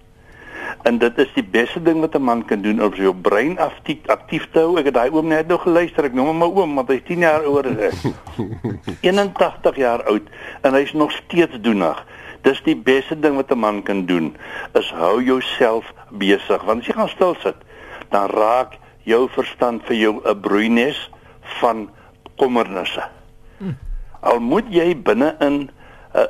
En 0.86 0.98
dit 1.02 1.18
is 1.22 1.32
die 1.36 1.44
beste 1.44 1.82
ding 1.82 2.00
wat 2.02 2.16
'n 2.16 2.22
man 2.22 2.46
kan 2.46 2.62
doen 2.62 2.82
om 2.82 2.94
sy 2.96 3.14
brein 3.14 3.58
aktief 3.60 4.08
aktief 4.08 4.48
te 4.52 4.60
hou. 4.60 4.78
Ek 4.78 4.86
het 4.86 4.94
daai 4.94 5.10
oom 5.10 5.28
net 5.28 5.48
nog 5.48 5.62
geluister. 5.62 6.06
Ek 6.06 6.14
noem 6.14 6.28
hom 6.28 6.38
my 6.38 6.46
oom 6.46 6.76
want 6.76 6.90
hy's 6.90 7.04
10 7.06 7.20
jaar 7.20 7.44
ouer 7.44 7.66
as 7.66 7.78
ek. 7.78 8.14
81 9.02 9.76
jaar 9.76 10.04
oud 10.04 10.30
en 10.62 10.74
hy's 10.74 10.94
nog 10.94 11.12
steeds 11.12 11.58
doenig. 11.62 12.06
Dis 12.42 12.62
die 12.64 12.76
beste 12.76 13.20
ding 13.20 13.36
wat 13.36 13.52
'n 13.52 13.60
man 13.60 13.84
kan 13.84 14.06
doen 14.06 14.36
is 14.74 14.92
hou 14.92 15.22
jouself 15.22 15.94
besig 16.10 16.64
want 16.64 16.82
as 16.82 16.88
jy 16.88 16.94
gaan 16.94 17.10
stil 17.10 17.36
sit 17.42 17.56
dan 18.10 18.30
raak 18.30 18.78
jou 19.04 19.30
verstand 19.30 19.84
vir 19.86 19.96
jou 19.96 20.22
'n 20.24 20.40
broeines 20.40 21.12
van 21.62 21.90
kommernisse. 22.38 23.04
Al 24.20 24.40
moet 24.40 24.66
jy 24.74 24.96
binne 24.96 25.36
in 25.40 25.70
'n 26.16 26.30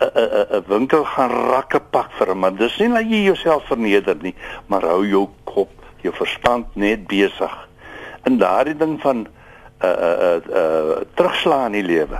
'n 0.00 0.56
'n 0.56 0.64
winkel 0.66 1.04
gaan 1.04 1.30
rakke 1.30 1.80
pak 1.80 2.10
vir 2.18 2.30
'n 2.30 2.38
man. 2.38 2.56
Dis 2.56 2.78
nie 2.78 2.88
dat 2.88 3.10
jy 3.10 3.24
jouself 3.24 3.66
verneder 3.66 4.16
nie, 4.20 4.34
maar 4.66 4.82
hou 4.82 5.06
jou 5.06 5.28
kop, 5.44 5.70
jou 6.02 6.14
verstand 6.14 6.66
net 6.76 7.06
besig. 7.06 7.68
In 8.24 8.38
daardie 8.38 8.76
ding 8.76 9.00
van 9.00 9.16
'n 9.18 9.26
'n 9.80 9.86
'n 9.86 10.42
'n 10.50 11.06
terugslaan 11.14 11.74
in 11.74 11.86
die 11.86 11.96
lewe. 11.96 12.18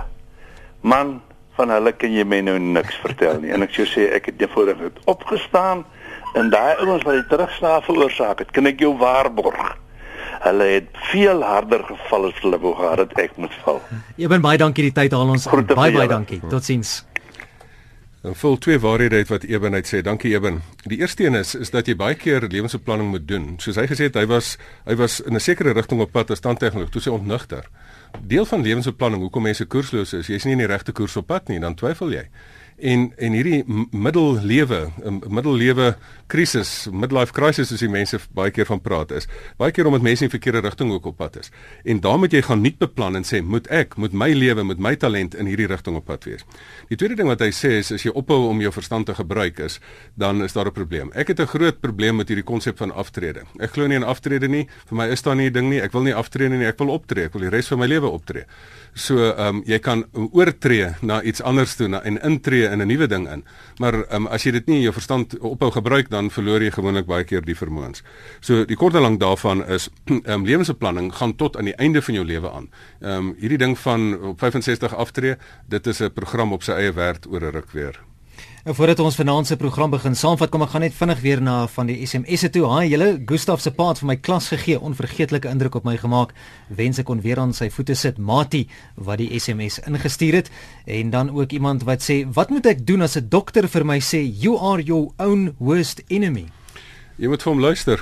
Man, 0.81 1.21
van 1.55 1.69
hulle 1.69 1.91
kan 1.91 2.11
jy 2.11 2.23
my 2.23 2.39
nou 2.39 2.57
niks 2.59 2.95
vertel 2.95 3.39
nie. 3.39 3.51
En 3.51 3.63
ek 3.65 3.73
sou 3.73 3.85
sê 3.85 4.11
ek 4.13 4.25
het 4.25 4.39
het 4.39 4.99
opgestaan 5.05 5.85
en 6.35 6.49
daai 6.49 6.75
ouens 6.83 7.03
wat 7.03 7.13
die 7.13 7.27
terugslag 7.27 7.85
veroorsaak 7.85 8.39
het, 8.39 8.51
kan 8.51 8.65
ek 8.65 8.79
jou 8.79 8.97
waarborg. 8.97 9.77
Hulle 10.45 10.67
het 10.75 10.89
veel 11.09 11.41
harder 11.41 11.83
geval 11.87 12.29
as 12.29 12.39
hulle 12.43 12.59
wou 12.61 12.75
gehad 12.77 13.01
het 13.01 13.17
ek 13.25 13.37
moet 13.41 13.53
val. 13.65 13.81
Jy 14.21 14.29
ben 14.29 14.43
baie 14.45 14.61
dankie 14.61 14.85
die 14.85 14.93
tyd 14.93 15.15
haal 15.17 15.33
ons 15.33 15.47
Groete 15.49 15.77
baie 15.77 15.93
baie 15.95 16.09
dankie. 16.11 16.41
Totsiens. 16.51 16.99
En 18.25 18.33
vol 18.35 18.57
twee 18.57 18.79
waarhede 18.81 19.15
uit 19.21 19.29
wat 19.29 19.43
Eben 19.43 19.73
uit 19.73 19.87
sê. 19.89 20.01
Dankie 20.01 20.31
Eben. 20.33 20.61
Die 20.83 20.97
eerste 20.97 21.25
een 21.25 21.35
is 21.37 21.55
is 21.55 21.69
dat 21.69 21.85
jy 21.85 21.95
baie 21.95 22.15
keer 22.17 22.47
lewensbeplanning 22.49 23.09
moet 23.09 23.27
doen. 23.27 23.53
Soos 23.61 23.77
hy 23.77 23.85
gesê 23.89 24.07
het, 24.09 24.17
hy 24.17 24.25
was 24.29 24.55
hy 24.85 24.95
was 24.97 25.19
in 25.21 25.35
'n 25.35 25.39
sekere 25.39 25.73
rigting 25.73 26.01
op 26.01 26.11
pad 26.11 26.31
as 26.31 26.39
tandtegnoloog 26.39 26.89
toe 26.89 27.01
sy 27.01 27.09
ontnigter. 27.09 27.69
Deel 28.21 28.45
van 28.45 28.61
lewensbeplanning 28.61 29.21
hoekom 29.21 29.43
mense 29.43 29.65
koersloos 29.65 30.13
is, 30.13 30.27
jy's 30.27 30.45
nie 30.45 30.53
in 30.53 30.63
die 30.63 30.67
regte 30.67 30.91
koers 30.91 31.17
op 31.17 31.27
pad 31.27 31.47
nie, 31.47 31.59
dan 31.59 31.75
twyfel 31.75 32.11
jy. 32.11 32.25
En 32.75 33.13
en 33.15 33.31
hierdie 33.31 33.63
middellewe, 33.91 34.91
'n 35.03 35.21
middellewe 35.27 35.95
krisis, 36.27 36.87
midlife 36.91 37.31
crisis 37.31 37.67
soos 37.67 37.79
die 37.79 37.89
mense 37.89 38.19
baie 38.33 38.51
keer 38.51 38.65
van 38.65 38.81
praat 38.81 39.11
is. 39.11 39.27
Baie 39.57 39.71
keer 39.71 39.85
omdat 39.85 40.01
mense 40.01 40.23
in 40.23 40.29
verkeerde 40.29 40.59
rigting 40.59 40.91
ook 40.91 41.05
op 41.05 41.17
pad 41.17 41.37
is. 41.37 41.51
En 41.83 41.99
dan 41.99 42.19
moet 42.19 42.31
jy 42.31 42.41
gaan 42.41 42.61
nuut 42.61 42.77
beplan 42.77 43.15
en 43.15 43.23
sê, 43.23 43.41
moet 43.41 43.67
ek, 43.67 43.95
moet 43.95 44.13
my 44.13 44.31
lewe, 44.33 44.63
moet 44.63 44.79
my 44.79 44.95
talent 44.95 45.35
in 45.35 45.45
hierdie 45.45 45.67
rigting 45.67 45.95
op 45.95 46.05
pad 46.05 46.23
wees. 46.23 46.43
Die 46.89 46.97
tweede 46.97 47.15
ding 47.15 47.27
wat 47.27 47.39
hy 47.39 47.51
sê 47.53 47.77
is 47.79 47.91
as 47.91 48.03
jy 48.03 48.11
ophou 48.11 48.49
om 48.49 48.61
jou 48.61 48.71
verstand 48.71 49.05
te 49.05 49.15
gebruik 49.15 49.59
is, 49.59 49.79
dan 50.15 50.43
is 50.43 50.53
daar 50.53 50.67
'n 50.67 50.73
probleem. 50.73 51.11
Ek 51.13 51.27
het 51.27 51.39
'n 51.39 51.47
groot 51.47 51.79
probleem 51.79 52.15
met 52.15 52.27
hierdie 52.27 52.43
konsep 52.43 52.77
van 52.77 52.91
aftrede. 52.91 53.43
Ek 53.59 53.71
glo 53.71 53.87
nie 53.87 53.95
in 53.95 54.03
aftrede 54.03 54.47
nie. 54.47 54.67
Vir 54.87 54.97
my 54.97 55.07
is 55.07 55.21
daar 55.21 55.35
nie 55.35 55.47
'n 55.49 55.53
ding 55.53 55.69
nie. 55.69 55.81
Ek 55.81 55.91
wil 55.91 56.03
nie 56.03 56.13
aftree 56.13 56.49
nie, 56.49 56.65
ek 56.65 56.77
wil 56.77 56.89
optree. 56.89 57.25
Ek 57.25 57.33
wil 57.33 57.41
die 57.41 57.49
res 57.49 57.67
van 57.67 57.79
my 57.79 57.85
lewe 57.85 58.07
optree. 58.07 58.45
So, 58.95 59.17
ehm 59.19 59.57
um, 59.57 59.61
jy 59.67 59.75
kan 59.83 60.05
oortree 60.13 60.93
na 61.03 61.17
iets 61.21 61.41
anders 61.43 61.73
toe 61.75 61.89
na, 61.91 61.99
en 62.07 62.15
intree 62.23 62.63
in 62.63 62.79
'n 62.79 62.87
nuwe 62.87 63.07
ding 63.07 63.27
in. 63.27 63.43
Maar 63.77 63.93
ehm 63.93 64.15
um, 64.15 64.27
as 64.27 64.43
jy 64.43 64.51
dit 64.51 64.67
nie 64.67 64.75
in 64.75 64.81
jou 64.83 64.93
verstand 64.93 65.37
ophou 65.39 65.71
gebruik 65.71 66.09
dan 66.09 66.31
verloor 66.31 66.63
jy 66.63 66.71
gewoonlik 66.71 67.05
baie 67.05 67.23
keer 67.23 67.41
die 67.41 67.55
vermoëns. 67.55 68.03
So 68.39 68.65
die 68.65 68.75
kort 68.75 68.95
en 68.95 69.01
lank 69.01 69.19
daarvan 69.19 69.67
is 69.67 69.89
ehm 70.05 70.23
um, 70.25 70.45
lewensbeplanning 70.45 71.11
gaan 71.13 71.35
tot 71.35 71.57
aan 71.57 71.65
die 71.65 71.75
einde 71.75 72.01
van 72.01 72.13
jou 72.13 72.25
lewe 72.25 72.51
aan. 72.51 72.69
Ehm 73.01 73.11
um, 73.11 73.35
hierdie 73.39 73.57
ding 73.57 73.77
van 73.79 74.21
op 74.31 74.39
65 74.39 74.95
aftree, 74.95 75.35
dit 75.67 75.87
is 75.87 75.99
'n 75.99 76.13
program 76.13 76.53
op 76.53 76.63
sy 76.63 76.71
eie 76.71 76.93
werd 76.93 77.27
oor 77.27 77.41
'n 77.41 77.51
ruk 77.51 77.71
weer. 77.71 78.14
Nou 78.65 78.73
voordat 78.73 78.99
ons 78.99 79.15
vanaand 79.15 79.45
se 79.45 79.55
program 79.61 79.91
begin 79.93 80.15
saamvat, 80.17 80.49
kom 80.49 80.63
ek 80.65 80.71
gaan 80.71 80.81
net 80.81 80.95
vinnig 80.97 81.19
weer 81.21 81.41
na 81.45 81.67
van 81.69 81.85
die 81.85 81.99
SMS'e 82.01 82.49
toe. 82.49 82.63
Haai, 82.65 82.87
julle 82.89 83.09
Gustaf 83.29 83.61
se 83.61 83.69
pa 83.69 83.91
het 83.91 84.01
vir 84.01 84.09
my 84.09 84.15
klas 84.17 84.47
gegee, 84.49 84.79
onvergeetlike 84.89 85.51
indruk 85.53 85.77
op 85.77 85.85
my 85.85 85.93
gemaak. 86.01 86.33
Wens 86.73 86.97
ek 86.97 87.05
kon 87.05 87.21
weer 87.21 87.43
aan 87.43 87.53
sy 87.53 87.69
voete 87.69 87.93
sit, 87.93 88.17
Mati, 88.17 88.63
wat 88.97 89.21
die 89.21 89.29
SMS 89.37 89.77
ingestuur 89.85 90.39
het. 90.41 90.49
En 90.89 91.13
dan 91.13 91.29
ook 91.29 91.53
iemand 91.53 91.85
wat 91.85 92.01
sê, 92.01 92.23
"Wat 92.25 92.49
moet 92.49 92.65
ek 92.65 92.87
doen 92.87 93.05
as 93.05 93.15
'n 93.15 93.29
dokter 93.29 93.69
vir 93.69 93.85
my 93.85 93.99
sê 93.99 94.25
you 94.25 94.57
are 94.57 94.81
your 94.81 95.13
own 95.19 95.53
worst 95.59 96.01
enemy?" 96.09 96.49
Jy 97.15 97.29
moet 97.31 97.43
vir 97.45 97.51
hom 97.53 97.61
luister. 97.63 98.01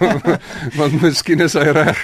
Want 0.78 1.00
miskien 1.02 1.42
is 1.42 1.56
hy 1.58 1.64
reg. 1.74 1.98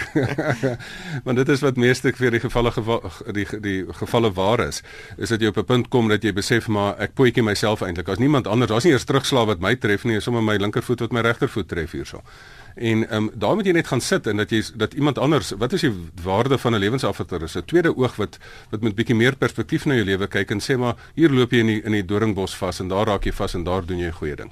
Want 1.26 1.38
dit 1.38 1.52
is 1.54 1.62
wat 1.62 1.78
meeste 1.78 2.10
vir 2.18 2.34
die 2.34 2.40
gevalle 2.42 2.72
geva 2.74 2.98
die 3.36 3.46
die 3.62 3.76
gevalle 4.00 4.32
waar 4.34 4.64
is, 4.64 4.82
is 5.22 5.30
dat 5.30 5.40
jy 5.42 5.52
op 5.52 5.60
'n 5.62 5.68
punt 5.68 5.88
kom 5.88 6.10
dat 6.10 6.26
jy 6.26 6.32
besef 6.34 6.66
maar 6.66 6.98
ek 6.98 7.14
poetjie 7.14 7.46
myself 7.46 7.82
eintlik. 7.86 8.10
As 8.10 8.18
niemand 8.18 8.50
anders, 8.50 8.70
daar's 8.70 8.84
nie 8.84 8.92
eers 8.92 9.06
terugslag 9.06 9.46
wat 9.46 9.62
my 9.62 9.76
tref 9.76 10.04
nie, 10.04 10.16
is 10.16 10.24
sommer 10.24 10.42
my 10.42 10.56
linkervoet 10.58 11.00
wat 11.00 11.12
my 11.12 11.22
regtervoet 11.22 11.68
tref 11.68 11.92
hierso. 11.92 12.22
En 12.74 13.06
ehm 13.08 13.14
um, 13.16 13.30
daar 13.34 13.54
moet 13.54 13.66
jy 13.66 13.72
net 13.72 13.86
gaan 13.86 14.00
sit 14.00 14.26
en 14.26 14.36
dat 14.36 14.50
jy 14.50 14.62
dat 14.74 14.94
iemand 14.94 15.18
anders, 15.18 15.54
wat 15.58 15.72
is 15.72 15.80
die 15.80 15.94
waarde 16.22 16.58
van 16.58 16.74
'n 16.74 16.78
lewensafvatter? 16.78 17.42
Is 17.42 17.56
'n 17.56 17.64
tweede 17.64 17.96
oog 17.96 18.16
wat 18.16 18.38
wat 18.70 18.82
met 18.82 18.94
bietjie 18.94 19.14
meer 19.14 19.36
perspektief 19.36 19.86
na 19.86 19.94
jou 19.94 20.04
lewe 20.04 20.26
kyk 20.26 20.50
en 20.50 20.60
sê 20.60 20.76
maar 20.76 20.96
hier 21.14 21.30
loop 21.30 21.52
jy 21.52 21.58
in 21.58 21.66
die 21.66 21.82
in 21.84 21.92
die 21.92 22.04
doringbos 22.04 22.56
vas 22.56 22.80
en 22.80 22.88
daar 22.88 23.06
raak 23.06 23.24
jy 23.24 23.32
vas 23.32 23.54
en 23.54 23.64
daar 23.64 23.86
doen 23.86 23.98
jy 23.98 24.08
'n 24.08 24.12
goeie 24.12 24.36
ding. 24.36 24.50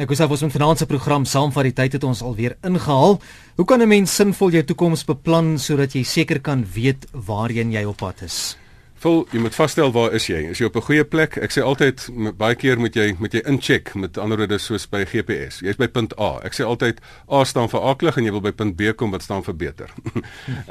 Nou 0.00 0.08
Gustav, 0.08 0.30
ons 0.32 0.40
moet 0.40 0.54
vanaand 0.54 0.80
se 0.80 0.86
program 0.88 1.24
saamvat. 1.28 1.66
Die 1.68 1.74
tyd 1.76 1.92
het 1.98 2.04
ons 2.08 2.22
alweer 2.24 2.54
ingehaal. 2.64 3.18
Hoe 3.56 3.64
kan 3.68 3.82
'n 3.82 3.88
mens 3.88 4.14
sinvol 4.14 4.50
jou 4.50 4.64
toekoms 4.64 5.04
beplan 5.04 5.58
sodat 5.58 5.92
jy 5.92 6.02
seker 6.02 6.40
kan 6.40 6.64
weet 6.72 7.06
waarheen 7.12 7.70
jy 7.70 7.84
op 7.84 7.96
pad 7.96 8.22
is? 8.22 8.56
Vul, 8.94 9.26
jy 9.30 9.38
moet 9.40 9.54
vasstel 9.54 9.92
waar 9.92 10.12
is 10.12 10.26
jy? 10.26 10.48
Is 10.50 10.58
jy 10.58 10.64
op 10.66 10.76
'n 10.76 10.80
goeie 10.80 11.04
plek? 11.04 11.36
Ek 11.36 11.50
sê 11.50 11.60
altyd 11.62 12.08
baie 12.36 12.54
keer 12.54 12.78
moet 12.78 12.94
jy 12.94 13.14
moet 13.18 13.32
jy 13.32 13.42
incheck 13.44 13.94
met 13.94 14.18
ander 14.18 14.38
woorde 14.38 14.58
soos 14.58 14.86
by 14.86 15.04
GPS. 15.04 15.60
Jy's 15.60 15.76
by 15.76 15.86
punt 15.86 16.18
A. 16.18 16.40
Ek 16.44 16.52
sê 16.52 16.64
altyd 16.64 17.00
A 17.30 17.44
staan 17.44 17.68
vir 17.68 17.80
aklig 17.80 18.16
en 18.16 18.24
jy 18.24 18.30
wil 18.30 18.40
by 18.40 18.52
punt 18.52 18.76
B 18.76 18.96
kom 18.96 19.10
wat 19.10 19.22
staan 19.22 19.42
vir 19.42 19.54
beter. 19.54 19.90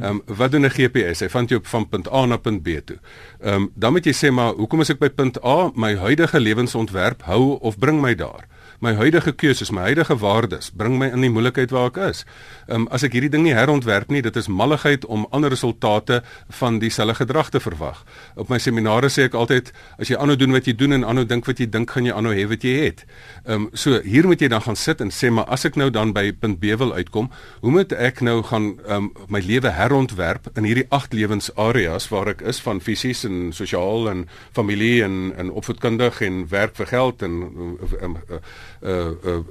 Ehm 0.01 0.05
um, 0.05 0.21
wat 0.25 0.51
doen 0.51 0.65
'n 0.65 0.69
GPS? 0.69 1.19
Hy 1.19 1.29
vind 1.29 1.49
jou 1.49 1.59
van 1.63 1.89
punt 1.89 2.11
A 2.11 2.25
na 2.25 2.37
punt 2.37 2.63
B 2.63 2.67
toe. 2.85 2.97
Ehm 3.41 3.53
um, 3.53 3.71
dan 3.75 3.93
moet 3.93 4.05
jy 4.05 4.13
sê 4.13 4.31
maar 4.31 4.53
hoekom 4.53 4.81
is 4.81 4.89
ek 4.89 4.99
by 4.99 5.09
punt 5.09 5.37
A? 5.45 5.71
My 5.75 5.95
huidige 5.95 6.39
lewensontwerp 6.39 7.21
hou 7.21 7.59
of 7.61 7.77
bring 7.77 8.01
my 8.01 8.15
daar. 8.15 8.47
My 8.79 8.93
huidige 8.95 9.33
keuses, 9.35 9.73
my 9.75 9.81
huidige 9.89 10.15
waardes 10.17 10.69
bring 10.71 10.93
my 10.99 11.09
in 11.11 11.19
die 11.25 11.29
moeilikheid 11.29 11.73
waar 11.75 11.89
ek 11.89 11.97
is. 12.05 12.21
Ehm 12.69 12.85
um, 12.85 12.87
as 12.95 13.03
ek 13.03 13.17
hierdie 13.17 13.31
ding 13.33 13.43
nie 13.43 13.55
herontwerp 13.55 14.07
nie, 14.07 14.21
dit 14.23 14.35
is 14.39 14.47
malligheid 14.47 15.03
om 15.11 15.25
ander 15.35 15.51
resultate 15.51 16.21
van 16.61 16.77
dieselfde 16.79 17.17
gedrag 17.17 17.49
te 17.51 17.59
verwag. 17.59 17.99
Op 18.39 18.47
my 18.47 18.59
seminare 18.63 19.09
sê 19.11 19.25
ek 19.27 19.35
altyd 19.35 19.73
as 19.99 20.07
jy 20.07 20.15
aanhou 20.15 20.37
doen 20.39 20.55
wat 20.55 20.69
jy 20.69 20.77
doen 20.79 20.95
en 20.95 21.03
aanhou 21.03 21.25
dink 21.27 21.49
wat 21.49 21.59
jy 21.59 21.67
dink, 21.67 21.91
gaan 21.91 22.07
jy 22.07 22.13
aanhou 22.15 22.31
hê 22.37 22.45
wat 22.47 22.63
jy 22.63 22.77
het. 22.85 23.03
Ehm 23.43 23.65
um, 23.65 23.67
so 23.73 23.99
hier 24.05 24.29
moet 24.31 24.39
jy 24.39 24.47
dan 24.47 24.63
gaan 24.63 24.79
sit 24.79 25.03
en 25.03 25.11
sê 25.11 25.27
maar 25.27 25.51
as 25.51 25.67
ek 25.67 25.75
nou 25.75 25.89
dan 25.91 26.15
by 26.15 26.31
punt 26.31 26.61
B 26.63 26.71
wil 26.79 26.95
uitkom, 26.95 27.27
hoe 27.59 27.75
moet 27.75 27.91
ek 27.91 28.23
nou 28.23 28.39
gaan 28.47 28.71
ehm 28.87 29.11
um, 29.11 29.11
my 29.27 29.43
lewe 29.43 29.75
herontwerp 29.75 30.47
in 30.55 30.63
hierdie 30.63 30.87
agt 30.95 31.11
lewensareas 31.13 32.07
waar 32.15 32.31
ek 32.31 32.47
is 32.47 32.63
van 32.63 32.79
fisies 32.79 33.25
en 33.27 33.51
sosiaal 33.51 34.07
en 34.07 34.25
familie 34.55 35.03
en 35.03 35.33
en 35.35 35.51
opvoedkundig 35.51 36.23
en 36.23 36.47
werk 36.47 36.79
vir 36.79 36.91
geld 36.95 37.27
en 37.27 37.39
um, 37.43 37.77
uh, 37.83 37.93
uh, 38.07 38.15
uh, 38.39 38.43
uh, 38.83 39.13
uh 39.23 39.43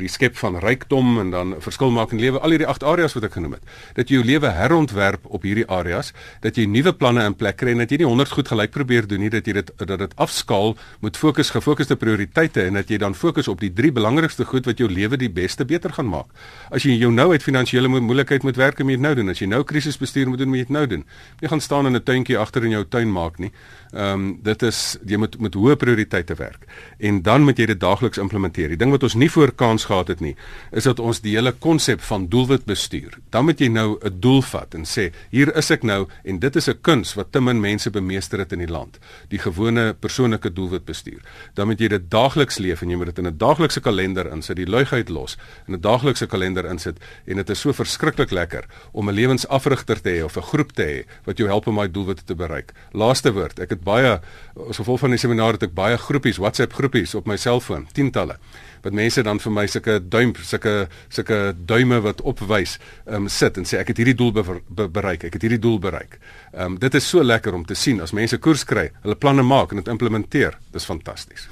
die 0.00 0.08
skep 0.08 0.36
van 0.40 0.58
rykdom 0.62 1.18
en 1.20 1.30
dan 1.30 1.54
verskil 1.62 1.92
maak 1.94 2.12
in 2.14 2.20
lewe 2.22 2.40
al 2.40 2.54
hierdie 2.54 2.68
agt 2.68 2.84
areas 2.86 3.14
wat 3.16 3.26
ek 3.28 3.36
genoem 3.38 3.58
het. 3.58 3.64
Dat 3.96 4.10
jy 4.10 4.20
jou 4.20 4.26
lewe 4.26 4.50
herontwerp 4.56 5.26
op 5.28 5.44
hierdie 5.46 5.66
areas 5.70 6.12
dat 6.44 6.56
jy 6.56 6.66
nuwe 6.70 6.92
planne 6.96 7.24
in 7.28 7.36
plek 7.38 7.58
kry 7.60 7.74
en 7.74 7.82
dat 7.84 7.92
jy 7.92 8.00
nie 8.02 8.08
100 8.08 8.34
goed 8.36 8.50
gelyk 8.52 8.72
probeer 8.74 9.08
doen 9.10 9.20
nie 9.24 9.30
dat 9.32 9.46
jy 9.46 9.56
dit 9.60 9.72
dat 9.78 9.98
dit 9.98 10.16
afskaal 10.16 10.76
met 11.04 11.16
fokus 11.16 11.52
gefokusde 11.54 11.96
prioriteite 12.00 12.64
en 12.66 12.80
dat 12.80 12.90
jy 12.90 12.98
dan 13.02 13.14
fokus 13.14 13.48
op 13.48 13.60
die 13.60 13.72
drie 13.72 13.92
belangrikste 13.92 14.44
goed 14.48 14.66
wat 14.66 14.80
jou 14.80 14.88
lewe 14.90 15.18
die 15.20 15.30
beste 15.30 15.64
beter 15.64 15.92
gaan 15.92 16.08
maak. 16.10 16.30
As 16.70 16.86
jy 16.86 16.96
jou 16.98 17.12
nou 17.12 17.30
uit 17.32 17.42
finansiële 17.42 17.88
moeilikheid 17.88 18.46
moet 18.46 18.56
werk 18.56 18.82
moet 18.82 18.96
jy 18.96 19.02
nou 19.02 19.14
doen. 19.14 19.28
As 19.30 19.40
jy 19.42 19.48
nou 19.50 19.62
krisisbestuur 19.64 20.28
moet 20.28 20.38
doen 20.38 20.48
moet 20.48 20.62
jy 20.62 20.68
dit 20.68 20.76
nou 20.76 20.86
doen. 20.86 21.04
Jy 21.40 21.48
gaan 21.52 21.60
staan 21.60 21.86
in 21.86 21.96
'n 21.96 22.02
tuintjie 22.02 22.38
agter 22.38 22.64
in 22.64 22.70
jou 22.70 22.84
tuin 22.84 23.12
maak 23.12 23.38
nie. 23.38 23.52
Ehm 23.92 24.12
um, 24.12 24.38
dit 24.42 24.62
is 24.62 24.98
jy 25.06 25.16
moet 25.16 25.40
met 25.40 25.54
hoë 25.54 25.76
prioriteite 25.76 26.34
werk. 26.34 26.66
En 26.98 27.22
dan 27.22 27.42
moet 27.42 27.58
jy 27.58 27.66
dit 27.66 27.80
daagliks 27.80 28.18
implementeer. 28.18 28.68
Die 28.68 28.76
ding 28.76 28.90
wat 28.90 29.02
ons 29.02 29.14
nie 29.14 29.30
voor 29.30 29.49
kans 29.50 29.84
gehad 29.84 30.08
het 30.08 30.20
nie 30.20 30.36
is 30.70 30.84
dat 30.84 31.00
ons 31.00 31.20
die 31.20 31.34
hele 31.36 31.52
konsep 31.52 32.00
van 32.00 32.26
doelwit 32.30 32.64
bestuur. 32.64 33.18
Dan 33.30 33.44
moet 33.44 33.60
jy 33.60 33.68
nou 33.68 33.98
'n 34.02 34.20
doel 34.20 34.42
vat 34.42 34.74
en 34.74 34.84
sê 34.84 35.12
hier 35.30 35.56
is 35.56 35.70
ek 35.70 35.82
nou 35.82 36.06
en 36.24 36.38
dit 36.38 36.56
is 36.56 36.68
'n 36.68 36.78
kuns 36.80 37.14
wat 37.14 37.32
te 37.32 37.40
min 37.40 37.60
mense 37.60 37.90
bemeester 37.90 38.38
het 38.38 38.52
in 38.52 38.58
die 38.58 38.70
land. 38.70 38.98
Die 39.28 39.38
gewone 39.38 39.94
persoonlike 39.94 40.52
doelwit 40.52 40.84
bestuur. 40.84 41.20
Dan 41.54 41.66
moet 41.66 41.80
jy 41.80 41.88
dit 41.88 42.10
daagliks 42.10 42.58
leef 42.58 42.82
en 42.82 42.90
jy 42.90 42.96
moet 42.96 43.06
dit 43.06 43.18
in 43.18 43.26
'n 43.26 43.36
daaglikse 43.36 43.80
kalender 43.80 44.32
insit 44.32 44.56
die 44.56 44.66
luigheid 44.66 45.08
los 45.08 45.36
in 45.66 45.74
'n 45.74 45.80
daaglikse 45.80 46.26
kalender 46.26 46.64
insit 46.66 46.96
en 47.26 47.36
dit 47.36 47.50
is 47.50 47.60
so 47.60 47.72
verskriklik 47.72 48.30
lekker 48.30 48.64
om 48.92 49.08
'n 49.08 49.14
lewensafrigter 49.14 50.00
te 50.00 50.10
hê 50.10 50.24
of 50.24 50.36
'n 50.36 50.42
groep 50.42 50.72
te 50.72 50.82
hê 50.82 51.04
wat 51.24 51.38
jou 51.38 51.48
help 51.48 51.66
om 51.66 51.76
daai 51.76 51.90
doelwitte 51.90 52.24
te 52.24 52.34
bereik. 52.34 52.72
Laaste 52.92 53.32
woord 53.32 53.58
ek 53.58 53.70
het 53.70 53.84
baie 53.84 54.20
as 54.68 54.76
gevolg 54.76 55.00
van 55.00 55.10
die 55.10 55.18
seminar 55.18 55.52
het 55.52 55.62
ek 55.62 55.74
baie 55.74 55.96
groepies 55.98 56.38
WhatsApp 56.38 56.72
groepies 56.72 57.14
op 57.14 57.26
my 57.26 57.36
selfoon 57.36 57.86
tientalle 57.92 58.36
wat 58.82 58.96
mense 58.96 59.22
dan 59.22 59.40
vir 59.40 59.52
my 59.52 59.66
sulke 59.66 59.98
duim 60.00 60.34
sulke 60.42 60.74
sulke 61.08 61.40
duime 61.54 62.00
wat 62.04 62.20
opwys 62.20 62.78
um, 63.06 63.28
sit 63.28 63.58
en 63.58 63.64
sê 63.68 63.80
ek 63.80 63.92
het 63.92 64.02
hierdie 64.02 64.16
doel 64.16 64.32
be 64.32 64.44
be 64.68 64.88
bereik 64.88 65.24
ek 65.28 65.38
het 65.38 65.42
hierdie 65.42 65.62
doel 65.62 65.78
bereik. 65.78 66.18
Ehm 66.52 66.74
um, 66.74 66.78
dit 66.78 66.94
is 66.94 67.08
so 67.08 67.22
lekker 67.22 67.54
om 67.54 67.64
te 67.64 67.74
sien 67.74 68.00
as 68.00 68.12
mense 68.16 68.38
koers 68.38 68.64
kry, 68.64 68.90
hulle 69.02 69.16
planne 69.16 69.42
maak 69.42 69.72
en 69.72 69.82
dit 69.82 69.92
implementeer. 69.92 70.58
Dis 70.72 70.88
fantasties. 70.88 71.48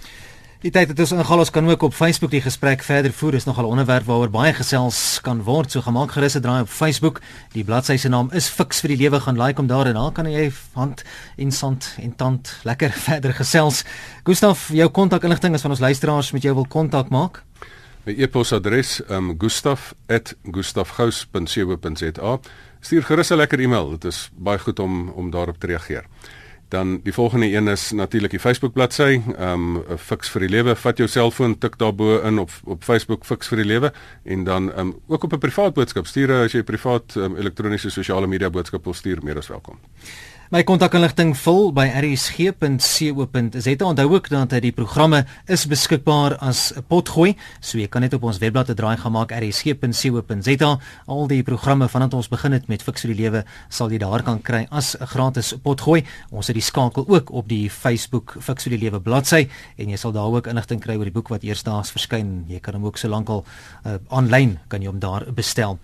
Die 0.58 0.72
tyd 0.74 0.90
het 0.90 0.98
ons 0.98 1.12
ingehaal. 1.14 1.44
Ons 1.44 1.52
kan 1.54 1.68
ook 1.70 1.84
op 1.86 1.92
Facebook 1.94 2.32
die 2.34 2.42
gesprek 2.42 2.80
verder 2.82 3.12
voer. 3.14 3.36
Is 3.38 3.46
nogal 3.46 3.62
'n 3.64 3.78
onderwerp 3.78 4.06
waaroor 4.06 4.30
baie 4.30 4.52
gesels 4.52 5.20
kan 5.22 5.42
word. 5.42 5.70
So 5.70 5.80
gemaak 5.80 6.10
gerus 6.10 6.34
'n 6.34 6.40
draai 6.40 6.60
op 6.60 6.68
Facebook. 6.68 7.20
Die 7.52 7.64
bladsy 7.64 7.96
se 7.96 8.08
naam 8.08 8.30
is 8.32 8.48
Fix 8.48 8.80
vir 8.80 8.88
die 8.88 8.96
lewe. 8.96 9.20
Gaan 9.20 9.38
like 9.38 9.60
om 9.60 9.66
daar 9.66 9.86
en 9.86 9.94
daar 9.94 10.12
kan 10.12 10.26
jy 10.26 10.52
hand 10.72 11.04
en 11.36 11.52
sand 11.52 11.94
en 12.00 12.16
tand 12.16 12.60
lekker 12.64 12.90
verder 13.08 13.34
gesels. 13.34 13.84
Gustaf 14.24 14.68
jou 14.72 14.88
kontakinligting 14.88 15.54
is 15.54 15.60
van 15.60 15.70
ons 15.70 15.80
luisteraars 15.80 16.32
met 16.32 16.42
jou 16.42 16.54
wil 16.54 16.66
kontak 16.66 17.08
maak. 17.08 17.42
My 18.04 18.14
e-posadres 18.18 19.00
um 19.08 19.34
gustaf@gustafgous.co.za 19.38 22.38
stuur 22.80 23.02
gerus 23.02 23.30
'n 23.30 23.36
lekker 23.36 23.60
e-mail. 23.60 23.90
Dit 23.90 24.04
is 24.04 24.30
baie 24.34 24.58
goed 24.58 24.78
om 24.78 25.08
om 25.08 25.30
daarop 25.30 25.58
te 25.58 25.66
reageer 25.66 26.04
Dan 26.68 27.00
die 27.02 27.12
volgende 27.12 27.52
een 27.52 27.68
is 27.68 27.90
natuurlik 27.90 28.30
die 28.30 28.40
Facebook 28.40 28.72
bladsy, 28.72 29.20
ehm 29.38 29.76
um, 29.76 29.98
Fix 29.98 30.28
vir 30.28 30.40
die 30.44 30.48
lewe. 30.48 30.76
Vat 30.76 30.98
jou 30.98 31.08
selfoon, 31.08 31.58
tik 31.58 31.78
daarbo 31.78 32.18
in 32.20 32.38
op 32.38 32.50
op 32.64 32.84
Facebook 32.84 33.24
Fix 33.24 33.48
vir 33.48 33.62
die 33.62 33.66
lewe 33.66 33.92
en 34.24 34.44
dan 34.44 34.72
ehm 34.72 34.80
um, 34.80 34.94
ook 35.06 35.24
op 35.24 35.32
'n 35.32 35.38
privaat 35.38 35.74
boodskap 35.74 36.06
stuur 36.06 36.32
as 36.44 36.52
jy 36.52 36.62
privaat 36.62 37.16
um, 37.16 37.36
elektroniese 37.36 37.90
sosiale 37.90 38.26
media 38.26 38.50
boodskap 38.50 38.84
wil 38.84 38.94
stuur, 38.94 39.18
meer 39.22 39.36
as 39.36 39.48
welkom. 39.48 39.78
My 40.48 40.62
kontakinligting 40.64 41.34
vul 41.36 41.74
by 41.76 41.84
rsg.co.za. 41.92 43.72
Onthou 43.84 44.14
ook 44.14 44.30
dat 44.32 44.54
die 44.64 44.72
programme 44.72 45.26
is 45.44 45.66
beskikbaar 45.68 46.38
as 46.40 46.72
'n 46.72 46.84
potgooi, 46.88 47.36
so 47.60 47.76
jy 47.78 47.86
kan 47.86 48.00
net 48.00 48.14
op 48.14 48.22
ons 48.22 48.38
webblad 48.38 48.70
'n 48.70 48.74
draai 48.74 48.96
gaan 48.96 49.12
maak 49.12 49.30
rsg.co.za. 49.30 50.78
Al 51.06 51.26
die 51.26 51.42
programme 51.42 51.88
vandat 51.88 52.14
ons 52.14 52.28
begin 52.28 52.52
het 52.52 52.66
met 52.68 52.82
Fix 52.82 53.00
vir 53.00 53.14
die 53.14 53.22
Lewe 53.22 53.44
sal 53.68 53.90
jy 53.90 53.98
daar 53.98 54.22
kan 54.22 54.40
kry 54.42 54.66
as 54.70 54.96
'n 54.96 55.06
gratis 55.06 55.54
potgooi. 55.62 56.04
Ons 56.30 56.46
het 56.46 56.54
die 56.54 56.62
skakel 56.62 57.04
ook 57.08 57.30
op 57.30 57.48
die 57.48 57.68
Facebook 57.70 58.36
Fix 58.40 58.62
vir 58.62 58.70
die 58.70 58.84
Lewe 58.88 59.00
bladsy 59.00 59.48
en 59.76 59.88
jy 59.90 59.96
sal 59.96 60.12
daar 60.12 60.32
ook 60.32 60.46
inligting 60.46 60.80
kry 60.80 60.96
oor 60.96 61.04
die 61.04 61.12
boek 61.12 61.28
wat 61.28 61.42
eersdaags 61.42 61.90
verskyn. 61.90 62.44
Jy 62.48 62.60
kan 62.60 62.74
hom 62.74 62.86
ook 62.86 62.96
so 62.96 63.08
lankal 63.08 63.44
aanlyn 64.08 64.50
uh, 64.50 64.58
kan 64.68 64.80
jy 64.80 64.86
hom 64.86 64.98
daar 64.98 65.26
bestel. 65.34 65.78